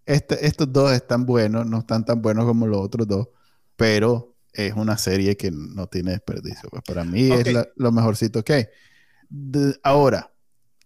Este, 0.06 0.46
estos 0.46 0.70
dos 0.70 0.92
están 0.92 1.24
buenos, 1.24 1.66
no 1.66 1.78
están 1.78 2.04
tan 2.04 2.20
buenos 2.20 2.44
como 2.44 2.66
los 2.66 2.78
otros 2.78 3.08
dos, 3.08 3.28
pero 3.74 4.33
es 4.54 4.74
una 4.74 4.96
serie 4.98 5.36
que 5.36 5.50
no 5.50 5.86
tiene 5.86 6.12
desperdicio. 6.12 6.68
Pues 6.70 6.82
para 6.82 7.04
mí 7.04 7.30
es 7.30 7.46
lo 7.76 7.92
mejorcito 7.92 8.44
que 8.44 8.52
hay. 8.52 8.66
ahora, 9.82 10.32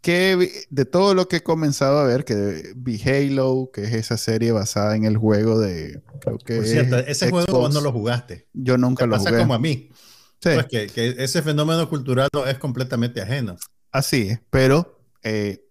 que 0.00 0.66
de 0.70 0.84
todo 0.84 1.14
lo 1.14 1.28
que 1.28 1.36
he 1.36 1.42
comenzado 1.42 1.98
a 1.98 2.04
ver, 2.04 2.24
que 2.24 2.72
vi 2.76 3.00
Halo, 3.02 3.70
que 3.72 3.84
es 3.84 3.94
esa 3.94 4.16
serie 4.16 4.52
basada 4.52 4.96
en 4.96 5.04
el 5.04 5.16
juego 5.16 5.58
de. 5.58 6.02
Creo 6.20 6.38
que 6.38 6.56
Por 6.56 6.66
cierto, 6.66 6.98
ese 6.98 7.30
juego 7.30 7.60
vos 7.60 7.74
no 7.74 7.80
lo 7.80 7.92
jugaste. 7.92 8.48
Yo 8.52 8.78
nunca 8.78 9.06
lo 9.06 9.16
pasa 9.16 9.36
como 9.36 9.54
a 9.54 9.58
mí. 9.58 9.90
Sí. 10.40 10.50
Pues 10.54 10.66
que, 10.66 10.86
que, 10.86 11.16
ese 11.18 11.42
fenómeno 11.42 11.88
cultural 11.88 12.28
es 12.46 12.58
completamente 12.58 13.20
ajeno. 13.20 13.56
Así 13.90 14.28
es, 14.28 14.40
pero 14.50 15.00
eh, 15.22 15.67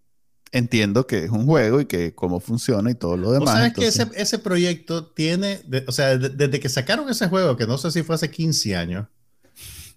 entiendo 0.52 1.08
que 1.08 1.26
es 1.26 1.30
un 1.30 1.46
juego 1.46 1.82
y 1.82 1.86
que 1.86 2.16
cómo 2.16 2.40
funciona 2.40 2.92
y 2.92 2.96
todo 2.96 3.18
lo 3.18 3.32
demás. 3.32 3.52
sabes 3.52 3.74
que 3.74 3.88
ese, 3.88 4.08
ese, 4.16 4.40
proyecto 4.40 5.06
tiene, 5.06 5.62
o 5.88 5.92
sea, 5.92 6.18
desde 6.18 6.60
que 6.60 6.70
sacaron 6.70 7.10
ese 7.10 7.28
juego, 7.28 7.58
que 7.58 7.68
no 7.68 7.78
sé 7.78 7.92
si 7.92 8.04
fue 8.04 8.16
hace 8.16 8.32
15 8.32 8.76
años, 8.76 9.08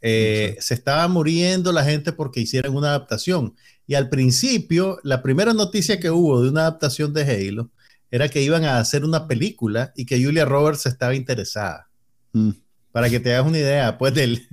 eh, 0.03 0.57
se 0.61 0.75
estaba 0.75 1.07
muriendo 1.09 1.73
la 1.73 1.85
gente 1.85 2.13
porque 2.13 2.41
hicieran 2.41 2.75
una 2.75 2.89
adaptación. 2.89 3.55
Y 3.87 3.95
al 3.95 4.09
principio, 4.09 4.99
la 5.03 5.23
primera 5.23 5.53
noticia 5.53 6.01
que 6.01 6.11
hubo 6.11 6.43
de 6.43 6.51
una 6.51 6.63
adaptación 6.63 7.13
de 7.13 7.23
Halo 7.23 7.71
era 8.11 8.29
que 8.29 8.43
iban 8.43 8.65
a 8.65 8.79
hacer 8.79 9.05
una 9.05 9.29
película 9.29 9.93
y 9.95 10.07
que 10.07 10.23
Julia 10.23 10.45
Roberts 10.45 10.87
estaba 10.87 11.15
interesada. 11.15 11.89
Mm. 12.33 12.51
Para 12.93 13.09
que 13.09 13.21
te 13.21 13.35
hagas 13.35 13.47
una 13.47 13.59
idea, 13.59 13.99
pues, 13.99 14.15
del 14.15 14.49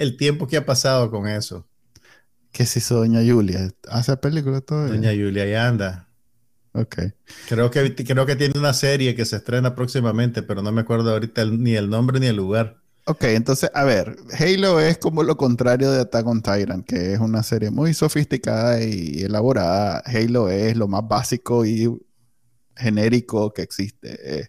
el 0.00 0.16
tiempo 0.16 0.46
que 0.46 0.56
ha 0.56 0.64
pasado 0.64 1.10
con 1.10 1.28
eso. 1.28 1.66
¿Qué 2.52 2.66
se 2.66 2.80
hizo 2.80 2.96
Doña 2.96 3.20
Julia? 3.24 3.72
¿Hace 3.88 4.16
películas 4.16 4.64
todavía? 4.64 4.94
Doña 4.94 5.10
Julia 5.10 5.46
ya 5.46 5.68
anda. 5.68 6.08
Ok. 6.72 6.96
Creo 7.48 7.70
que, 7.70 7.94
creo 7.94 8.26
que 8.26 8.36
tiene 8.36 8.58
una 8.58 8.72
serie 8.72 9.14
que 9.14 9.24
se 9.24 9.36
estrena 9.36 9.74
próximamente, 9.74 10.42
pero 10.42 10.62
no 10.62 10.70
me 10.72 10.82
acuerdo 10.82 11.10
ahorita 11.10 11.44
ni 11.46 11.74
el 11.74 11.90
nombre 11.90 12.20
ni 12.20 12.26
el 12.26 12.36
lugar. 12.36 12.80
Ok, 13.06 13.24
entonces, 13.24 13.70
a 13.74 13.84
ver, 13.84 14.16
Halo 14.38 14.78
es 14.78 14.98
como 14.98 15.22
lo 15.22 15.36
contrario 15.36 15.90
de 15.90 16.00
Attack 16.00 16.26
on 16.26 16.42
Titan, 16.42 16.82
que 16.84 17.14
es 17.14 17.18
una 17.18 17.42
serie 17.42 17.70
muy 17.70 17.94
sofisticada 17.94 18.82
y 18.82 19.22
elaborada. 19.22 20.02
Halo 20.04 20.48
es 20.48 20.76
lo 20.76 20.86
más 20.86 21.08
básico 21.08 21.64
y 21.64 21.90
genérico 22.76 23.52
que 23.52 23.62
existe. 23.62 24.18
Eh, 24.22 24.48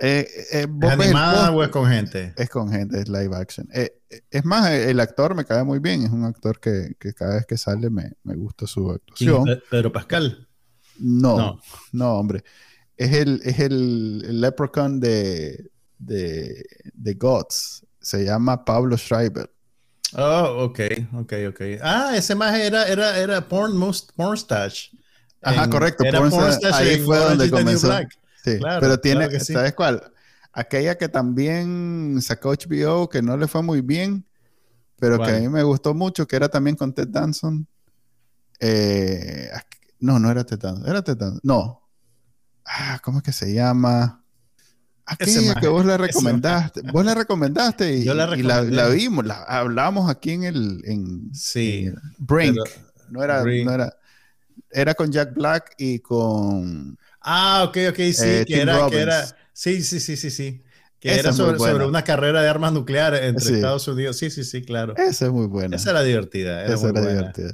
eh, 0.00 0.26
eh, 0.52 0.66
¿Es 0.82 0.90
animada 0.90 1.50
o 1.50 1.62
es 1.62 1.68
con 1.68 1.86
gente? 1.86 2.32
Es 2.36 2.48
con 2.48 2.70
gente, 2.70 3.00
es 3.00 3.08
live 3.08 3.36
action. 3.36 3.68
Eh, 3.72 3.92
es 4.30 4.44
más, 4.46 4.70
el 4.70 4.98
actor 4.98 5.34
me 5.34 5.44
cae 5.44 5.62
muy 5.62 5.78
bien. 5.78 6.04
Es 6.04 6.10
un 6.10 6.24
actor 6.24 6.58
que, 6.58 6.94
cada 7.14 7.34
vez 7.34 7.46
que 7.46 7.58
sale 7.58 7.90
me, 7.90 8.12
gusta 8.24 8.66
su 8.66 8.90
actuación. 8.90 9.60
¿Pedro 9.70 9.92
Pascal? 9.92 10.48
No, 10.98 11.60
no, 11.92 12.14
hombre. 12.14 12.42
Es 12.96 13.12
el, 13.12 13.40
es 13.44 13.58
el, 13.60 14.40
leprechaun 14.40 15.00
de, 15.00 15.70
de, 15.98 16.64
de, 16.94 17.14
Gods. 17.14 17.84
Se 18.00 18.24
llama 18.24 18.64
Pablo 18.64 18.96
Schreiber. 18.96 19.50
Oh, 20.14 20.64
ok, 20.64 20.80
ok, 21.14 21.32
ok. 21.50 21.60
Ah, 21.82 22.12
ese 22.14 22.34
más 22.34 22.58
era, 22.58 22.86
era, 22.88 23.18
era 23.18 23.46
Porn, 23.46 23.76
Mustache. 23.76 24.90
Ajá, 25.42 25.68
correcto. 25.68 26.04
Era 26.04 26.20
ahí 26.72 26.98
fue 27.00 27.18
donde 27.18 27.50
comenzó. 27.50 27.92
Sí, 28.44 28.58
pero 28.80 28.98
tiene, 29.00 29.40
¿sabes 29.40 29.74
cuál? 29.74 30.12
Aquella 30.52 30.96
que 30.96 31.08
también 31.08 32.18
sacó 32.22 32.52
HBO, 32.52 33.08
que 33.08 33.22
no 33.22 33.36
le 33.36 33.46
fue 33.46 33.62
muy 33.62 33.82
bien, 33.82 34.26
pero 34.98 35.18
que 35.22 35.30
a 35.30 35.38
mí 35.38 35.48
me 35.48 35.62
gustó 35.62 35.94
mucho, 35.94 36.26
que 36.26 36.36
era 36.36 36.48
también 36.48 36.76
con 36.76 36.92
Ted 36.92 37.08
Danson. 37.08 37.66
Eh, 38.58 39.48
no, 40.00 40.18
no 40.18 40.30
era 40.30 40.44
Ted 40.44 40.58
Danson, 40.58 40.88
era 40.88 41.02
Ted 41.02 41.16
Danson. 41.16 41.40
No. 41.42 41.88
Ah, 42.64 43.00
¿Cómo 43.02 43.18
es 43.18 43.24
que 43.24 43.32
se 43.32 43.52
llama? 43.52 44.20
Aquella 45.10 45.54
que 45.56 45.68
vos 45.68 45.84
la 45.84 45.96
recomendaste. 45.98 46.82
Vos 46.92 47.04
la 47.04 47.14
recomendaste 47.14 47.94
y, 47.96 48.04
la, 48.04 48.26
la, 48.26 48.88
vimos, 48.88 49.26
la 49.26 49.42
hablamos 49.42 50.08
aquí 50.08 50.32
en 50.32 50.44
el. 50.44 50.82
En, 50.84 51.34
sí. 51.34 51.90
Brink. 52.18 52.56
no 53.10 53.24
era, 53.24 53.42
no 53.42 53.72
era. 53.72 53.96
Era 54.70 54.94
con 54.94 55.10
Jack 55.10 55.34
Black 55.34 55.74
y 55.78 55.98
con. 55.98 56.96
Ah, 57.20 57.64
ok, 57.68 57.76
ok, 57.90 57.96
sí, 57.96 58.24
eh, 58.24 58.44
que, 58.46 58.60
era, 58.60 58.88
que, 58.88 59.00
era, 59.00 59.26
Sí, 59.52 59.82
sí, 59.82 60.00
sí, 60.00 60.16
sí, 60.16 60.30
sí. 60.30 60.62
Que 60.98 61.18
era 61.18 61.32
sobre, 61.32 61.84
una 61.86 62.04
carrera 62.04 62.42
de 62.42 62.48
armas 62.48 62.72
nucleares 62.72 63.22
entre 63.22 63.56
Estados 63.56 63.88
Unidos. 63.88 64.18
Sí, 64.18 64.30
sí, 64.30 64.44
sí, 64.44 64.62
claro. 64.62 64.94
Esa 64.96 65.26
es 65.26 65.32
muy 65.32 65.46
buena. 65.46 65.76
Esa 65.76 65.90
era 65.90 66.02
divertida. 66.02 66.64
Esa 66.66 66.90
era 66.90 67.00
divertida. 67.00 67.52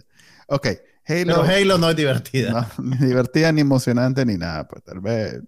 Ok. 0.49 0.67
Halo, 1.09 1.43
Pero 1.43 1.43
Halo 1.43 1.79
no 1.79 1.91
es 1.91 1.97
divertida. 1.97 2.51
No, 2.51 2.85
ni 2.85 3.07
divertida, 3.07 3.53
ni 3.53 3.61
emocionante, 3.61 4.27
ni 4.27 4.37
nada. 4.37 4.67
Pues 4.67 4.83
tal 4.83 5.01
vez. 5.01 5.41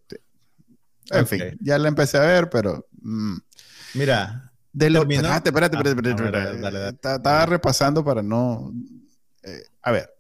En 1.10 1.26
fin, 1.26 1.58
ya 1.60 1.78
la 1.78 1.88
empecé 1.88 2.18
a 2.18 2.22
ver, 2.22 2.48
pero. 2.50 2.88
Mm. 3.02 3.36
Mira. 3.94 4.52
De 4.72 4.90
lo, 4.90 5.02
espérate, 5.02 5.48
espérate, 5.48 5.76
espérate, 5.76 6.88
Estaba 6.88 7.46
repasando 7.46 8.04
para 8.04 8.22
no. 8.22 8.72
Eh, 9.42 9.62
a 9.82 9.90
ver, 9.90 10.14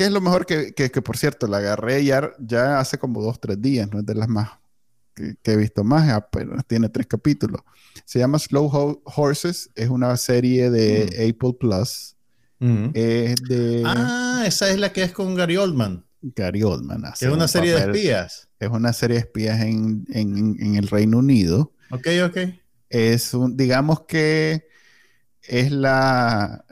¿Qué 0.00 0.06
es 0.06 0.12
lo 0.12 0.22
mejor 0.22 0.46
que, 0.46 0.72
que, 0.72 1.02
por 1.02 1.18
cierto, 1.18 1.46
la 1.46 1.58
agarré 1.58 2.02
ya, 2.02 2.32
ya 2.38 2.80
hace 2.80 2.96
como 2.96 3.20
dos, 3.20 3.38
tres 3.38 3.60
días, 3.60 3.86
no 3.92 3.98
es 3.98 4.06
de 4.06 4.14
las 4.14 4.30
más 4.30 4.48
que, 5.14 5.36
he 5.44 5.56
visto 5.56 5.84
más, 5.84 6.24
pero 6.32 6.56
tiene 6.66 6.88
tres 6.88 7.06
capítulos. 7.06 7.60
Se 8.06 8.18
llama 8.18 8.38
Slow 8.38 9.02
Horses, 9.04 9.68
es 9.74 9.90
una 9.90 10.16
serie 10.16 10.70
de 10.70 11.04
mm. 11.04 11.28
Apple 11.28 11.52
Plus. 11.60 12.16
Mm. 12.60 12.86
Es 12.94 13.42
de... 13.42 13.82
Ah, 13.84 14.44
esa 14.46 14.70
es 14.70 14.78
la 14.78 14.90
que 14.90 15.02
es 15.02 15.12
con 15.12 15.34
Gary 15.34 15.58
Oldman. 15.58 16.02
Gary 16.22 16.62
Oldman. 16.62 17.04
Es 17.20 17.28
una 17.28 17.46
serie 17.46 17.74
de 17.74 17.80
espías. 17.80 18.48
Es 18.58 18.70
una 18.70 18.94
serie 18.94 19.16
de 19.16 19.20
espías 19.20 19.60
en, 19.60 20.06
en, 20.08 20.56
en 20.60 20.76
el 20.76 20.88
Reino 20.88 21.18
Unido. 21.18 21.74
Ok, 21.90 22.06
ok. 22.24 22.38
Es 22.88 23.34
un, 23.34 23.54
digamos 23.54 24.06
que 24.06 24.69
es 25.50 25.72
la, 25.72 26.64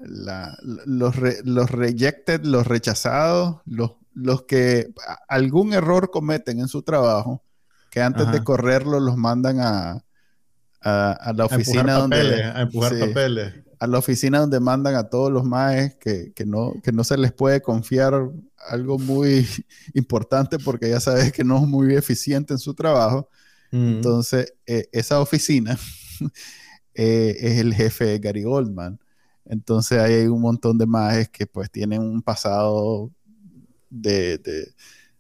los, 0.87 1.17
los 1.45 1.71
rejected, 1.71 2.45
los 2.45 2.65
rechazados, 2.65 3.57
los, 3.67 3.95
los 4.15 4.43
que 4.45 4.95
algún 5.29 5.73
error 5.73 6.13
cometen 6.13 6.61
en 6.61 6.69
su 6.69 6.83
trabajo, 6.83 7.43
que 7.91 8.01
antes 8.01 8.31
de 8.31 8.45
correrlo 8.45 9.01
los 9.01 9.17
mandan 9.17 9.59
a, 9.59 10.05
a, 10.81 11.33
la 11.35 11.47
oficina 11.47 11.97
a 11.97 11.99
donde... 11.99 12.45
a 12.45 12.61
empujar 12.61 12.97
papeles. 13.01 13.53
a 13.81 13.87
la 13.89 13.99
oficina 13.99 14.39
donde 14.39 14.61
mandan 14.61 14.95
a 14.95 15.09
todos 15.09 15.33
los 15.33 15.43
maes 15.43 15.97
que, 15.97 16.33
no, 16.47 16.75
que 16.81 16.93
no 16.93 17.03
se 17.03 17.19
les 17.19 17.33
puede 17.33 17.61
confiar 17.61 18.31
algo 18.69 18.97
muy 19.01 19.45
importante 19.95 20.61
porque 20.61 20.89
ya 20.89 21.01
sabes 21.01 21.33
que 21.33 21.43
no 21.43 21.57
es 21.57 21.67
muy 21.67 21.97
eficiente 21.97 22.55
en 22.55 22.61
su 22.61 22.75
trabajo. 22.75 23.29
Mm. 23.73 23.97
Entonces, 23.97 24.55
eh, 24.67 24.89
esa 24.93 25.21
oficina 25.21 25.77
eh, 26.99 27.37
es 27.39 27.59
el 27.61 27.75
jefe 27.75 28.19
Gary 28.19 28.43
Goldman. 28.43 28.99
Entonces, 29.45 30.01
ahí 30.01 30.15
hay 30.15 30.27
un 30.27 30.41
montón 30.41 30.77
de 30.77 30.85
maes 30.85 31.29
que 31.29 31.47
pues 31.47 31.71
tienen 31.71 32.03
un 32.03 32.21
pasado 32.23 33.13
de, 33.89 34.73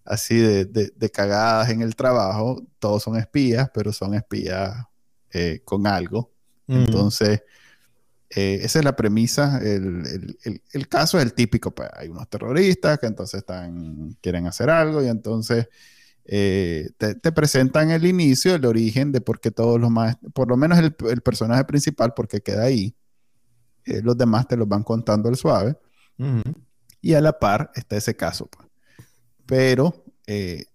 así 0.05 0.37
de, 0.39 1.11
cagadas 1.12 1.70
en 1.70 1.83
el 1.83 1.95
trabajo. 1.95 2.61
Todos 2.81 3.05
son 3.05 3.16
espías, 3.16 3.70
pero 3.72 3.93
son 3.93 4.14
espías 4.14 4.87
eh, 5.31 5.61
con 5.64 5.87
algo. 5.87 6.33
Mm. 6.66 6.79
Entonces, 6.79 7.43
eh, 8.31 8.59
esa 8.62 8.81
es 8.81 8.85
la 8.85 8.97
premisa. 8.97 9.61
El, 9.62 10.89
caso 10.89 11.16
es 11.18 11.24
el 11.24 11.33
típico, 11.33 11.72
pues 11.72 11.91
hay 11.95 12.09
unos 12.09 12.29
terroristas 12.29 12.99
que 12.99 13.07
entonces 13.07 13.39
están, 13.39 14.16
quieren 14.20 14.49
hacer 14.49 14.68
algo 14.68 15.01
y 15.01 15.07
entonces 15.07 15.68
eh, 16.31 16.91
te, 16.99 17.33
presentan 17.33 17.91
el 17.91 18.07
inicio, 18.07 18.55
el 18.55 18.64
origen 18.66 19.12
de 19.12 19.20
por 19.20 19.41
qué 19.41 19.51
todos 19.51 19.81
los 19.81 19.91
más, 19.91 20.18
por 20.35 20.49
lo 20.49 20.57
menos 20.57 20.79
el, 20.79 20.93
personaje 21.22 21.64
principal, 21.64 22.12
porque 22.14 22.41
queda 22.41 22.64
ahí. 22.64 22.95
Eh, 23.85 24.03
los 24.03 24.16
demás 24.16 24.47
te 24.47 24.57
los 24.57 24.68
van 24.68 24.83
contando 24.83 25.29
al 25.29 25.37
suave. 25.37 25.76
Y 27.01 27.14
a 27.14 27.20
la 27.20 27.39
par 27.39 27.70
está 27.74 27.97
ese 27.97 28.14
caso. 28.14 28.47
Pues. 28.47 28.68
Pero 29.47 30.05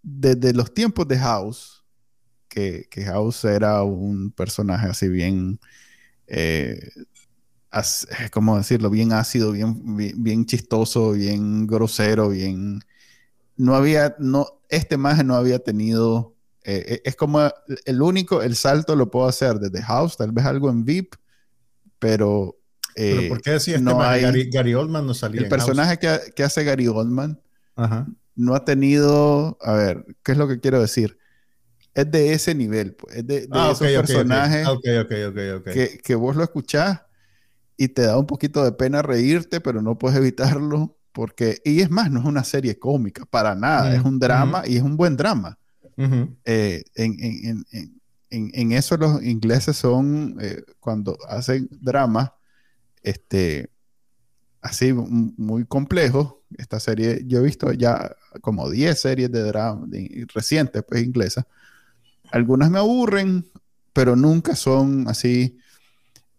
desde 0.02 0.54
los 0.54 0.74
tiempos 0.74 1.08
de 1.08 1.20
House, 1.20 1.84
que, 2.48 2.88
que, 2.90 3.06
House 3.06 3.46
era 3.46 3.84
un 3.84 4.32
personaje 4.32 4.88
así 4.88 5.08
bien 5.08 5.60
¿cómo 8.32 8.58
decirlo? 8.58 8.90
Bien 8.90 9.14
ácido, 9.14 9.52
bien, 9.52 9.82
bien, 10.24 10.46
chistoso, 10.46 11.12
bien 11.12 11.68
grosero, 11.68 12.30
bien... 12.30 12.80
No 13.56 13.76
había, 13.76 14.16
no, 14.20 14.62
este 14.70 14.98
maje 14.98 15.24
no 15.24 15.36
había 15.36 15.60
tenido, 15.60 16.36
eh, 16.64 16.84
eh, 16.88 17.02
es 17.06 17.16
como 17.16 17.42
el 17.86 18.02
único, 18.02 18.42
el 18.42 18.56
salto 18.56 18.96
lo 18.96 19.12
puedo 19.12 19.28
hacer 19.28 19.60
desde 19.60 19.84
House, 19.84 20.18
tal 20.18 20.32
vez 20.32 20.46
algo 20.46 20.70
en 20.70 20.86
VIP, 20.86 21.16
pero... 22.00 22.58
¿Pero 22.96 23.22
eh, 23.22 23.30
por 23.30 23.42
qué 23.42 23.52
decía 23.52 23.76
este 23.76 23.86
no 23.86 23.98
Gary, 23.98 24.74
Oldman 24.76 25.08
no 25.08 25.16
salía 25.16 25.42
El 25.42 25.50
personaje 25.50 25.98
que, 25.98 26.44
hace 26.44 26.64
Gary 26.64 26.88
Oldman 26.88 27.42
no 28.36 28.56
ha 28.56 28.66
tenido, 28.66 29.58
a 29.62 29.74
ver, 29.74 30.06
¿qué 30.24 30.34
es 30.34 30.38
lo 30.38 30.48
que 30.48 30.60
quiero 30.60 30.80
decir? 30.80 31.18
Es 31.96 32.10
de 32.10 32.34
ese 32.34 32.56
nivel, 32.56 32.96
pues, 32.96 33.18
es 33.18 33.28
de, 33.28 33.48
ah, 33.52 33.70
esos 33.72 33.88
personajes 33.88 34.68
que, 34.82 36.00
que, 36.04 36.16
vos 36.16 36.36
lo 36.36 36.44
escuchás 36.44 37.02
y 37.78 37.90
te 37.90 38.04
da 38.04 38.18
un 38.18 38.26
poquito 38.26 38.64
de 38.64 38.72
pena 38.72 39.02
reírte, 39.02 39.62
pero 39.62 39.82
no 39.82 39.98
puedes 39.98 40.18
evitarlo 40.18 40.98
porque, 41.14 41.62
y 41.64 41.80
es 41.80 41.90
más, 41.90 42.12
no 42.12 42.20
es 42.20 42.26
una 42.26 42.44
serie 42.44 42.78
cómica, 42.78 43.24
para 43.26 43.56
nada, 43.56 43.96
es 43.96 44.04
un 44.04 44.20
drama 44.20 44.64
y 44.66 44.76
es 44.78 44.82
un 44.82 44.98
buen 44.98 45.16
drama. 45.16 45.58
Eh, 46.44 46.84
en, 46.96 48.72
eso 48.72 48.98
los 48.98 49.24
ingleses 49.24 49.78
son, 49.78 50.38
eh, 50.42 50.64
cuando 50.80 51.18
hacen 51.30 51.70
drama, 51.70 52.34
este, 53.04 53.70
así 54.60 54.92
muy 54.92 55.66
complejos, 55.66 56.36
esta 56.58 56.80
serie, 56.80 57.24
yo 57.28 57.40
he 57.40 57.44
visto 57.44 57.72
ya 57.74 58.16
como 58.42 58.70
10 58.70 59.00
series 59.00 59.32
de 59.32 59.42
drama 59.44 59.88
recientes, 60.34 60.84
pues 60.88 61.04
inglesas, 61.04 61.46
algunas 62.32 62.72
me 62.72 62.80
aburren, 62.80 63.46
pero 63.94 64.16
nunca 64.16 64.56
son 64.56 65.08
así 65.08 65.60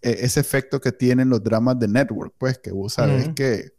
e, 0.03 0.25
ese 0.25 0.41
efecto 0.41 0.81
que 0.81 0.91
tienen 0.91 1.29
los 1.29 1.45
dramas 1.45 1.79
de 1.79 1.87
network, 1.87 2.35
pues 2.39 2.59
que 2.59 2.73
vos 2.73 2.95
sabes 2.95 3.29
que 3.37 3.73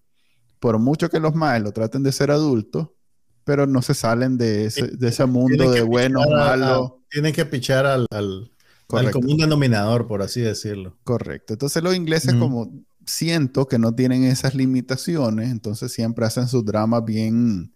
por 0.66 0.80
mucho 0.80 1.12
que 1.12 1.20
los 1.20 1.36
maes 1.36 1.62
lo 1.62 1.72
traten 1.74 2.02
de 2.02 2.12
ser 2.12 2.32
adultos, 2.32 2.88
pero 3.44 3.68
no 3.68 3.84
se 3.84 3.94
salen 3.94 4.36
de 4.36 4.66
ese, 4.66 4.88
de 4.88 5.10
ese 5.10 5.24
mundo 5.28 5.70
de 5.70 5.84
buenos, 5.84 6.26
malos. 6.28 6.94
Tienen 7.08 7.34
que 7.34 7.46
pichar 7.46 7.86
al, 7.86 8.08
al, 8.10 9.12
común 9.12 9.38
denominador, 9.38 10.08
por 10.08 10.24
así 10.24 10.42
decirlo. 10.42 10.98
Correcto. 11.04 11.54
Entonces 11.54 11.84
los 11.84 11.96
ingleses 11.96 12.34
como 12.34 12.74
siento 13.06 13.68
que 13.68 13.78
no 13.78 13.94
tienen 13.94 14.24
esas 14.24 14.56
limitaciones, 14.56 15.52
entonces 15.52 15.92
siempre 15.92 16.26
hacen 16.26 16.48
sus 16.48 16.66
dramas 16.66 17.06
bien... 17.06 17.72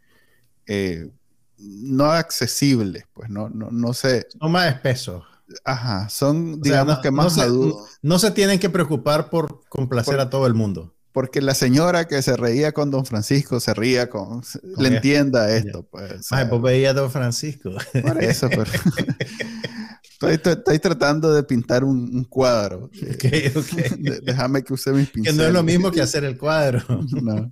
Eh, 0.65 1.11
no 1.59 2.05
accesibles, 2.05 3.03
pues 3.13 3.29
no, 3.29 3.49
no, 3.49 3.69
no 3.69 3.93
sé. 3.93 4.25
Son 4.39 4.51
más 4.51 4.73
espesos. 4.73 5.23
Ajá, 5.63 6.09
son, 6.09 6.59
digamos 6.59 6.97
que 6.99 7.11
más 7.11 7.37
adultos. 7.37 7.99
No, 8.01 8.17
se 8.17 8.31
tienen 8.31 8.57
que 8.57 8.71
preocupar 8.71 9.29
por 9.29 9.61
complacer 9.69 10.19
a 10.19 10.31
todo 10.31 10.47
el 10.47 10.55
mundo. 10.55 10.95
Porque 11.11 11.41
la 11.41 11.55
señora 11.55 12.07
que 12.07 12.21
se 12.21 12.37
reía 12.37 12.71
con 12.71 12.91
Don 12.91 13.05
Francisco 13.05 13.59
se 13.59 13.73
ría 13.73 14.09
con. 14.09 14.41
le 14.77 14.87
entienda 14.89 15.55
esto, 15.55 15.83
pues. 15.83 16.31
Ay, 16.31 16.45
pues 16.49 16.61
veía 16.61 16.91
a 16.91 16.93
Don 16.93 17.11
Francisco. 17.11 17.71
Por 18.01 18.23
eso, 18.23 18.47
pero. 18.49 18.65
estoy, 20.31 20.79
tratando 20.79 21.33
de 21.33 21.43
pintar 21.43 21.83
un, 21.83 22.23
cuadro. 22.25 22.89
déjame 24.23 24.63
que 24.63 24.73
use 24.73 24.91
mis 24.91 25.09
pinceles. 25.09 25.37
Que 25.37 25.41
no 25.41 25.47
es 25.47 25.53
lo 25.53 25.63
mismo 25.63 25.91
que 25.91 26.01
hacer 26.01 26.23
el 26.23 26.37
cuadro. 26.37 26.83
no. 27.21 27.51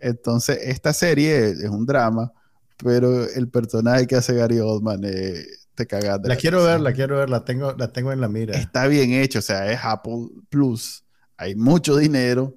Entonces, 0.00 0.58
esta 0.62 0.92
serie 0.92 1.50
es 1.50 1.68
un 1.70 1.86
drama, 1.86 2.32
pero 2.76 3.24
el 3.28 3.48
personaje 3.48 4.06
que 4.06 4.16
hace 4.16 4.34
Gary 4.34 4.58
Oldman 4.58 5.04
es 5.04 5.64
te 5.74 5.86
cagas 5.86 6.20
la, 6.22 6.36
quiero 6.36 6.64
ver, 6.64 6.80
la 6.80 6.92
quiero 6.92 7.18
ver, 7.18 7.30
la 7.30 7.44
tengo, 7.44 7.74
la 7.76 7.88
tengo 7.88 8.12
en 8.12 8.20
la 8.20 8.28
mira. 8.28 8.56
Está 8.56 8.86
bien 8.86 9.12
hecho, 9.12 9.40
o 9.40 9.42
sea, 9.42 9.70
es 9.72 9.80
Apple 9.82 10.28
Plus. 10.48 11.04
Hay 11.36 11.56
mucho 11.56 11.96
dinero, 11.96 12.56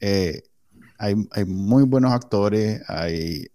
eh, 0.00 0.42
hay, 0.98 1.44
muy 1.46 1.84
buenos 1.84 2.12
actores, 2.12 2.82
hay, 2.88 3.48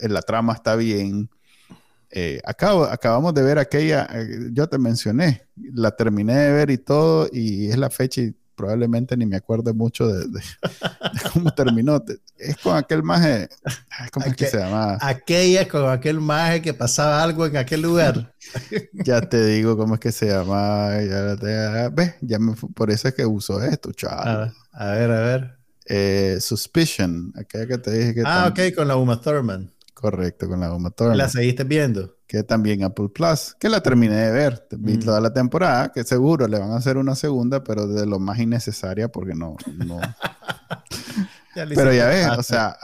la 0.00 0.22
trama 0.22 0.52
está 0.52 0.76
bien. 0.76 1.30
Eh, 2.10 2.40
acabamos 2.44 3.34
de 3.34 3.42
ver 3.42 3.58
aquella, 3.58 4.08
eh, 4.12 4.50
yo 4.52 4.68
te 4.68 4.78
mencioné, 4.78 5.48
la 5.56 5.90
terminé 5.90 6.34
de 6.34 6.52
ver 6.52 6.70
y 6.70 6.78
todo, 6.78 7.28
y 7.32 7.68
es 7.68 7.76
la 7.76 7.90
fecha 7.90 8.20
y 8.22 8.34
probablemente 8.56 9.16
ni 9.16 9.26
me 9.26 9.36
acuerdo 9.36 9.72
mucho 9.74 10.08
de, 10.08 10.40
cómo 11.32 11.52
terminó. 11.52 12.02
Es 12.36 12.56
con 12.56 12.76
aquel 12.76 13.02
maje, 13.02 13.48
¿cómo 14.12 14.26
es 14.26 14.34
que 14.34 14.46
se 14.46 14.58
llama? 14.58 14.98
Aquella 15.00 15.68
con 15.68 15.88
aquel 15.88 16.20
maje 16.20 16.62
que 16.62 16.74
pasaba 16.74 17.22
algo 17.22 17.46
en 17.46 17.56
aquel 17.56 17.82
lugar. 17.82 18.34
ya 18.92 19.20
te 19.20 19.44
digo 19.46 19.76
cómo 19.76 19.94
es 19.94 20.00
que 20.00 20.12
se 20.12 20.26
llama. 20.26 20.90
Ya, 21.02 21.36
ya 22.20 22.38
por 22.74 22.90
eso 22.90 23.08
es 23.08 23.14
que 23.14 23.26
uso 23.26 23.62
esto, 23.62 23.92
chaval. 23.92 24.52
A, 24.72 24.90
ver, 24.90 25.10
a 25.10 25.20
ver. 25.20 25.56
Eh, 25.84 26.38
Suspicion, 26.40 27.32
aquella 27.36 27.66
que 27.66 27.78
te 27.78 27.90
dije 27.92 28.14
que. 28.14 28.22
Ah, 28.24 28.48
ok, 28.50 28.74
con 28.74 28.88
la 28.88 28.96
Uma 28.96 29.20
Thurman. 29.20 29.70
Correcto, 29.96 30.46
con 30.46 30.60
la 30.60 30.72
Uma 30.72 30.90
Thurman. 30.90 31.16
¿La 31.16 31.28
seguiste 31.28 31.64
viendo? 31.64 32.16
que 32.26 32.42
también 32.42 32.82
Apple 32.82 33.08
Plus, 33.08 33.54
que 33.58 33.68
la 33.68 33.80
terminé 33.80 34.16
de 34.16 34.32
ver, 34.32 34.66
vi 34.72 34.96
mm. 34.96 35.00
toda 35.00 35.20
la 35.20 35.32
temporada, 35.32 35.92
que 35.92 36.02
seguro 36.02 36.48
le 36.48 36.58
van 36.58 36.72
a 36.72 36.76
hacer 36.76 36.96
una 36.96 37.14
segunda, 37.14 37.62
pero 37.62 37.86
de 37.86 38.04
lo 38.04 38.18
más 38.18 38.38
innecesaria 38.38 39.08
porque 39.08 39.34
no... 39.34 39.56
no... 39.86 40.00
pero 41.54 41.92
ya 41.92 42.08
ves, 42.08 42.28
o 42.36 42.42
sea... 42.42 42.76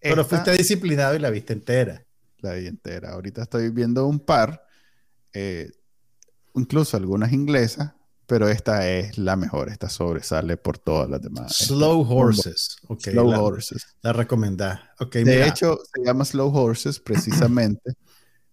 Pero 0.00 0.24
fuiste 0.24 0.52
disciplinado 0.52 1.16
y 1.16 1.18
la 1.18 1.30
viste 1.30 1.52
entera. 1.52 2.02
La 2.38 2.54
vi 2.54 2.66
entera. 2.66 3.12
Ahorita 3.12 3.42
estoy 3.42 3.68
viendo 3.70 4.06
un 4.06 4.20
par, 4.20 4.64
eh, 5.34 5.70
incluso 6.54 6.96
algunas 6.96 7.32
inglesas, 7.32 7.92
pero 8.26 8.48
esta 8.48 8.88
es 8.88 9.18
la 9.18 9.36
mejor, 9.36 9.68
esta 9.68 9.88
sobresale 9.88 10.56
por 10.56 10.78
todas 10.78 11.08
las 11.08 11.22
demás. 11.22 11.56
Slow 11.56 12.00
Horses. 12.08 12.76
Slow 12.98 13.28
Horses. 13.30 13.86
La 14.02 14.12
recomendás. 14.12 14.80
Okay, 14.98 15.22
de 15.22 15.46
hecho, 15.46 15.78
se 15.94 16.04
llama 16.04 16.24
Slow 16.24 16.54
Horses 16.54 16.98
precisamente 16.98 17.92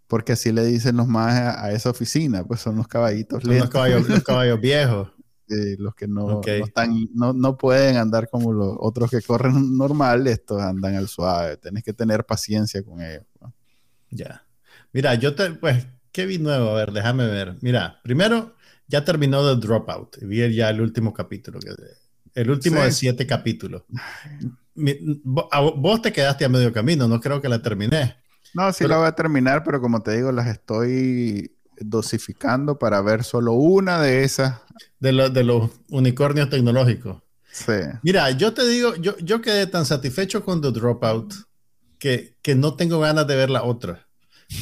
porque 0.08 0.34
así 0.34 0.52
le 0.52 0.64
dicen 0.66 0.98
los 0.98 1.08
más 1.08 1.58
a, 1.58 1.72
esa 1.72 1.90
oficina, 1.90 2.44
pues 2.44 2.60
son 2.60 2.76
los 2.76 2.88
caballitos 2.88 3.44
Los 3.44 3.70
caballos, 3.70 4.08
los 4.08 4.24
caballos 4.24 4.62
viejos. 4.62 5.10
los 5.48 5.96
que 5.96 6.08
no, 6.08 6.42
están, 6.46 7.08
no, 7.16 7.34
no, 7.34 7.58
pueden 7.58 7.98
andar 7.98 8.30
como 8.30 8.54
los 8.54 8.76
otros 8.80 9.10
que 9.10 9.22
corren 9.24 9.76
normal, 9.76 10.28
estos 10.28 10.62
andan 10.62 10.96
al 10.96 11.08
suave. 11.08 11.58
Tienes 11.58 11.84
que 11.84 11.94
tener 11.94 12.26
paciencia 12.26 12.84
con 12.84 13.02
ellos. 13.02 13.26
Ya. 14.12 14.46
Mira, 14.92 15.16
yo 15.16 15.34
te, 15.34 15.50
pues, 15.52 15.88
¿qué 16.12 16.28
vi 16.28 16.38
nuevo? 16.38 16.70
A 16.70 16.76
ver, 16.76 16.92
déjame 16.92 17.26
ver. 17.26 17.58
Mira, 17.62 18.00
primero, 18.04 18.54
ya 18.94 19.04
terminó 19.04 19.44
The 19.44 19.60
Dropout. 19.60 20.18
Vi 20.22 20.54
ya 20.54 20.70
el 20.70 20.80
último 20.80 21.12
capítulo. 21.12 21.60
El 22.36 22.52
último 22.52 22.80
de 22.84 22.92
siete 22.92 23.26
capítulos. 23.26 23.82
vos 24.76 26.02
te 26.04 26.14
quedaste 26.14 26.46
a 26.46 26.50
medio 26.50 26.72
camino, 26.72 27.08
no 27.08 27.20
creo 27.20 27.42
que 27.42 27.50
la 27.50 27.60
terminé. 27.60 28.16
No, 28.54 28.72
sí 28.72 28.88
la 28.88 28.98
voy 28.98 29.08
a 29.08 29.14
terminar, 29.14 29.64
pero 29.64 29.82
como 29.82 30.04
te 30.04 30.16
digo, 30.16 30.32
las 30.32 30.46
estoy 30.46 31.56
dosificando 31.80 32.78
para 32.78 33.02
ver 33.02 33.24
solo 33.24 33.54
una 33.54 34.00
de 34.00 34.24
esas. 34.24 34.62
De, 35.00 35.12
de 35.32 35.44
los 35.44 35.72
unicornios 35.90 36.52
tecnológicos. 36.52 37.24
Sí. 37.52 37.74
Mira, 38.04 38.30
yo 38.30 38.54
te 38.54 38.64
digo, 38.68 38.96
yo, 38.98 39.18
yo 39.18 39.42
quedé 39.42 39.66
tan 39.66 39.88
satisfecho 39.88 40.46
con 40.46 40.62
The 40.62 40.72
Dropout 40.72 41.34
que, 41.98 42.36
que 42.44 42.54
no 42.54 42.76
tengo 42.76 43.00
ganas 43.00 43.26
de 43.26 43.36
ver 43.36 43.50
la 43.50 43.64
otra. 43.64 44.08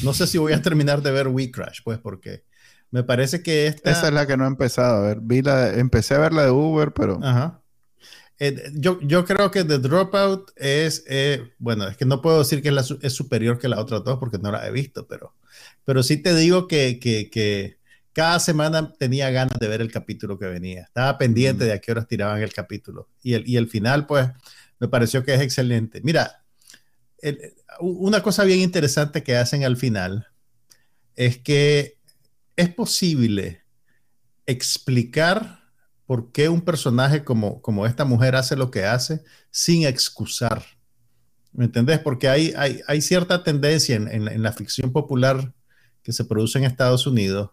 No 0.02 0.14
sé 0.14 0.26
si 0.26 0.38
voy 0.38 0.54
a 0.54 0.62
terminar 0.62 1.02
de 1.02 1.10
ver 1.10 1.28
We 1.28 1.50
Crash, 1.50 1.80
pues 1.84 1.98
porque 1.98 2.44
Me 2.92 3.02
parece 3.02 3.42
que 3.42 3.66
esta... 3.66 3.90
Esa 3.90 4.08
es 4.08 4.14
la 4.14 4.26
que 4.26 4.36
no 4.36 4.44
he 4.44 4.48
empezado 4.48 4.98
a 4.98 5.06
ver. 5.08 5.18
Vi 5.22 5.40
la, 5.42 5.74
empecé 5.74 6.14
a 6.14 6.18
ver 6.18 6.32
la 6.32 6.44
de 6.44 6.50
Uber, 6.50 6.92
pero... 6.92 7.18
Ajá. 7.22 7.62
Eh, 8.38 8.70
yo, 8.74 9.00
yo, 9.00 9.24
creo 9.24 9.50
que 9.50 9.64
The 9.64 9.78
Dropout 9.78 10.50
es, 10.56 11.04
eh, 11.08 11.52
bueno, 11.58 11.88
es 11.88 11.96
que 11.96 12.04
no 12.04 12.20
puedo 12.20 12.40
decir 12.40 12.60
que 12.60 12.70
es, 13.02 13.12
superior 13.12 13.58
que 13.58 13.68
la 13.68 13.80
otra 13.80 14.00
dos 14.00 14.18
porque 14.18 14.38
no 14.38 14.50
la 14.50 14.66
he 14.66 14.72
visto, 14.72 15.06
pero, 15.06 15.34
pero 15.84 16.02
sí 16.02 16.16
te 16.16 16.34
digo 16.34 16.66
que, 16.66 16.98
que, 16.98 17.30
que, 17.30 17.78
cada 18.12 18.40
semana 18.40 18.92
tenía 18.98 19.30
ganas 19.30 19.58
de 19.58 19.68
ver 19.68 19.80
el 19.80 19.90
capítulo 19.90 20.38
que 20.38 20.46
venía. 20.46 20.82
Estaba 20.82 21.16
pendiente 21.16 21.64
de 21.64 21.72
a 21.72 21.78
qué 21.78 21.92
horas 21.92 22.08
tiraban 22.08 22.42
el 22.42 22.52
capítulo. 22.52 23.08
Y 23.22 23.34
el, 23.34 23.48
y 23.48 23.56
el 23.56 23.68
final, 23.68 24.06
pues, 24.06 24.28
me 24.80 24.88
pareció 24.88 25.24
que 25.24 25.32
es 25.32 25.40
excelente. 25.40 26.02
Mira, 26.02 26.44
una 27.80 28.22
cosa 28.22 28.44
bien 28.44 28.60
interesante 28.60 29.22
que 29.22 29.36
hacen 29.36 29.64
al 29.64 29.78
final 29.78 30.26
es 31.16 31.38
que 31.38 31.96
es 32.56 32.68
posible 32.68 33.62
explicar 34.46 35.62
por 36.06 36.32
qué 36.32 36.48
un 36.48 36.60
personaje 36.60 37.24
como, 37.24 37.62
como 37.62 37.86
esta 37.86 38.04
mujer 38.04 38.36
hace 38.36 38.56
lo 38.56 38.70
que 38.70 38.84
hace 38.84 39.22
sin 39.50 39.86
excusar. 39.86 40.62
¿Me 41.52 41.66
entendés? 41.66 41.98
Porque 42.00 42.28
hay, 42.28 42.52
hay, 42.56 42.80
hay 42.86 43.00
cierta 43.00 43.44
tendencia 43.44 43.96
en, 43.96 44.08
en, 44.08 44.42
la 44.42 44.52
ficción 44.52 44.92
popular 44.92 45.52
que 46.02 46.12
se 46.12 46.24
produce 46.24 46.58
en 46.58 46.64
Estados 46.64 47.06
Unidos 47.06 47.50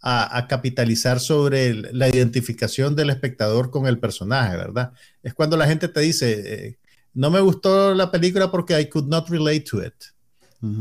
a, 0.00 0.36
a, 0.36 0.48
capitalizar 0.48 1.20
sobre 1.20 1.74
la 1.92 2.08
identificación 2.08 2.96
del 2.96 3.10
espectador 3.10 3.70
con 3.70 3.86
el 3.86 3.98
personaje, 3.98 4.56
¿verdad? 4.56 4.92
Es 5.22 5.34
cuando 5.34 5.56
la 5.56 5.66
gente 5.66 5.88
te 5.88 6.00
dice, 6.00 6.66
eh, 6.66 6.78
no 7.14 7.30
me 7.30 7.40
gustó 7.40 7.94
la 7.94 8.10
película 8.10 8.50
porque 8.50 8.80
I 8.80 8.88
could 8.88 9.08
not 9.08 9.28
relate 9.28 9.60
to 9.60 9.84
it. 9.84 9.94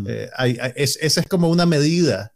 Eh, 0.08 0.30
esa 0.76 1.22
es 1.22 1.28
como 1.28 1.50
una 1.50 1.66
medida 1.66 2.34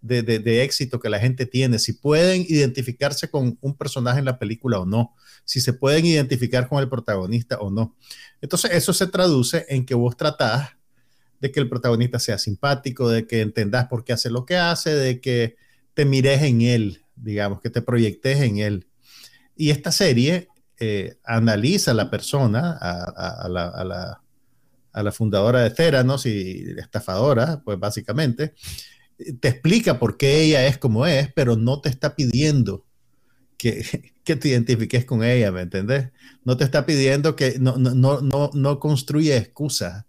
de, 0.00 0.62
éxito 0.62 0.98
que 0.98 1.10
la 1.10 1.18
gente 1.18 1.46
tiene, 1.46 1.78
si 1.78 1.92
pueden 1.92 2.44
identificarse 2.48 3.30
con 3.30 3.58
un 3.60 3.76
personaje 3.76 4.18
en 4.18 4.24
la 4.24 4.38
película 4.38 4.78
o 4.78 4.86
no, 4.86 5.14
si 5.44 5.60
se 5.60 5.72
pueden 5.72 6.06
identificar 6.06 6.68
con 6.68 6.78
el 6.80 6.88
protagonista 6.88 7.58
o 7.58 7.70
no. 7.70 7.96
Entonces 8.40 8.72
eso 8.72 8.92
se 8.92 9.06
traduce 9.06 9.66
en 9.68 9.84
que 9.84 9.94
vos 9.94 10.16
tratás 10.16 10.70
de 11.40 11.50
que 11.50 11.60
el 11.60 11.68
protagonista 11.68 12.18
sea 12.18 12.38
simpático, 12.38 13.08
de 13.08 13.26
que 13.26 13.40
entendás 13.40 13.86
por 13.88 14.04
qué 14.04 14.12
hace 14.12 14.30
lo 14.30 14.44
que 14.44 14.56
hace, 14.56 14.94
de 14.94 15.20
que 15.20 15.56
te 15.94 16.04
mires 16.04 16.42
en 16.42 16.62
él, 16.62 17.04
digamos, 17.16 17.60
que 17.60 17.70
te 17.70 17.82
proyectes 17.82 18.40
en 18.40 18.58
él. 18.58 18.86
Y 19.56 19.70
esta 19.70 19.92
serie 19.92 20.48
eh, 20.78 21.16
analiza 21.24 21.90
a 21.90 21.94
la 21.94 22.10
persona, 22.10 22.78
a, 22.80 23.48
la, 23.48 24.22
a 24.92 25.02
la 25.02 25.12
fundadora 25.12 25.60
de 25.60 25.70
Theranos 25.70 26.26
y 26.26 26.64
estafadora, 26.78 27.62
pues 27.64 27.78
básicamente, 27.78 28.54
te 29.40 29.48
explica 29.48 29.98
por 29.98 30.16
qué 30.16 30.42
ella 30.42 30.66
es 30.66 30.78
como 30.78 31.06
es, 31.06 31.32
pero 31.32 31.56
no 31.56 31.80
te 31.80 31.88
está 31.88 32.14
pidiendo 32.16 32.84
que, 33.56 34.12
que 34.24 34.36
te 34.36 34.48
identifiques 34.48 35.04
con 35.04 35.22
ella, 35.22 35.52
¿me 35.52 35.62
entendés? 35.62 36.10
No 36.44 36.56
te 36.56 36.64
está 36.64 36.86
pidiendo 36.86 37.36
que 37.36 37.58
no, 37.58 37.76
no, 37.76 38.20
no, 38.20 38.50
no 38.52 38.80
construya 38.80 39.36
excusas 39.36 40.04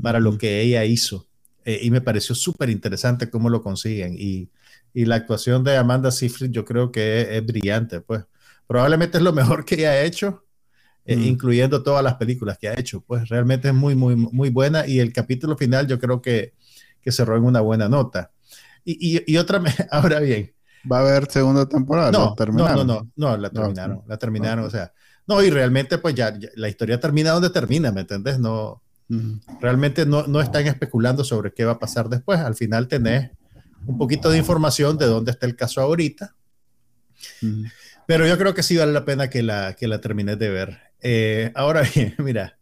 para 0.00 0.20
lo 0.20 0.38
que 0.38 0.60
ella 0.60 0.84
hizo. 0.84 1.26
Eh, 1.64 1.80
y 1.82 1.90
me 1.90 2.00
pareció 2.00 2.34
súper 2.34 2.70
interesante 2.70 3.30
cómo 3.30 3.48
lo 3.48 3.62
consiguen. 3.62 4.16
Y, 4.18 4.50
y, 4.92 5.04
la 5.04 5.16
actuación 5.16 5.62
de 5.64 5.76
Amanda 5.76 6.10
Seyfried 6.10 6.50
yo 6.50 6.64
creo 6.64 6.90
que 6.90 7.36
es, 7.36 7.46
brillante, 7.46 8.00
pues. 8.00 8.24
Probablemente 8.66 9.18
es 9.18 9.24
lo 9.24 9.32
mejor 9.32 9.64
que 9.64 9.74
ella 9.76 9.90
ha 9.90 10.02
hecho, 10.02 10.44
eh, 11.04 11.14
incluyendo 11.14 11.82
todas 11.82 12.02
las 12.02 12.14
películas 12.14 12.58
que 12.58 12.68
ha 12.68 12.78
hecho. 12.78 13.00
Pues 13.00 13.28
realmente 13.28 13.68
es 13.68 13.74
muy, 13.74 13.94
muy, 13.94 14.16
muy 14.16 14.50
buena. 14.50 14.86
Y 14.86 15.00
el 15.00 15.12
capítulo 15.12 15.56
final 15.56 15.86
yo 15.86 15.98
creo 15.98 16.22
que, 16.22 16.54
que 17.02 17.12
cerró 17.12 17.36
en 17.36 17.44
una 17.44 17.60
buena 17.60 17.88
nota. 17.88 18.30
Y, 18.84 19.36
otra, 19.36 19.62
ahora 19.90 20.20
bien. 20.20 20.52
¿Va 20.90 20.98
a 20.98 21.00
haber 21.02 21.30
segunda 21.30 21.68
temporada? 21.68 22.10
No, 22.10 22.34
no, 22.36 22.74
no, 22.74 22.84
no, 22.84 23.10
no, 23.14 23.36
la 23.36 23.50
terminaron, 23.50 24.02
la 24.06 24.16
terminaron, 24.16 24.64
o 24.64 24.70
sea, 24.70 24.92
no, 25.28 25.40
y 25.42 25.50
realmente 25.50 25.98
pues 25.98 26.14
ya, 26.14 26.36
la 26.56 26.68
historia 26.68 26.98
termina 26.98 27.30
donde 27.30 27.50
termina, 27.50 27.92
¿me 27.92 28.00
entiendes? 28.00 28.40
No, 28.40 28.82
realmente 29.60 30.06
no, 30.06 30.26
no 30.26 30.40
están 30.40 30.66
especulando 30.66 31.22
sobre 31.22 31.52
qué 31.52 31.64
va 31.64 31.72
a 31.72 31.78
pasar 31.78 32.08
después, 32.08 32.40
al 32.40 32.56
final 32.56 32.88
tenés 32.88 33.30
un 33.86 33.98
poquito 33.98 34.30
de 34.30 34.38
información 34.38 34.98
de 34.98 35.06
dónde 35.06 35.30
está 35.30 35.46
el 35.46 35.54
caso 35.54 35.80
ahorita, 35.80 36.34
pero 38.06 38.26
yo 38.26 38.36
creo 38.36 38.54
que 38.54 38.64
sí 38.64 38.76
vale 38.76 38.92
la 38.92 39.04
pena 39.04 39.30
que 39.30 39.42
la, 39.42 39.74
que 39.74 39.86
la 39.86 40.00
termines 40.00 40.38
de 40.38 40.48
ver. 40.48 40.78
Eh, 41.00 41.52
ahora 41.54 41.82
bien, 41.94 42.14
mira, 42.18 42.58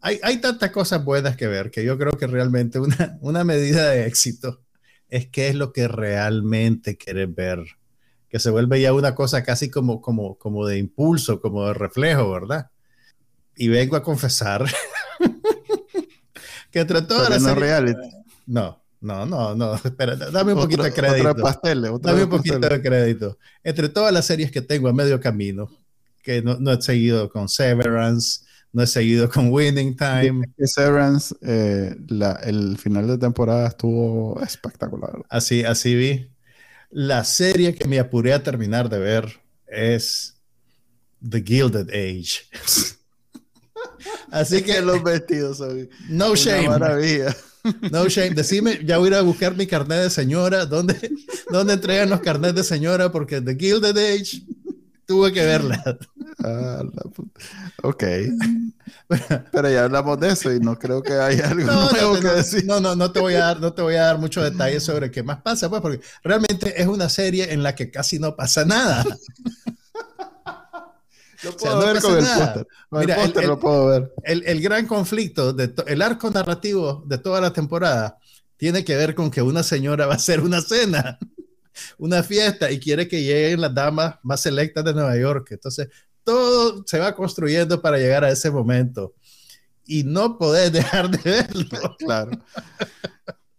hay, 0.00 0.20
hay 0.22 0.40
tantas 0.40 0.70
cosas 0.70 1.04
buenas 1.04 1.36
que 1.36 1.48
ver 1.48 1.70
que 1.72 1.84
yo 1.84 1.98
creo 1.98 2.12
que 2.12 2.26
realmente 2.28 2.78
una, 2.78 3.18
una 3.20 3.42
medida 3.42 3.90
de 3.90 4.06
éxito 4.06 4.60
es 5.10 5.26
qué 5.26 5.48
es 5.48 5.54
lo 5.54 5.72
que 5.72 5.88
realmente 5.88 6.96
quieres 6.96 7.34
ver, 7.34 7.64
que 8.28 8.38
se 8.38 8.50
vuelve 8.50 8.80
ya 8.80 8.94
una 8.94 9.14
cosa 9.14 9.42
casi 9.42 9.70
como, 9.70 10.00
como, 10.00 10.38
como 10.38 10.66
de 10.66 10.78
impulso, 10.78 11.40
como 11.40 11.66
de 11.66 11.74
reflejo, 11.74 12.30
¿verdad? 12.30 12.70
Y 13.56 13.68
vengo 13.68 13.96
a 13.96 14.02
confesar 14.02 14.64
que 16.70 16.80
entre 16.80 17.02
todas 17.02 17.28
las... 17.28 17.42
No, 17.42 17.54
no, 18.46 18.82
no, 19.00 19.26
no, 19.26 19.54
no, 19.54 19.74
espera, 19.74 20.14
dame 20.14 20.52
un 20.52 20.60
poquito 20.60 20.82
de 20.82 20.92
crédito. 20.92 21.34
dame 22.00 22.24
un 22.24 22.30
poquito 22.30 22.58
de 22.58 22.82
crédito. 22.82 23.38
Entre 23.64 23.88
todas 23.88 24.12
las 24.12 24.26
series 24.26 24.50
que 24.50 24.62
tengo 24.62 24.88
a 24.88 24.92
medio 24.92 25.20
camino, 25.20 25.70
que 26.22 26.42
no, 26.42 26.58
no 26.58 26.72
he 26.72 26.82
seguido 26.82 27.30
con 27.30 27.48
Severance, 27.48 28.44
no 28.72 28.82
he 28.82 28.86
seguido 28.86 29.28
con 29.28 29.50
Winning 29.50 29.96
Time. 29.96 30.44
Severance, 30.58 31.34
eh, 31.42 31.96
el 32.44 32.78
final 32.78 33.06
de 33.08 33.18
temporada 33.18 33.68
estuvo 33.68 34.40
espectacular. 34.42 35.22
Así, 35.28 35.64
así 35.64 35.94
vi. 35.94 36.30
La 36.90 37.24
serie 37.24 37.74
que 37.74 37.86
me 37.86 37.98
apuré 37.98 38.32
a 38.32 38.42
terminar 38.42 38.88
de 38.88 38.98
ver 38.98 39.40
es 39.66 40.36
The 41.28 41.42
Gilded 41.42 41.88
Age. 41.90 42.46
así 44.30 44.62
que 44.62 44.80
los 44.80 45.02
vestidos 45.02 45.58
son 45.58 45.88
no 46.08 46.34
shame. 46.34 46.68
Maravilla. 46.68 47.36
No 47.92 48.08
shame. 48.08 48.30
Decime, 48.30 48.80
ya 48.84 48.98
voy 48.98 49.08
a 49.08 49.10
ir 49.10 49.14
a 49.16 49.22
buscar 49.22 49.56
mi 49.56 49.66
carnet 49.66 50.04
de 50.04 50.10
señora. 50.10 50.64
¿Dónde, 50.66 50.96
¿Dónde 51.50 51.74
entregan 51.74 52.10
los 52.10 52.20
carnets 52.20 52.54
de 52.54 52.64
señora? 52.64 53.12
Porque 53.12 53.40
The 53.40 53.56
Gilded 53.56 53.96
Age 53.96 54.42
tuve 55.06 55.32
que 55.32 55.44
verla. 55.44 55.98
Ah, 56.44 56.82
ok. 57.82 58.04
Pero 59.52 59.70
ya 59.70 59.84
hablamos 59.84 60.18
de 60.20 60.28
eso 60.28 60.52
y 60.52 60.60
no 60.60 60.78
creo 60.78 61.02
que 61.02 61.12
haya 61.12 61.50
algo 61.50 61.66
no, 61.66 61.90
nuevo 61.90 62.14
no, 62.14 62.20
que 62.20 62.28
decir. 62.28 62.64
No, 62.66 62.80
no, 62.80 62.96
no 62.96 63.12
te 63.12 63.20
voy 63.20 63.34
a 63.34 63.40
dar, 63.40 63.60
no 63.60 63.72
te 63.72 63.82
voy 63.82 63.94
a 63.94 64.04
dar 64.04 64.18
muchos 64.18 64.44
detalles 64.44 64.82
sobre 64.82 65.10
qué 65.10 65.22
más 65.22 65.42
pasa, 65.42 65.68
pues, 65.68 65.82
porque 65.82 66.00
realmente 66.22 66.80
es 66.80 66.86
una 66.86 67.08
serie 67.08 67.52
en 67.52 67.62
la 67.62 67.74
que 67.74 67.90
casi 67.90 68.18
no 68.18 68.36
pasa 68.36 68.64
nada. 68.64 69.04
Lo 71.42 71.56
puedo 71.56 71.78
ver 71.80 72.00
con 72.00 72.18
el 72.18 72.24
póster. 72.24 72.66
Mira, 72.90 73.24
el, 73.24 73.46
lo 73.46 73.58
puedo 73.58 73.86
ver. 73.86 74.12
El, 74.24 74.60
gran 74.60 74.86
conflicto, 74.86 75.54
de 75.54 75.72
el 75.86 76.02
arco 76.02 76.30
narrativo 76.30 77.02
de 77.06 77.16
toda 77.16 77.40
la 77.40 77.52
temporada 77.52 78.18
tiene 78.58 78.84
que 78.84 78.94
ver 78.94 79.14
con 79.14 79.30
que 79.30 79.40
una 79.40 79.62
señora 79.62 80.06
va 80.06 80.12
a 80.12 80.16
hacer 80.16 80.40
una 80.40 80.60
cena 80.60 81.18
una 81.98 82.22
fiesta 82.22 82.70
y 82.70 82.78
quiere 82.78 83.08
que 83.08 83.22
lleguen 83.22 83.60
las 83.60 83.74
damas 83.74 84.16
más 84.22 84.42
selectas 84.42 84.84
de 84.84 84.94
Nueva 84.94 85.16
York. 85.16 85.48
Entonces, 85.50 85.88
todo 86.30 86.84
se 86.86 86.98
va 86.98 87.14
construyendo 87.14 87.82
para 87.82 87.98
llegar 87.98 88.24
a 88.24 88.30
ese 88.30 88.50
momento. 88.50 89.14
Y 89.84 90.04
no 90.04 90.38
podés 90.38 90.72
dejar 90.72 91.10
de 91.10 91.18
verlo. 91.18 91.96
Claro. 91.98 92.30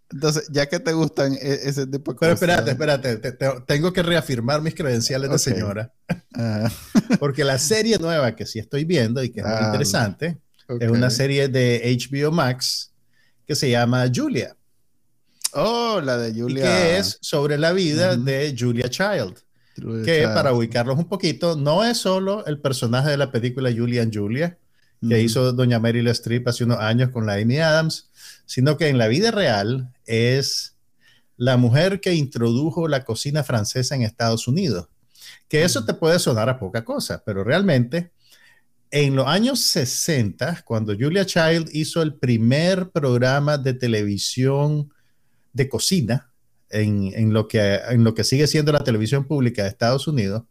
Entonces, 0.09 0.47
ya 0.51 0.67
que 0.67 0.79
te 0.79 0.93
gustan 0.93 1.33
e-, 1.33 1.59
ese 1.63 1.85
tipo 1.87 2.11
de 2.11 2.17
cosas. 2.17 2.39
Pero 2.39 2.55
espérate, 2.63 3.11
espérate. 3.11 3.63
tengo 3.65 3.91
que 3.91 4.03
reafirmar 4.03 4.61
mis 4.61 4.75
credenciales 4.75 5.29
de 5.29 5.39
señora. 5.39 5.93
Ah. 6.33 6.69
Porque 7.19 7.43
la 7.43 7.57
serie 7.57 7.97
nueva 7.97 8.35
que 8.35 8.45
sí 8.45 8.59
estoy 8.59 8.85
viendo 8.85 9.21
y 9.23 9.29
que 9.29 9.41
es 9.41 9.45
muy 9.45 9.55
ah, 9.55 9.65
interesante 9.65 10.37
es 10.79 10.89
una 10.89 11.09
serie 11.09 11.49
de 11.49 11.97
HBO 11.97 12.31
Max 12.31 12.93
que 13.45 13.55
se 13.55 13.69
llama 13.69 14.09
Julia. 14.13 14.55
Oh, 15.53 15.99
la 16.01 16.17
de 16.17 16.33
Julia. 16.33 16.63
que 16.63 16.97
es 16.97 17.17
sobre 17.21 17.57
la 17.57 17.73
vida 17.73 18.15
de 18.15 18.55
Julia 18.57 18.89
Child. 18.89 19.37
Que 19.75 20.23
para 20.33 20.53
ubicarlos 20.53 20.97
un 20.97 21.07
poquito, 21.07 21.55
no 21.55 21.83
es 21.83 21.97
solo 21.97 22.45
el 22.45 22.59
personaje 22.59 23.09
de 23.09 23.17
la 23.17 23.31
película 23.31 23.71
Julia 23.75 24.01
and 24.03 24.15
Julia, 24.15 24.57
que 25.07 25.21
hizo 25.21 25.51
doña 25.53 25.79
Meryl 25.79 26.07
Streep 26.09 26.47
hace 26.47 26.63
unos 26.63 26.79
años 26.79 27.09
con 27.09 27.25
la 27.25 27.33
Amy 27.33 27.57
Adams, 27.57 28.09
sino 28.45 28.77
que 28.77 28.87
en 28.87 28.97
la 28.97 29.07
vida 29.07 29.31
real 29.31 29.91
es 30.05 30.75
la 31.37 31.57
mujer 31.57 32.01
que 32.01 32.13
introdujo 32.13 32.87
la 32.87 33.03
cocina 33.03 33.43
francesa 33.43 33.95
en 33.95 34.03
Estados 34.03 34.47
Unidos. 34.47 34.89
Que 35.47 35.63
eso 35.63 35.85
te 35.85 35.95
puede 35.95 36.19
sonar 36.19 36.49
a 36.49 36.59
poca 36.59 36.85
cosa, 36.85 37.23
pero 37.25 37.43
realmente 37.43 38.11
en 38.91 39.15
los 39.15 39.25
años 39.25 39.61
60, 39.61 40.63
cuando 40.65 40.93
Julia 40.93 41.25
Child 41.25 41.69
hizo 41.71 42.01
el 42.01 42.13
primer 42.13 42.91
programa 42.91 43.57
de 43.57 43.73
televisión 43.73 44.93
de 45.53 45.69
cocina 45.69 46.30
en, 46.71 47.33
lo 47.33 47.47
que, 47.47 47.79
en 47.89 48.03
lo 48.03 48.13
que 48.13 48.23
sigue 48.23 48.47
siendo 48.47 48.71
la 48.71 48.83
televisión 48.83 49.25
pública 49.25 49.63
de 49.63 49.69
Estados 49.69 50.07
Unidos. 50.07 50.43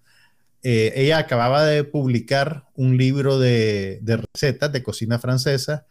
Eh, 0.62 0.92
ella 0.96 1.18
acababa 1.18 1.64
de 1.64 1.84
publicar 1.84 2.66
un 2.74 2.96
libro 2.96 3.38
de, 3.38 4.00
recetas 4.34 4.72
de 4.72 4.82
cocina 4.82 5.18
francesa 5.18 5.86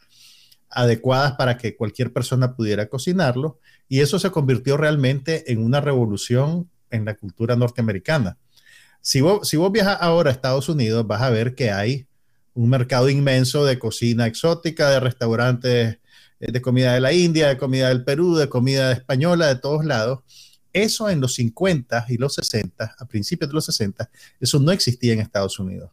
adecuadas 0.70 1.34
para 1.34 1.58
que 1.58 1.76
cualquier 1.76 2.14
persona 2.14 2.56
pudiera 2.56 2.88
cocinarlo 2.88 3.60
y 3.88 4.02
eso 4.02 4.20
se 4.20 4.30
convirtió 4.30 4.78
realmente 4.78 5.52
en 5.52 5.64
una 5.64 5.82
revolución 5.82 6.70
en 6.92 7.06
la 7.06 7.16
cultura 7.16 7.56
norteamericana. 7.56 8.38
Si 9.02 9.22
vos, 9.22 9.48
si 9.48 9.58
vos 9.58 9.72
viajas 9.72 9.98
ahora 10.02 10.30
a 10.30 10.34
Estados 10.34 10.70
Unidos, 10.70 11.08
vas 11.08 11.24
a 11.24 11.32
ver 11.32 11.56
que 11.56 11.72
hay 11.72 12.06
un 12.54 12.70
mercado 12.70 13.10
inmenso 13.10 13.66
de 13.66 13.80
cocina 13.80 14.28
exótica, 14.28 14.90
de 14.90 15.00
restaurantes 15.00 15.98
de 16.40 16.62
comida 16.62 16.94
de 16.94 17.02
la 17.02 17.14
India, 17.14 17.50
de 17.50 17.58
comida 17.58 17.90
del 17.90 18.04
Perú, 18.04 18.36
de 18.36 18.50
comida 18.50 18.92
española, 18.92 19.48
de 19.48 19.56
todos 19.56 19.86
lados. 19.86 20.20
Eso 20.72 21.10
en 21.10 21.20
los 21.20 21.34
50 21.34 22.06
y 22.10 22.18
los 22.18 22.36
60, 22.36 22.96
a 22.98 23.06
principios 23.08 23.50
de 23.50 23.56
los 23.56 23.66
60, 23.66 24.10
eso 24.40 24.60
no 24.60 24.72
existía 24.72 25.14
en 25.14 25.20
Estados 25.20 25.60
Unidos. 25.60 25.92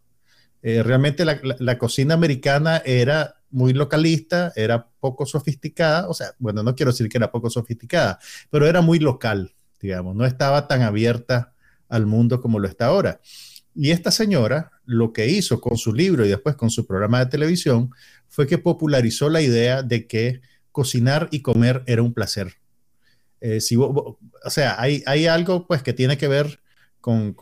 Eh, 0.62 0.82
realmente 0.82 1.24
la, 1.24 1.78
cocina 1.78 2.14
americana 2.14 2.82
era 2.84 3.36
muy 3.50 3.72
localista, 3.72 4.52
era 4.56 4.88
poco 5.00 5.24
sofisticada, 5.24 6.08
o 6.08 6.14
sea, 6.14 6.34
bueno, 6.38 6.62
no 6.62 6.74
quiero 6.74 6.92
decir 6.92 7.08
que 7.08 7.18
era 7.18 7.30
poco 7.30 7.50
sofisticada, 7.50 8.18
pero 8.50 8.66
era 8.66 8.80
muy 8.80 8.98
local, 8.98 9.54
digamos, 9.80 10.16
no 10.16 10.24
estaba 10.26 10.66
tan 10.66 10.82
abierta 10.82 11.54
al 11.88 12.06
mundo 12.06 12.40
como 12.40 12.58
lo 12.58 12.68
está 12.68 12.86
ahora. 12.86 13.20
Y 13.76 13.90
esta 13.90 14.10
señora 14.10 14.72
lo 14.86 15.12
que 15.12 15.28
hizo 15.28 15.60
con 15.60 15.76
su 15.76 15.92
libro 15.92 16.24
y 16.24 16.30
después 16.30 16.56
con 16.56 16.70
su 16.70 16.86
programa 16.86 17.18
de 17.18 17.30
televisión 17.30 17.90
fue 18.28 18.46
que 18.46 18.56
popularizó 18.56 19.28
la 19.28 19.42
idea 19.42 19.82
de 19.82 20.06
que 20.06 20.40
cocinar 20.72 21.28
y 21.30 21.42
comer 21.42 21.82
era 21.86 22.02
un 22.02 22.14
placer. 22.14 22.54
Eh, 23.40 23.60
si 23.60 23.76
o 23.76 24.18
sea, 24.48 24.80
hay, 24.80 25.26
algo 25.26 25.66
pues 25.66 25.82
que 25.82 25.92
tiene 25.92 26.16
que 26.16 26.26
ver 26.26 26.58
con, 27.00 27.34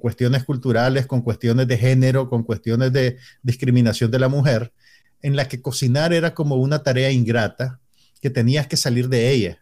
cuestiones 0.00 0.44
culturales, 0.44 1.06
con 1.06 1.20
cuestiones 1.20 1.66
de 1.66 1.76
género, 1.76 2.28
con 2.30 2.44
cuestiones 2.44 2.92
de 2.92 3.18
discriminación 3.42 4.10
de 4.10 4.20
la 4.20 4.28
mujer, 4.28 4.72
en 5.20 5.34
la 5.36 5.48
que 5.48 5.60
cocinar 5.60 6.12
era 6.12 6.32
como 6.32 6.56
una 6.56 6.82
tarea 6.82 7.10
ingrata 7.10 7.80
que 8.20 8.30
tenías 8.30 8.68
que 8.68 8.76
salir 8.76 9.08
de 9.08 9.30
ella. 9.30 9.58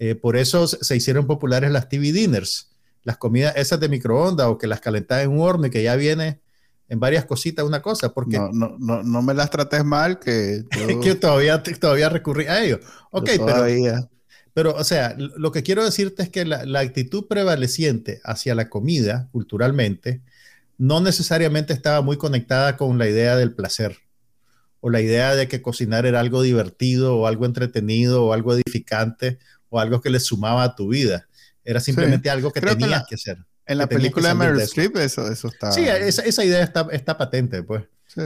Eh, 0.00 0.16
por 0.16 0.36
eso 0.36 0.66
se 0.66 0.96
hicieron 0.96 1.26
populares 1.28 1.70
las 1.70 1.88
TV 1.88 2.12
dinners, 2.12 2.73
las 3.04 3.18
comidas 3.18 3.54
esas 3.56 3.78
de 3.78 3.88
microondas 3.88 4.46
o 4.48 4.58
que 4.58 4.66
las 4.66 4.80
calentas 4.80 5.22
en 5.22 5.30
un 5.30 5.40
horno 5.40 5.66
y 5.66 5.70
que 5.70 5.82
ya 5.82 5.94
viene 5.94 6.40
en 6.88 7.00
varias 7.00 7.24
cositas 7.24 7.64
una 7.64 7.80
cosa, 7.80 8.12
porque... 8.12 8.38
No, 8.38 8.50
no, 8.52 8.76
no, 8.78 9.02
no 9.02 9.22
me 9.22 9.34
las 9.34 9.50
trates 9.50 9.84
mal, 9.84 10.18
que... 10.18 10.64
que 11.02 11.14
todavía, 11.14 11.62
todavía 11.62 12.08
recurrí 12.08 12.46
a 12.46 12.62
ello. 12.62 12.80
Ok, 13.10 13.30
pero, 13.44 14.08
pero, 14.52 14.74
o 14.74 14.84
sea, 14.84 15.14
lo 15.16 15.50
que 15.50 15.62
quiero 15.62 15.84
decirte 15.84 16.22
es 16.22 16.28
que 16.28 16.44
la, 16.44 16.64
la, 16.64 16.80
actitud 16.80 17.26
prevaleciente 17.26 18.20
hacia 18.24 18.54
la 18.54 18.68
comida, 18.68 19.28
culturalmente, 19.32 20.20
no 20.76 21.00
necesariamente 21.00 21.72
estaba 21.72 22.02
muy 22.02 22.16
conectada 22.16 22.76
con 22.76 22.98
la 22.98 23.08
idea 23.08 23.36
del 23.36 23.54
placer, 23.54 23.98
o 24.80 24.90
la 24.90 25.00
idea 25.00 25.34
de 25.34 25.48
que 25.48 25.62
cocinar 25.62 26.04
era 26.04 26.20
algo 26.20 26.42
divertido, 26.42 27.16
o 27.16 27.26
algo 27.26 27.46
entretenido, 27.46 28.26
o 28.26 28.32
algo 28.34 28.54
edificante, 28.54 29.38
o 29.70 29.80
algo 29.80 30.02
que 30.02 30.10
le 30.10 30.20
sumaba 30.20 30.62
a 30.62 30.76
tu 30.76 30.88
vida. 30.88 31.26
Era 31.64 31.80
simplemente 31.80 32.28
algo 32.28 32.52
que 32.52 32.60
tenías 32.60 33.06
que, 33.08 33.14
hacer. 33.14 33.38
En 33.66 33.78
la 33.78 33.86
película 33.86 34.28
de 34.28 34.34
Meryl 34.34 34.60
Streep 34.60 34.96
eso, 34.98 35.30
eso 35.30 35.48
está... 35.48 35.72
Sí, 35.72 35.86
esa, 35.86 36.22
esa 36.22 36.44
idea 36.44 36.62
está, 36.62 36.86
está, 36.92 37.16
patente, 37.16 37.62
pues. 37.62 37.84
Sí. 38.06 38.20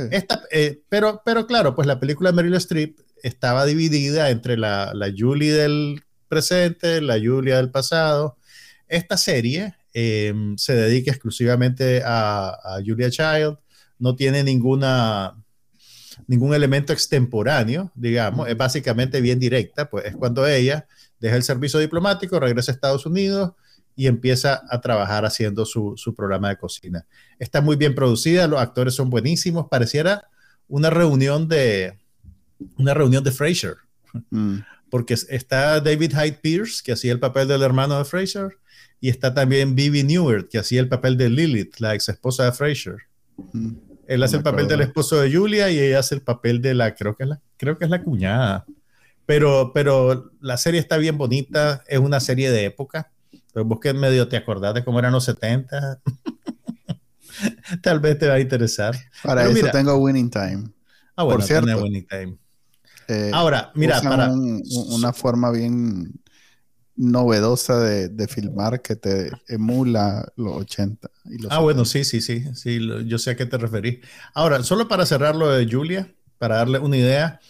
Eh, 0.50 0.82
pero, 0.88 1.22
pero 1.24 1.46
claro, 1.46 1.74
pues 1.74 1.86
la 1.86 2.00
película 2.00 2.30
de 2.30 2.36
Meryl 2.36 2.54
Streep 2.56 2.98
estaba 3.22 3.64
dividida 3.64 4.30
entre 4.30 4.56
la, 4.56 4.92
la 4.94 5.12
Julie 5.16 5.52
del 5.52 6.02
presente, 6.28 7.00
la 7.00 7.18
Julia 7.18 7.56
del 7.56 7.70
pasado. 7.70 8.36
Esta 8.88 9.16
serie 9.16 9.74
eh, 9.94 10.34
se 10.56 10.74
dedica 10.74 11.10
exclusivamente 11.10 12.02
a, 12.04 12.48
a, 12.50 12.82
Julia 12.84 13.10
Child, 13.10 13.58
no 13.98 14.16
tiene 14.16 14.44
ninguna, 14.44 15.34
ningún 16.26 16.54
elemento 16.54 16.92
extemporáneo, 16.92 17.90
digamos, 17.94 18.48
es 18.48 18.56
básicamente 18.56 19.20
bien 19.20 19.38
directa, 19.38 19.88
pues 19.88 20.06
es 20.06 20.16
cuando 20.16 20.46
ella 20.46 20.86
deja 21.20 21.36
el 21.36 21.42
servicio 21.42 21.80
diplomático, 21.80 22.38
regresa 22.38 22.72
a 22.72 22.74
Estados 22.74 23.06
Unidos 23.06 23.52
y 23.96 24.06
empieza 24.06 24.62
a 24.68 24.80
trabajar 24.80 25.24
haciendo 25.24 25.66
su, 25.66 25.94
su, 25.96 26.14
programa 26.14 26.50
de 26.50 26.56
cocina. 26.56 27.04
Está 27.38 27.60
muy 27.60 27.76
bien 27.76 27.94
producida, 27.94 28.46
los 28.46 28.60
actores 28.60 28.94
son 28.94 29.10
buenísimos, 29.10 29.66
pareciera 29.68 30.28
una 30.68 30.90
reunión 30.90 31.48
de 31.48 31.98
una 32.76 32.94
reunión 32.94 33.24
de 33.24 33.32
Frasier, 33.32 33.76
mm. 34.30 34.58
porque 34.90 35.14
está 35.14 35.80
David 35.80 36.12
Hyde 36.12 36.38
Pierce, 36.40 36.82
que 36.84 36.92
hacía 36.92 37.12
el 37.12 37.20
papel 37.20 37.48
del 37.48 37.62
hermano 37.62 37.98
de 37.98 38.04
Frasier, 38.04 38.58
y 39.00 39.08
está 39.08 39.32
también 39.32 39.74
Bibi 39.74 40.02
Newert, 40.02 40.48
que 40.48 40.58
hacía 40.58 40.80
el 40.80 40.88
papel 40.88 41.16
de 41.16 41.28
Lilith, 41.28 41.78
la 41.78 41.94
ex 41.94 42.08
esposa 42.08 42.44
de 42.44 42.52
Frasier. 42.52 42.96
Mm. 43.52 43.72
Él 44.08 44.22
hace 44.22 44.38
el 44.38 44.42
papel 44.42 44.66
del 44.66 44.80
esposo 44.80 45.20
de 45.20 45.30
Julia 45.30 45.70
y 45.70 45.78
ella 45.78 45.98
hace 45.98 46.14
el 46.14 46.22
papel 46.22 46.62
de 46.62 46.72
la, 46.72 46.94
creo 46.94 47.14
que 47.14 47.24
es 47.24 47.28
la, 47.28 47.40
creo 47.58 47.76
que 47.76 47.84
es 47.84 47.90
la 47.90 48.02
cuñada. 48.02 48.64
Pero, 49.28 49.72
pero 49.74 50.32
la 50.40 50.56
serie 50.56 50.80
está 50.80 50.96
bien 50.96 51.18
bonita, 51.18 51.84
es 51.86 51.98
una 51.98 52.18
serie 52.18 52.50
de 52.50 52.64
época. 52.64 53.12
Pero 53.52 53.66
vos 53.66 53.78
que 53.78 53.92
medio 53.92 54.26
te 54.26 54.38
acordás 54.38 54.72
de 54.72 54.82
cómo 54.82 54.98
eran 55.00 55.12
los 55.12 55.24
70, 55.24 56.00
tal 57.82 58.00
vez 58.00 58.18
te 58.18 58.26
va 58.26 58.34
a 58.36 58.40
interesar. 58.40 58.96
Para 59.22 59.44
eso 59.44 59.66
tengo 59.70 59.94
Winning 59.96 60.30
Time. 60.30 60.70
Ah, 61.14 61.24
bueno, 61.24 61.40
Por 61.40 61.46
cierto, 61.46 61.76
Winning 61.76 62.06
Time. 62.06 62.38
Eh, 63.08 63.30
Ahora, 63.34 63.70
mira, 63.74 64.00
para... 64.00 64.30
una 64.32 65.12
forma 65.12 65.50
bien 65.50 66.10
novedosa 66.96 67.80
de, 67.80 68.08
de, 68.08 68.28
filmar 68.28 68.80
que 68.80 68.96
te 68.96 69.30
emula 69.46 70.26
los 70.36 70.56
80. 70.56 71.10
Y 71.26 71.42
los 71.42 71.52
ah, 71.52 71.58
bueno, 71.58 71.84
sí, 71.84 72.02
sí, 72.04 72.22
sí, 72.22 72.46
sí, 72.54 72.80
yo 73.04 73.18
sé 73.18 73.32
a 73.32 73.36
qué 73.36 73.44
te 73.44 73.58
referís. 73.58 73.98
Ahora, 74.32 74.62
solo 74.62 74.88
para 74.88 75.04
cerrar 75.04 75.36
lo 75.36 75.50
de 75.50 75.70
Julia, 75.70 76.10
para 76.38 76.56
darle 76.56 76.78
una 76.78 76.96
idea, 76.96 77.40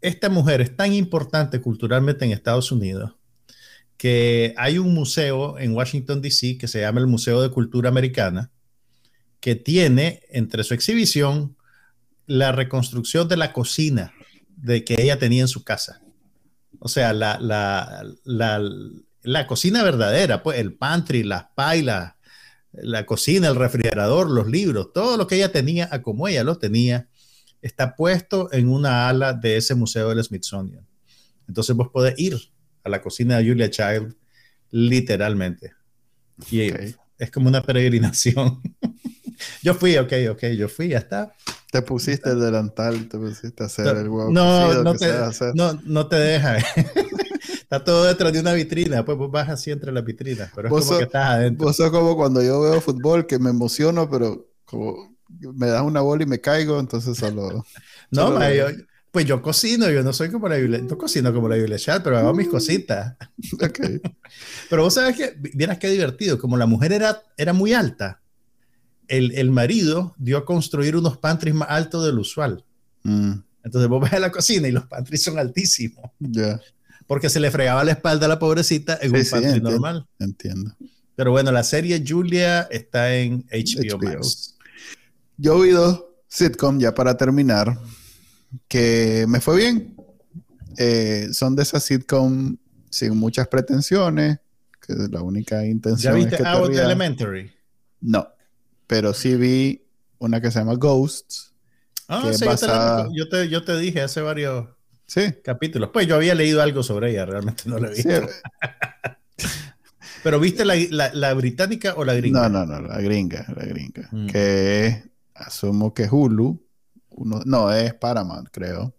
esta 0.00 0.28
mujer 0.28 0.60
es 0.60 0.76
tan 0.76 0.92
importante 0.92 1.60
culturalmente 1.60 2.24
en 2.24 2.32
Estados 2.32 2.72
Unidos 2.72 3.12
que 4.00 4.54
hay 4.56 4.78
un 4.78 4.94
museo 4.94 5.58
en 5.58 5.74
Washington, 5.74 6.22
D.C. 6.22 6.56
que 6.56 6.68
se 6.68 6.80
llama 6.80 7.00
el 7.00 7.06
Museo 7.06 7.42
de 7.42 7.50
Cultura 7.50 7.90
Americana, 7.90 8.50
que 9.40 9.56
tiene 9.56 10.22
entre 10.30 10.64
su 10.64 10.72
exhibición 10.72 11.54
la 12.26 12.50
reconstrucción 12.50 13.28
de 13.28 13.36
la 13.36 13.52
cocina 13.52 14.14
de 14.56 14.84
que 14.84 15.02
ella 15.02 15.18
tenía 15.18 15.42
en 15.42 15.48
su 15.48 15.64
casa. 15.64 16.00
O 16.78 16.88
sea, 16.88 17.12
la, 17.12 17.38
la, 17.40 18.02
la, 18.24 18.62
la 19.20 19.46
cocina 19.46 19.82
verdadera, 19.82 20.42
pues 20.42 20.58
el 20.58 20.72
pantry, 20.72 21.22
las 21.22 21.48
pailas, 21.54 22.14
la 22.72 23.04
cocina, 23.04 23.48
el 23.48 23.56
refrigerador, 23.56 24.30
los 24.30 24.48
libros, 24.48 24.94
todo 24.94 25.18
lo 25.18 25.26
que 25.26 25.36
ella 25.36 25.52
tenía, 25.52 25.90
como 26.00 26.26
ella 26.26 26.42
lo 26.42 26.56
tenía, 26.56 27.09
está 27.62 27.94
puesto 27.94 28.52
en 28.52 28.68
una 28.68 29.08
ala 29.08 29.32
de 29.32 29.56
ese 29.56 29.74
museo 29.74 30.08
del 30.08 30.22
Smithsonian. 30.22 30.86
Entonces 31.46 31.74
vos 31.76 31.88
podés 31.88 32.18
ir 32.18 32.38
a 32.84 32.88
la 32.88 33.02
cocina 33.02 33.38
de 33.38 33.48
Julia 33.48 33.70
Child 33.70 34.14
literalmente. 34.70 35.72
Y 36.50 36.70
es 37.18 37.30
como 37.30 37.48
una 37.48 37.62
peregrinación. 37.62 38.60
yo 39.62 39.74
fui, 39.74 39.96
ok, 39.96 40.12
ok, 40.30 40.44
yo 40.56 40.68
fui, 40.68 40.88
ya 40.88 40.98
está. 40.98 41.34
Te 41.70 41.82
pusiste 41.82 42.30
el 42.30 42.40
delantal, 42.40 43.08
te 43.08 43.18
pusiste 43.18 43.62
a 43.62 43.66
hacer 43.66 43.96
el 43.96 44.08
huevo. 44.08 44.30
No, 44.30 44.82
no 44.82 44.94
te, 44.94 45.12
no, 45.54 45.80
no 45.84 46.06
te 46.08 46.16
deja. 46.16 46.56
está 47.70 47.84
todo 47.84 48.04
detrás 48.04 48.32
de 48.32 48.40
una 48.40 48.52
vitrina, 48.52 49.04
pues 49.04 49.16
vos 49.16 49.30
vas 49.30 49.48
así 49.48 49.70
entre 49.70 49.92
las 49.92 50.04
vitrinas, 50.04 50.50
pero 50.54 50.68
es 50.68 50.84
como 50.84 50.98
que 50.98 51.04
estás 51.04 51.26
adentro. 51.26 51.66
Vos 51.66 51.76
sos 51.76 51.90
como 51.90 52.16
cuando 52.16 52.42
yo 52.42 52.60
veo 52.60 52.80
fútbol 52.80 53.26
que 53.26 53.38
me 53.38 53.50
emociono, 53.50 54.10
pero 54.10 54.50
como 54.64 55.09
me 55.54 55.66
das 55.66 55.82
una 55.82 56.00
bola 56.00 56.22
y 56.22 56.26
me 56.26 56.40
caigo, 56.40 56.78
entonces 56.78 57.16
solo. 57.16 57.64
no, 58.10 58.38
pues 59.10 59.26
yo 59.26 59.42
cocino, 59.42 59.90
yo 59.90 60.02
no 60.02 60.12
soy 60.12 60.30
como 60.30 60.48
la 60.48 60.56
Biblia, 60.56 60.80
no 60.80 60.96
cocino 60.96 61.32
como 61.34 61.48
la 61.48 61.56
Biblia 61.56 61.78
Chat, 61.78 62.02
pero 62.02 62.18
hago 62.18 62.34
mis 62.34 62.48
cositas. 62.48 63.16
Okay. 63.60 64.00
pero 64.68 64.82
vos 64.82 64.94
sabes 64.94 65.16
que, 65.16 65.34
vieras 65.54 65.78
qué 65.78 65.88
divertido, 65.88 66.38
como 66.38 66.56
la 66.56 66.66
mujer 66.66 66.92
era, 66.92 67.22
era 67.36 67.52
muy 67.52 67.72
alta, 67.72 68.20
el, 69.08 69.32
el 69.32 69.50
marido 69.50 70.14
dio 70.18 70.38
a 70.38 70.44
construir 70.44 70.94
unos 70.94 71.18
pantries 71.18 71.54
más 71.54 71.68
altos 71.70 72.04
del 72.04 72.18
usual. 72.18 72.64
Mm. 73.02 73.32
Entonces 73.64 73.88
vos 73.88 74.00
vas 74.00 74.12
a 74.12 74.20
la 74.20 74.30
cocina 74.30 74.68
y 74.68 74.72
los 74.72 74.86
pantries 74.86 75.22
son 75.22 75.38
altísimos. 75.38 76.10
Ya. 76.18 76.60
Porque 77.06 77.28
se 77.28 77.40
le 77.40 77.50
fregaba 77.50 77.82
la 77.82 77.92
espalda 77.92 78.26
a 78.26 78.28
la 78.28 78.38
pobrecita 78.38 78.98
en 79.02 79.14
un 79.14 79.24
pantry 79.28 79.60
normal. 79.60 80.06
Entiendo. 80.18 80.76
Pero 81.16 81.32
bueno, 81.32 81.50
la 81.52 81.64
serie 81.64 82.02
Julia 82.06 82.62
está 82.70 83.14
en 83.14 83.44
HBO, 83.50 83.98
Max. 83.98 84.56
Yo 85.40 85.54
he 85.54 85.56
oído 85.56 86.18
sitcom 86.28 86.78
ya 86.78 86.94
para 86.94 87.16
terminar 87.16 87.78
que 88.68 89.24
me 89.26 89.40
fue 89.40 89.56
bien. 89.56 89.96
Eh, 90.76 91.28
son 91.32 91.56
de 91.56 91.62
esas 91.62 91.82
sitcom 91.82 92.58
sin 92.90 93.16
muchas 93.16 93.48
pretensiones, 93.48 94.38
que 94.86 94.92
la 95.10 95.22
única 95.22 95.64
intención 95.64 96.12
¿Ya 96.12 96.16
viste 96.16 96.34
es 96.34 96.42
que 96.42 96.46
Out 96.46 96.74
Elementary? 96.74 97.50
No, 98.02 98.28
pero 98.86 99.14
sí 99.14 99.34
vi 99.36 99.82
una 100.18 100.42
que 100.42 100.50
se 100.50 100.58
llama 100.58 100.74
Ghosts. 100.74 101.54
Ah, 102.06 102.30
sí, 102.32 102.44
yo, 103.14 103.28
te, 103.28 103.48
yo, 103.48 103.64
te, 103.64 103.78
dije 103.78 104.02
hace 104.02 104.20
varios 104.20 104.68
capítulos. 105.42 105.88
Pues 105.90 106.06
yo 106.06 106.16
había 106.16 106.34
leído 106.34 106.60
algo 106.60 106.82
sobre 106.82 107.12
ella, 107.12 107.24
realmente 107.24 107.62
no 107.66 107.78
la 107.78 107.88
he 107.88 107.94
visto. 107.94 108.10
Pero 110.22 110.38
¿viste 110.38 110.66
la, 110.66 110.74
la, 111.14 111.32
británica 111.32 111.94
o 111.96 112.04
la 112.04 112.12
gringa? 112.12 112.48
No, 112.50 112.66
no, 112.66 112.80
no, 112.80 112.88
la 112.88 113.00
gringa, 113.00 113.46
la 113.56 113.64
gringa. 113.64 114.08
Mm. 114.12 114.26
Que 114.26 115.09
asumo 115.40 115.92
que 115.92 116.08
Hulu, 116.10 116.62
uno, 117.10 117.40
no, 117.44 117.72
es 117.72 117.94
Paramount, 117.94 118.48
creo. 118.50 118.94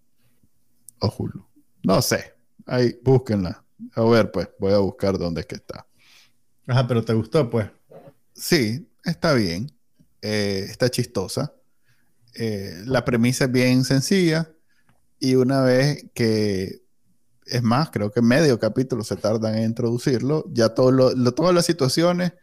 O 0.99 1.13
Hulu. 1.17 1.45
No 1.83 2.01
sé. 2.01 2.33
Ahí, 2.65 2.99
búsquenla. 3.03 3.63
A 3.95 4.03
ver, 4.03 4.31
pues, 4.31 4.49
voy 4.59 4.73
a 4.73 4.77
buscar 4.77 5.17
dónde 5.17 5.41
es 5.41 5.47
que 5.47 5.55
está. 5.55 5.87
Ajá, 6.67 6.87
pero 6.87 7.03
te 7.03 7.13
gustó, 7.13 7.49
pues. 7.49 7.69
Sí, 8.33 8.87
está 9.03 9.33
bien. 9.33 9.71
Eh, 10.21 10.67
está 10.69 10.89
chistosa. 10.89 11.53
Eh, 12.35 12.83
la 12.85 13.03
premisa 13.03 13.45
es 13.45 13.51
bien 13.51 13.83
sencilla. 13.83 14.51
Y 15.19 15.35
una 15.35 15.61
vez 15.61 16.05
que, 16.13 16.81
es 17.45 17.63
más, 17.63 17.89
creo 17.91 18.11
que 18.11 18.21
medio 18.21 18.59
capítulo 18.59 19.03
se 19.03 19.15
tardan 19.15 19.55
en 19.55 19.65
introducirlo, 19.65 20.45
ya 20.51 20.69
todo 20.69 20.91
lo, 20.91 21.31
todas 21.33 21.53
las 21.53 21.65
situaciones 21.65 22.33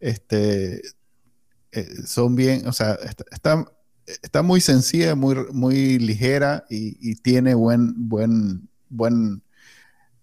este, 0.00 0.80
eh, 1.74 1.88
son 2.06 2.36
bien, 2.36 2.66
o 2.66 2.72
sea, 2.72 2.98
está, 3.30 3.66
está, 4.22 4.42
muy 4.42 4.60
sencilla, 4.60 5.14
muy, 5.14 5.36
muy 5.52 5.98
ligera 5.98 6.64
y, 6.70 7.16
tiene 7.16 7.54
buen, 7.54 8.08
buen, 8.08 8.68
buen, 8.88 9.42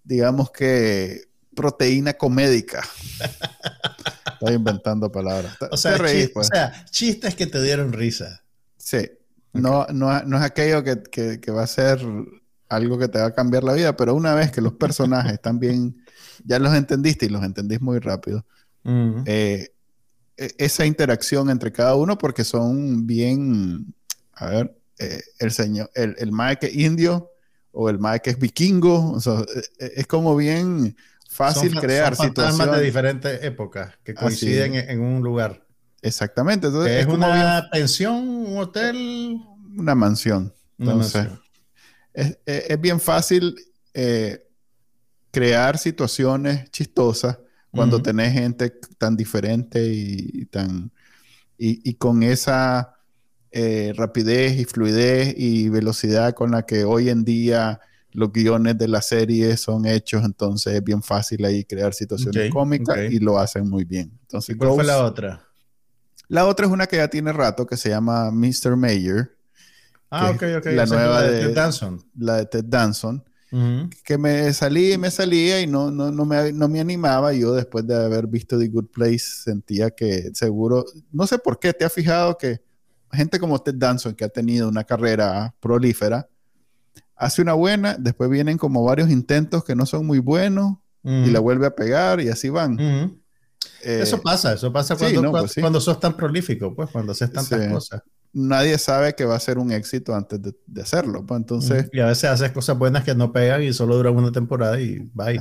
digamos 0.04 0.52
que 0.52 1.26
proteína 1.56 2.14
comédica. 2.14 2.82
Estoy 4.34 4.56
inventando 4.56 5.12
palabras. 5.12 5.58
O 5.72 5.78
sea, 5.78 5.98
pues. 5.98 6.32
o 6.34 6.44
sea, 6.44 6.86
chistes 6.90 7.36
que 7.36 7.48
te 7.48 7.62
dieron 7.62 7.94
risa. 7.94 8.44
Sí. 8.78 9.10
No, 9.54 9.86
no, 9.88 10.38
es 10.38 10.44
aquello 10.44 10.84
que, 10.84 11.52
va 11.52 11.64
a 11.64 11.68
ser 11.68 12.00
algo 12.70 12.98
que 12.98 13.08
te 13.10 13.20
va 13.20 13.26
a 13.26 13.34
cambiar 13.34 13.64
la 13.64 13.74
vida, 13.74 13.98
pero 13.98 14.16
una 14.16 14.34
vez 14.34 14.52
que 14.52 14.62
los 14.62 14.74
personajes 14.74 15.34
están 15.34 15.60
bien, 15.60 16.04
ya 16.46 16.58
los 16.60 16.74
entendiste 16.74 17.26
y 17.26 17.30
los 17.30 17.44
entendís 17.44 17.82
muy 17.82 18.00
rápido, 18.00 18.46
eh, 18.86 19.24
e, 19.26 19.71
esa 20.58 20.86
interacción 20.86 21.50
entre 21.50 21.72
cada 21.72 21.96
uno, 21.96 22.18
porque 22.18 22.44
son 22.44 23.06
bien, 23.06 23.94
a 24.34 24.50
ver, 24.50 24.76
eh, 25.00 25.22
el 25.40 25.52
señor, 25.52 25.90
el, 25.96 26.16
el 26.18 26.32
mae 26.32 26.58
que 26.58 26.68
es 26.68 26.76
indio 26.76 27.32
o 27.72 27.90
el 27.90 28.00
mae 28.00 28.22
que 28.22 28.32
es 28.32 28.40
vikingo, 28.40 29.18
e, 29.18 29.86
e, 29.86 29.92
es 29.98 30.08
como 30.08 30.36
bien 30.36 30.96
fácil 31.30 31.80
crear 31.80 32.16
son 32.16 32.28
situaciones 32.28 32.76
de 32.76 32.84
diferentes 32.84 33.44
épocas 33.44 33.94
que 34.04 34.14
coinciden 34.14 34.76
en 34.76 35.00
un 35.00 35.24
lugar. 35.24 35.66
Exactamente. 36.02 36.68
Entonces, 36.68 37.06
es, 37.06 37.08
una 37.08 37.70
pensión, 37.72 38.16
un 38.16 38.58
hotel. 38.58 39.40
Una 39.78 39.96
mansión. 39.96 40.54
Entonces, 40.78 41.28
Es, 42.14 42.82
bien 42.82 43.00
fácil 43.00 43.56
eh, 43.94 44.46
crear 45.32 45.78
situaciones 45.78 46.70
chistosas 46.72 47.38
cuando 47.72 48.02
tenés 48.02 48.34
gente 48.34 48.74
tan 48.98 49.16
diferente 49.16 49.86
y, 49.86 50.46
tan. 50.46 50.92
Y, 51.58 51.94
con 51.96 52.24
esa 52.24 52.96
eh, 53.52 53.94
rapidez 53.96 54.60
y 54.60 54.66
fluidez 54.66 55.34
y 55.38 55.70
velocidad 55.70 56.34
con 56.34 56.52
la 56.52 56.64
que 56.64 56.84
hoy 56.84 57.10
en 57.10 57.24
día 57.24 57.80
los 58.14 58.32
guiones 58.32 58.78
de 58.78 58.88
la 58.88 59.02
serie 59.02 59.56
son 59.58 59.86
hechos, 59.86 60.24
entonces 60.24 60.74
es 60.74 60.84
bien 60.84 61.02
fácil 61.02 61.46
ahí 61.46 61.64
crear 61.64 61.94
situaciones 61.94 62.52
cómicas 62.52 62.98
y 63.10 63.20
lo 63.20 63.40
hacen 63.40 63.70
muy 63.70 63.86
bien. 63.86 64.12
Entonces, 64.24 64.56
¿Cuál 64.58 64.74
fue 64.74 64.84
la 64.84 65.04
otra? 65.04 65.48
La 66.28 66.46
otra 66.46 66.66
es 66.66 66.72
una 66.72 66.88
que 66.88 66.98
ya 66.98 67.10
tiene 67.10 67.34
rato 67.34 67.66
que 67.66 67.78
se 67.78 67.90
llama 67.90 68.32
Mr. 68.32 68.76
Mayor. 68.76 69.36
Ah, 70.10 70.32
ok, 70.32 70.44
ok. 70.58 70.66
La 70.68 70.86
nueva 70.86 71.24
de, 71.24 71.48
Ted 71.48 71.56
Danson. 71.56 72.04
La 72.18 72.38
de 72.38 72.46
Ted 72.46 72.66
Danson. 72.66 73.24
Que 74.04 74.18
me 74.18 74.54
salía 74.54 74.94
y 74.94 74.98
me 74.98 75.12
salía 75.12 75.62
y 75.62 75.68
no, 75.68 75.92
no, 75.92 76.10
no, 76.10 76.26
me, 76.26 76.54
no 76.54 76.68
me 76.70 76.80
animaba. 76.80 77.34
Yo 77.34 77.54
después 77.54 77.86
de 77.86 77.96
haber 77.96 78.28
visto 78.28 78.58
The 78.58 78.70
Good 78.70 78.88
Place 78.88 79.20
sentía 79.20 79.92
que 79.92 80.32
seguro, 80.34 80.86
no 81.12 81.28
sé 81.28 81.38
por 81.38 81.60
qué, 81.60 81.74
te 81.74 81.84
has 81.84 81.92
fijado 81.92 82.38
que 82.38 82.62
gente 83.12 83.40
como 83.40 83.60
Ted 83.60 83.76
Danson, 83.76 84.16
que 84.16 84.24
ha 84.24 84.30
tenido 84.30 84.70
una 84.70 84.84
carrera 84.84 85.54
prolífera, 85.60 86.30
hace 87.16 87.42
una 87.42 87.54
buena, 87.54 87.96
después 88.00 88.30
vienen 88.30 88.58
como 88.58 88.84
varios 88.84 89.10
intentos 89.10 89.64
que 89.64 89.76
no 89.76 89.86
son 89.86 90.06
muy 90.06 90.20
buenos 90.20 90.78
y 91.04 91.32
la 91.32 91.40
vuelve 91.40 91.66
a 91.66 91.76
pegar 91.76 92.22
y 92.22 92.30
así 92.30 92.50
van. 92.50 92.80
Eh, 93.84 94.00
eso 94.02 94.22
pasa, 94.22 94.54
eso 94.54 94.72
pasa 94.72 94.96
cuando, 94.96 95.32
pues 95.32 95.56
cuando, 95.60 95.82
sos 95.82 96.00
tan 96.00 96.16
prolífico, 96.16 96.74
pues 96.76 96.90
cuando 96.90 97.12
haces 97.12 97.32
tantas 97.32 97.68
cosas. 97.68 98.02
Nadie 98.34 98.78
sabe 98.78 99.14
que 99.14 99.26
va 99.26 99.36
a 99.36 99.40
ser 99.40 99.58
un 99.58 99.72
éxito 99.72 100.16
antes 100.16 100.40
de, 100.42 100.82
hacerlo, 100.82 101.26
pues 101.26 101.40
entonces... 101.40 101.90
Y 101.92 102.00
a 102.00 102.06
veces 102.06 102.26
haces 102.26 102.52
cosas 102.52 102.78
buenas 102.78 103.04
que 103.04 103.14
no 103.14 103.32
pegan 103.32 103.62
y 103.64 103.74
solo 103.74 103.96
duran 103.98 104.16
una 104.16 104.32
temporada 104.32 104.80
y 104.80 105.00
bye. 105.14 105.40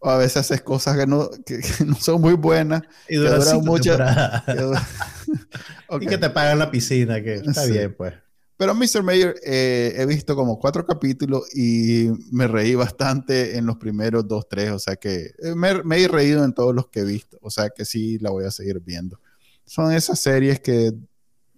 O 0.00 0.10
a 0.10 0.18
veces 0.18 0.38
haces 0.38 0.62
cosas 0.62 0.96
que 0.96 1.06
no, 1.06 1.30
que, 1.46 1.60
no 1.86 1.94
son 1.94 2.20
muy 2.20 2.34
buenas 2.34 2.82
y 3.08 3.16
duran, 3.16 3.64
mucho. 3.64 3.96
Y 6.00 6.06
que 6.06 6.18
te 6.18 6.30
pagan 6.30 6.58
la 6.58 6.70
piscina, 6.70 7.22
que 7.22 7.34
está 7.34 7.64
bien, 7.66 7.94
pues. 7.96 8.14
Pero 8.56 8.74
Mr. 8.74 9.02
Mayor 9.02 9.34
eh, 9.44 9.94
he 9.96 10.06
visto 10.06 10.36
como 10.36 10.60
cuatro 10.60 10.86
capítulos 10.86 11.42
y 11.54 12.08
me 12.30 12.46
reí 12.46 12.74
bastante 12.76 13.56
en 13.58 13.66
los 13.66 13.76
primeros 13.76 14.28
dos, 14.28 14.48
tres. 14.48 14.70
O 14.70 14.78
sea 14.78 14.96
que 14.96 15.32
eh, 15.42 15.54
me, 15.56 16.02
he 16.02 16.08
reído 16.08 16.44
en 16.44 16.52
todos 16.52 16.74
los 16.74 16.88
que 16.88 17.00
he 17.00 17.04
visto. 17.04 17.36
O 17.42 17.50
sea 17.50 17.70
que 17.70 17.84
sí 17.84 18.18
la 18.18 18.30
voy 18.30 18.44
a 18.44 18.50
seguir 18.50 18.80
viendo. 18.80 19.20
Son 19.64 19.92
esas 19.92 20.20
series 20.20 20.60
que 20.60 20.92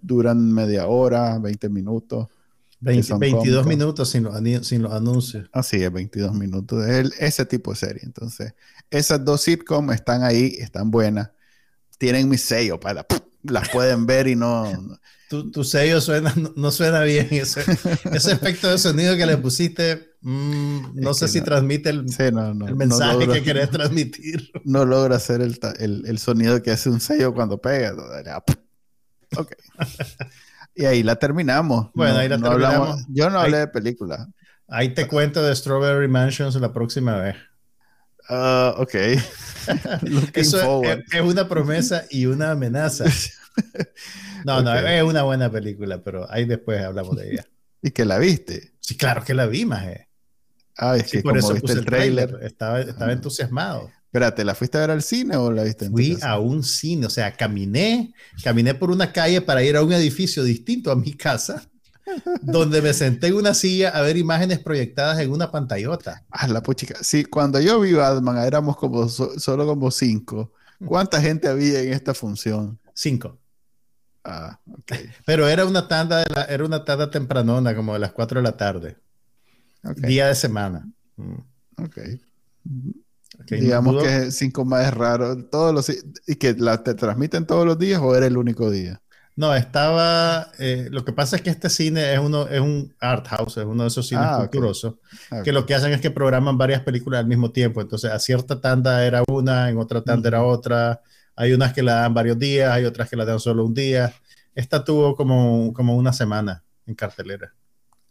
duran 0.01 0.53
media 0.53 0.87
hora, 0.87 1.39
20 1.39 1.69
minutos. 1.69 2.29
22 2.81 3.67
minutos 3.67 4.11
sin 4.11 4.25
los, 4.25 4.35
sin 4.67 4.83
los 4.83 4.93
anuncios. 4.93 5.49
Así 5.53 5.83
es, 5.83 5.93
22 5.93 6.35
minutos. 6.35 6.87
Es 6.87 7.13
ese 7.19 7.47
tipo 7.47 7.71
de 7.71 7.77
serie. 7.77 8.03
Entonces, 8.05 8.55
esas 8.91 9.25
dos 9.25 9.41
sitcoms 9.41 9.95
están 9.95 10.23
ahí, 10.23 10.55
están 10.59 10.91
buenas. 10.91 11.31
Tienen 11.99 12.29
mi 12.29 12.37
sello 12.37 12.79
para 12.79 13.07
las 13.49 13.69
pueden 13.69 14.07
ver 14.07 14.27
y 14.27 14.37
no 14.37 14.71
tu, 15.29 15.65
sello 15.65 16.01
suena, 16.01 16.35
no, 16.55 16.71
suena 16.71 17.03
bien. 17.03 17.29
Ese, 17.31 17.63
ese, 18.13 18.33
efecto 18.33 18.71
de 18.71 18.79
sonido 18.79 19.17
que 19.17 19.27
le 19.27 19.37
pusiste, 19.37 20.17
mm, 20.21 20.95
no 20.95 21.15
sé 21.15 21.29
si 21.29 21.41
transmite 21.41 21.91
el, 21.91 22.05
mensaje 22.77 23.29
que 23.29 23.43
querés 23.43 23.71
transmitir. 23.71 24.51
No 24.65 24.85
logra 24.85 25.17
hacer 25.17 25.41
el, 25.41 26.19
sonido 26.19 26.63
que 26.63 26.71
hace 26.71 26.91
un 26.91 27.01
sello 27.01 27.35
cuando 27.35 27.59
pega. 27.61 27.95
Ok. 29.39 29.53
y 30.75 30.85
ahí 30.85 31.03
la 31.03 31.17
terminamos. 31.17 31.91
Bueno, 31.95 32.19
ahí 32.19 32.29
la 32.29 32.39
terminamos. 32.39 33.05
yo 33.09 33.31
no 33.31 33.41
hablé 33.41 33.59
de 33.59 33.69
película. 33.69 34.29
Ahí 34.69 34.95
te 34.95 35.07
cuento 35.07 35.43
de 35.43 35.55
Strawberry 35.55 36.09
Mansions 36.09 36.55
la 36.57 36.73
próxima 36.73 37.17
vez. 37.17 37.37
Uh, 38.29 38.81
ok. 38.81 38.95
Eso 40.35 40.83
es, 40.83 41.21
una 41.23 41.49
promesa 41.49 42.05
y 42.11 42.27
una 42.27 42.53
amenaza. 42.53 43.05
No, 44.45 44.63
no, 44.63 44.73
es 44.77 45.03
una 45.03 45.23
buena 45.25 45.51
película, 45.51 46.05
pero 46.05 46.31
ahí 46.31 46.45
después 46.45 46.81
hablamos 46.81 47.17
de 47.17 47.33
ella. 47.33 47.47
¿Y 47.83 47.91
que 47.91 48.05
la 48.05 48.19
viste? 48.19 48.75
Sí, 48.79 48.97
claro 48.97 49.25
que 49.25 49.35
la 49.35 49.47
vi, 49.47 49.65
maje. 49.65 50.09
Ah, 50.77 50.97
es 50.97 51.11
que 51.11 51.21
por 51.21 51.37
eso 51.37 51.55
viste 51.55 51.73
el 51.73 51.85
trailer, 51.85 52.39
estaba, 52.43 52.81
estaba 52.81 53.11
entusiasmado. 53.13 53.91
Espérate, 54.17 54.47
¿la 54.47 54.55
fuiste 54.55 54.79
a 54.79 54.81
ver 54.81 54.91
al 54.93 55.03
cine 55.03 55.37
o 55.37 55.53
la 55.53 55.63
viste 55.63 55.85
en 55.85 55.93
Fui 55.93 56.17
a 56.23 56.39
un 56.39 56.63
cine, 56.63 57.05
o 57.05 57.11
sea, 57.11 57.37
caminé, 57.37 58.15
caminé 58.43 58.75
por 58.75 58.91
una 58.91 59.13
calle 59.13 59.43
para 59.43 59.63
ir 59.63 59.77
a 59.77 59.83
un 59.83 59.93
edificio 59.93 60.43
distinto 60.43 60.91
a 60.91 60.97
mi 60.97 61.13
casa, 61.13 61.69
donde 62.41 62.81
me 62.81 62.95
senté 62.95 63.27
en 63.27 63.35
una 63.35 63.53
silla 63.53 63.91
a 63.91 64.01
ver 64.01 64.17
imágenes 64.17 64.59
proyectadas 64.61 65.19
en 65.21 65.31
una 65.31 65.51
pantallota. 65.51 66.25
Ah, 66.31 66.49
la 66.49 66.63
puchica. 66.63 66.97
Sí, 67.03 67.27
cuando 67.27 67.61
yo 67.61 67.79
vi 67.79 67.93
Batman 67.93 68.39
éramos 68.39 68.79
como 68.79 69.07
solo 69.07 69.67
como 69.67 69.91
cinco. 69.91 70.51
¿Cuánta 70.83 71.21
gente 71.21 71.49
había 71.49 71.83
en 71.83 71.93
esta 71.93 72.15
función? 72.15 72.79
Cinco. 72.95 73.39
Ah, 74.25 74.59
Pero 75.27 75.47
era 75.47 75.67
una 75.67 75.89
tanda 75.89 76.21
de 76.21 76.35
la, 76.35 76.45
era 76.45 76.65
una 76.65 76.87
tanda 76.87 77.11
tempranona, 77.11 77.77
como 77.77 77.93
de 77.93 77.99
las 77.99 78.13
4 78.13 78.41
de 78.41 78.43
la 78.43 78.57
tarde. 78.57 78.97
Día 79.97 80.29
de 80.29 80.35
semana. 80.35 80.89
Mm. 81.17 81.35
Ok. 83.41 83.53
Digamos 83.53 84.03
que 84.03 84.31
cinco 84.31 84.65
más 84.65 84.87
es 84.87 84.95
raro. 84.95 85.45
Todos 85.47 85.75
los, 85.75 85.91
¿Y 86.27 86.37
que 86.37 86.55
la, 86.55 86.83
te 86.83 86.95
transmiten 86.95 87.47
todos 87.47 87.67
los 87.67 87.79
días 87.79 88.01
o 88.03 88.15
era 88.15 88.27
el 88.27 88.37
único 88.37 88.71
día? 88.71 89.01
No, 89.37 89.55
estaba. 89.55 90.51
Eh, 90.59 90.89
lo 90.91 91.05
que 91.05 91.13
pasa 91.13 91.37
es 91.37 91.43
que 91.43 91.51
este 91.51 91.69
cine 91.69 92.15
es 92.15 92.19
uno, 92.19 92.49
es 92.49 92.61
un 92.61 92.95
art 92.99 93.27
house, 93.29 93.59
es 93.59 93.67
uno 93.67 93.83
de 93.83 93.89
esos 93.89 94.09
cines 94.09 94.25
ah, 94.27 94.39
culturosos, 94.39 94.95
ah, 95.31 95.43
que 95.43 95.53
lo 95.53 95.67
que 95.67 95.75
hacen 95.75 95.93
es 95.93 96.01
que 96.01 96.11
programan 96.11 96.57
varias 96.57 96.81
películas 96.81 97.21
al 97.21 97.27
mismo 97.27 97.53
tiempo. 97.53 97.83
Entonces, 97.83 98.11
a 98.11 98.19
cierta 98.19 98.63
tanda 98.63 99.05
era 99.05 99.23
una, 99.29 99.69
en 99.69 99.77
otra 99.77 100.03
tanda 100.03 100.29
era 100.29 100.43
otra. 100.43 101.03
Hay 101.37 101.53
unas 101.53 101.75
que 101.75 101.83
la 101.83 101.97
dan 101.97 102.15
varios 102.15 102.39
días, 102.39 102.73
hay 102.73 102.87
otras 102.87 103.11
que 103.11 103.17
la 103.17 103.27
dan 103.27 103.39
solo 103.39 103.67
un 103.67 103.75
día. 103.75 104.15
Esta 104.55 104.83
tuvo 104.83 105.15
como, 105.15 105.75
como 105.75 105.97
una 105.97 106.15
semana 106.15 106.65
en 106.87 106.95
cartelera. 106.95 107.53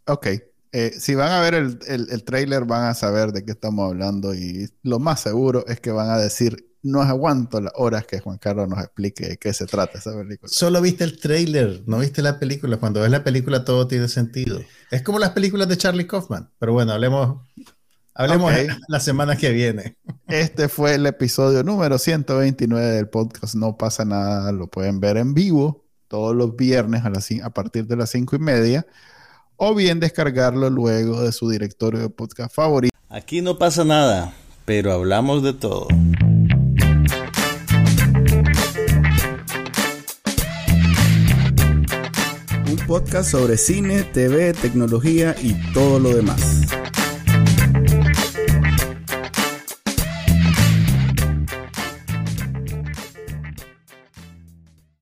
Ok. 0.06 0.28
Eh, 0.72 0.94
si 0.98 1.14
van 1.14 1.32
a 1.32 1.40
ver 1.40 1.54
el, 1.54 1.78
el, 1.86 2.24
trailer, 2.24 2.64
van 2.64 2.84
a 2.84 2.94
saber 2.94 3.32
de 3.32 3.44
qué 3.44 3.52
estamos 3.52 3.88
hablando 3.88 4.34
y 4.34 4.68
lo 4.82 4.98
más 4.98 5.20
seguro 5.20 5.64
es 5.68 5.80
que 5.80 5.90
van 5.90 6.10
a 6.10 6.18
decir, 6.18 6.66
no 6.82 7.02
aguanto 7.02 7.60
las 7.60 7.72
horas 7.76 8.06
que 8.06 8.20
Juan 8.20 8.38
Carlos 8.38 8.68
nos 8.68 8.80
explique 8.80 9.28
de 9.28 9.36
qué 9.38 9.52
se 9.52 9.66
trata 9.66 9.98
esa 9.98 10.12
película. 10.16 10.48
Solo 10.52 10.80
viste 10.80 11.04
el 11.04 11.18
trailer, 11.18 11.82
no 11.86 11.98
viste 11.98 12.22
la 12.22 12.38
película. 12.38 12.76
Cuando 12.76 13.00
ves 13.00 13.10
la 13.10 13.24
película 13.24 13.64
todo 13.64 13.88
tiene 13.88 14.08
sentido. 14.08 14.60
Es 14.90 15.02
como 15.02 15.18
las 15.18 15.30
películas 15.30 15.68
de 15.68 15.76
Charlie 15.76 16.06
Kaufman. 16.06 16.50
Pero 16.58 16.72
bueno, 16.72 16.92
hablemos 16.92 17.40
Hablemos 18.18 18.52
la 18.88 19.00
semana 19.00 19.36
que 19.36 19.50
viene. 19.50 19.96
Este 20.26 20.68
fue 20.68 20.94
el 20.94 21.06
episodio 21.06 21.62
número 21.62 21.98
129 21.98 22.86
del 22.86 23.08
podcast 23.08 23.54
No 23.54 23.76
pasa 23.76 24.04
nada. 24.04 24.52
Lo 24.52 24.68
pueden 24.68 25.00
ver 25.00 25.18
en 25.18 25.34
vivo 25.34 25.84
todos 26.08 26.34
los 26.34 26.56
viernes 26.56 27.04
a, 27.04 27.10
las, 27.10 27.28
a 27.42 27.50
partir 27.50 27.86
de 27.86 27.96
las 27.96 28.10
5 28.10 28.36
y 28.36 28.38
media 28.38 28.86
o 29.56 29.74
bien 29.74 30.00
descargarlo 30.00 30.70
luego 30.70 31.22
de 31.22 31.32
su 31.32 31.48
directorio 31.48 32.00
de 32.00 32.08
podcast 32.08 32.54
favorito. 32.54 32.96
Aquí 33.08 33.42
no 33.42 33.58
pasa 33.58 33.84
nada, 33.84 34.34
pero 34.64 34.92
hablamos 34.92 35.42
de 35.42 35.52
todo. 35.52 35.88
Un 42.68 42.76
podcast 42.86 43.30
sobre 43.30 43.56
cine, 43.56 44.02
TV, 44.02 44.52
tecnología 44.52 45.34
y 45.40 45.54
todo 45.72 45.98
lo 45.98 46.14
demás. 46.14 46.66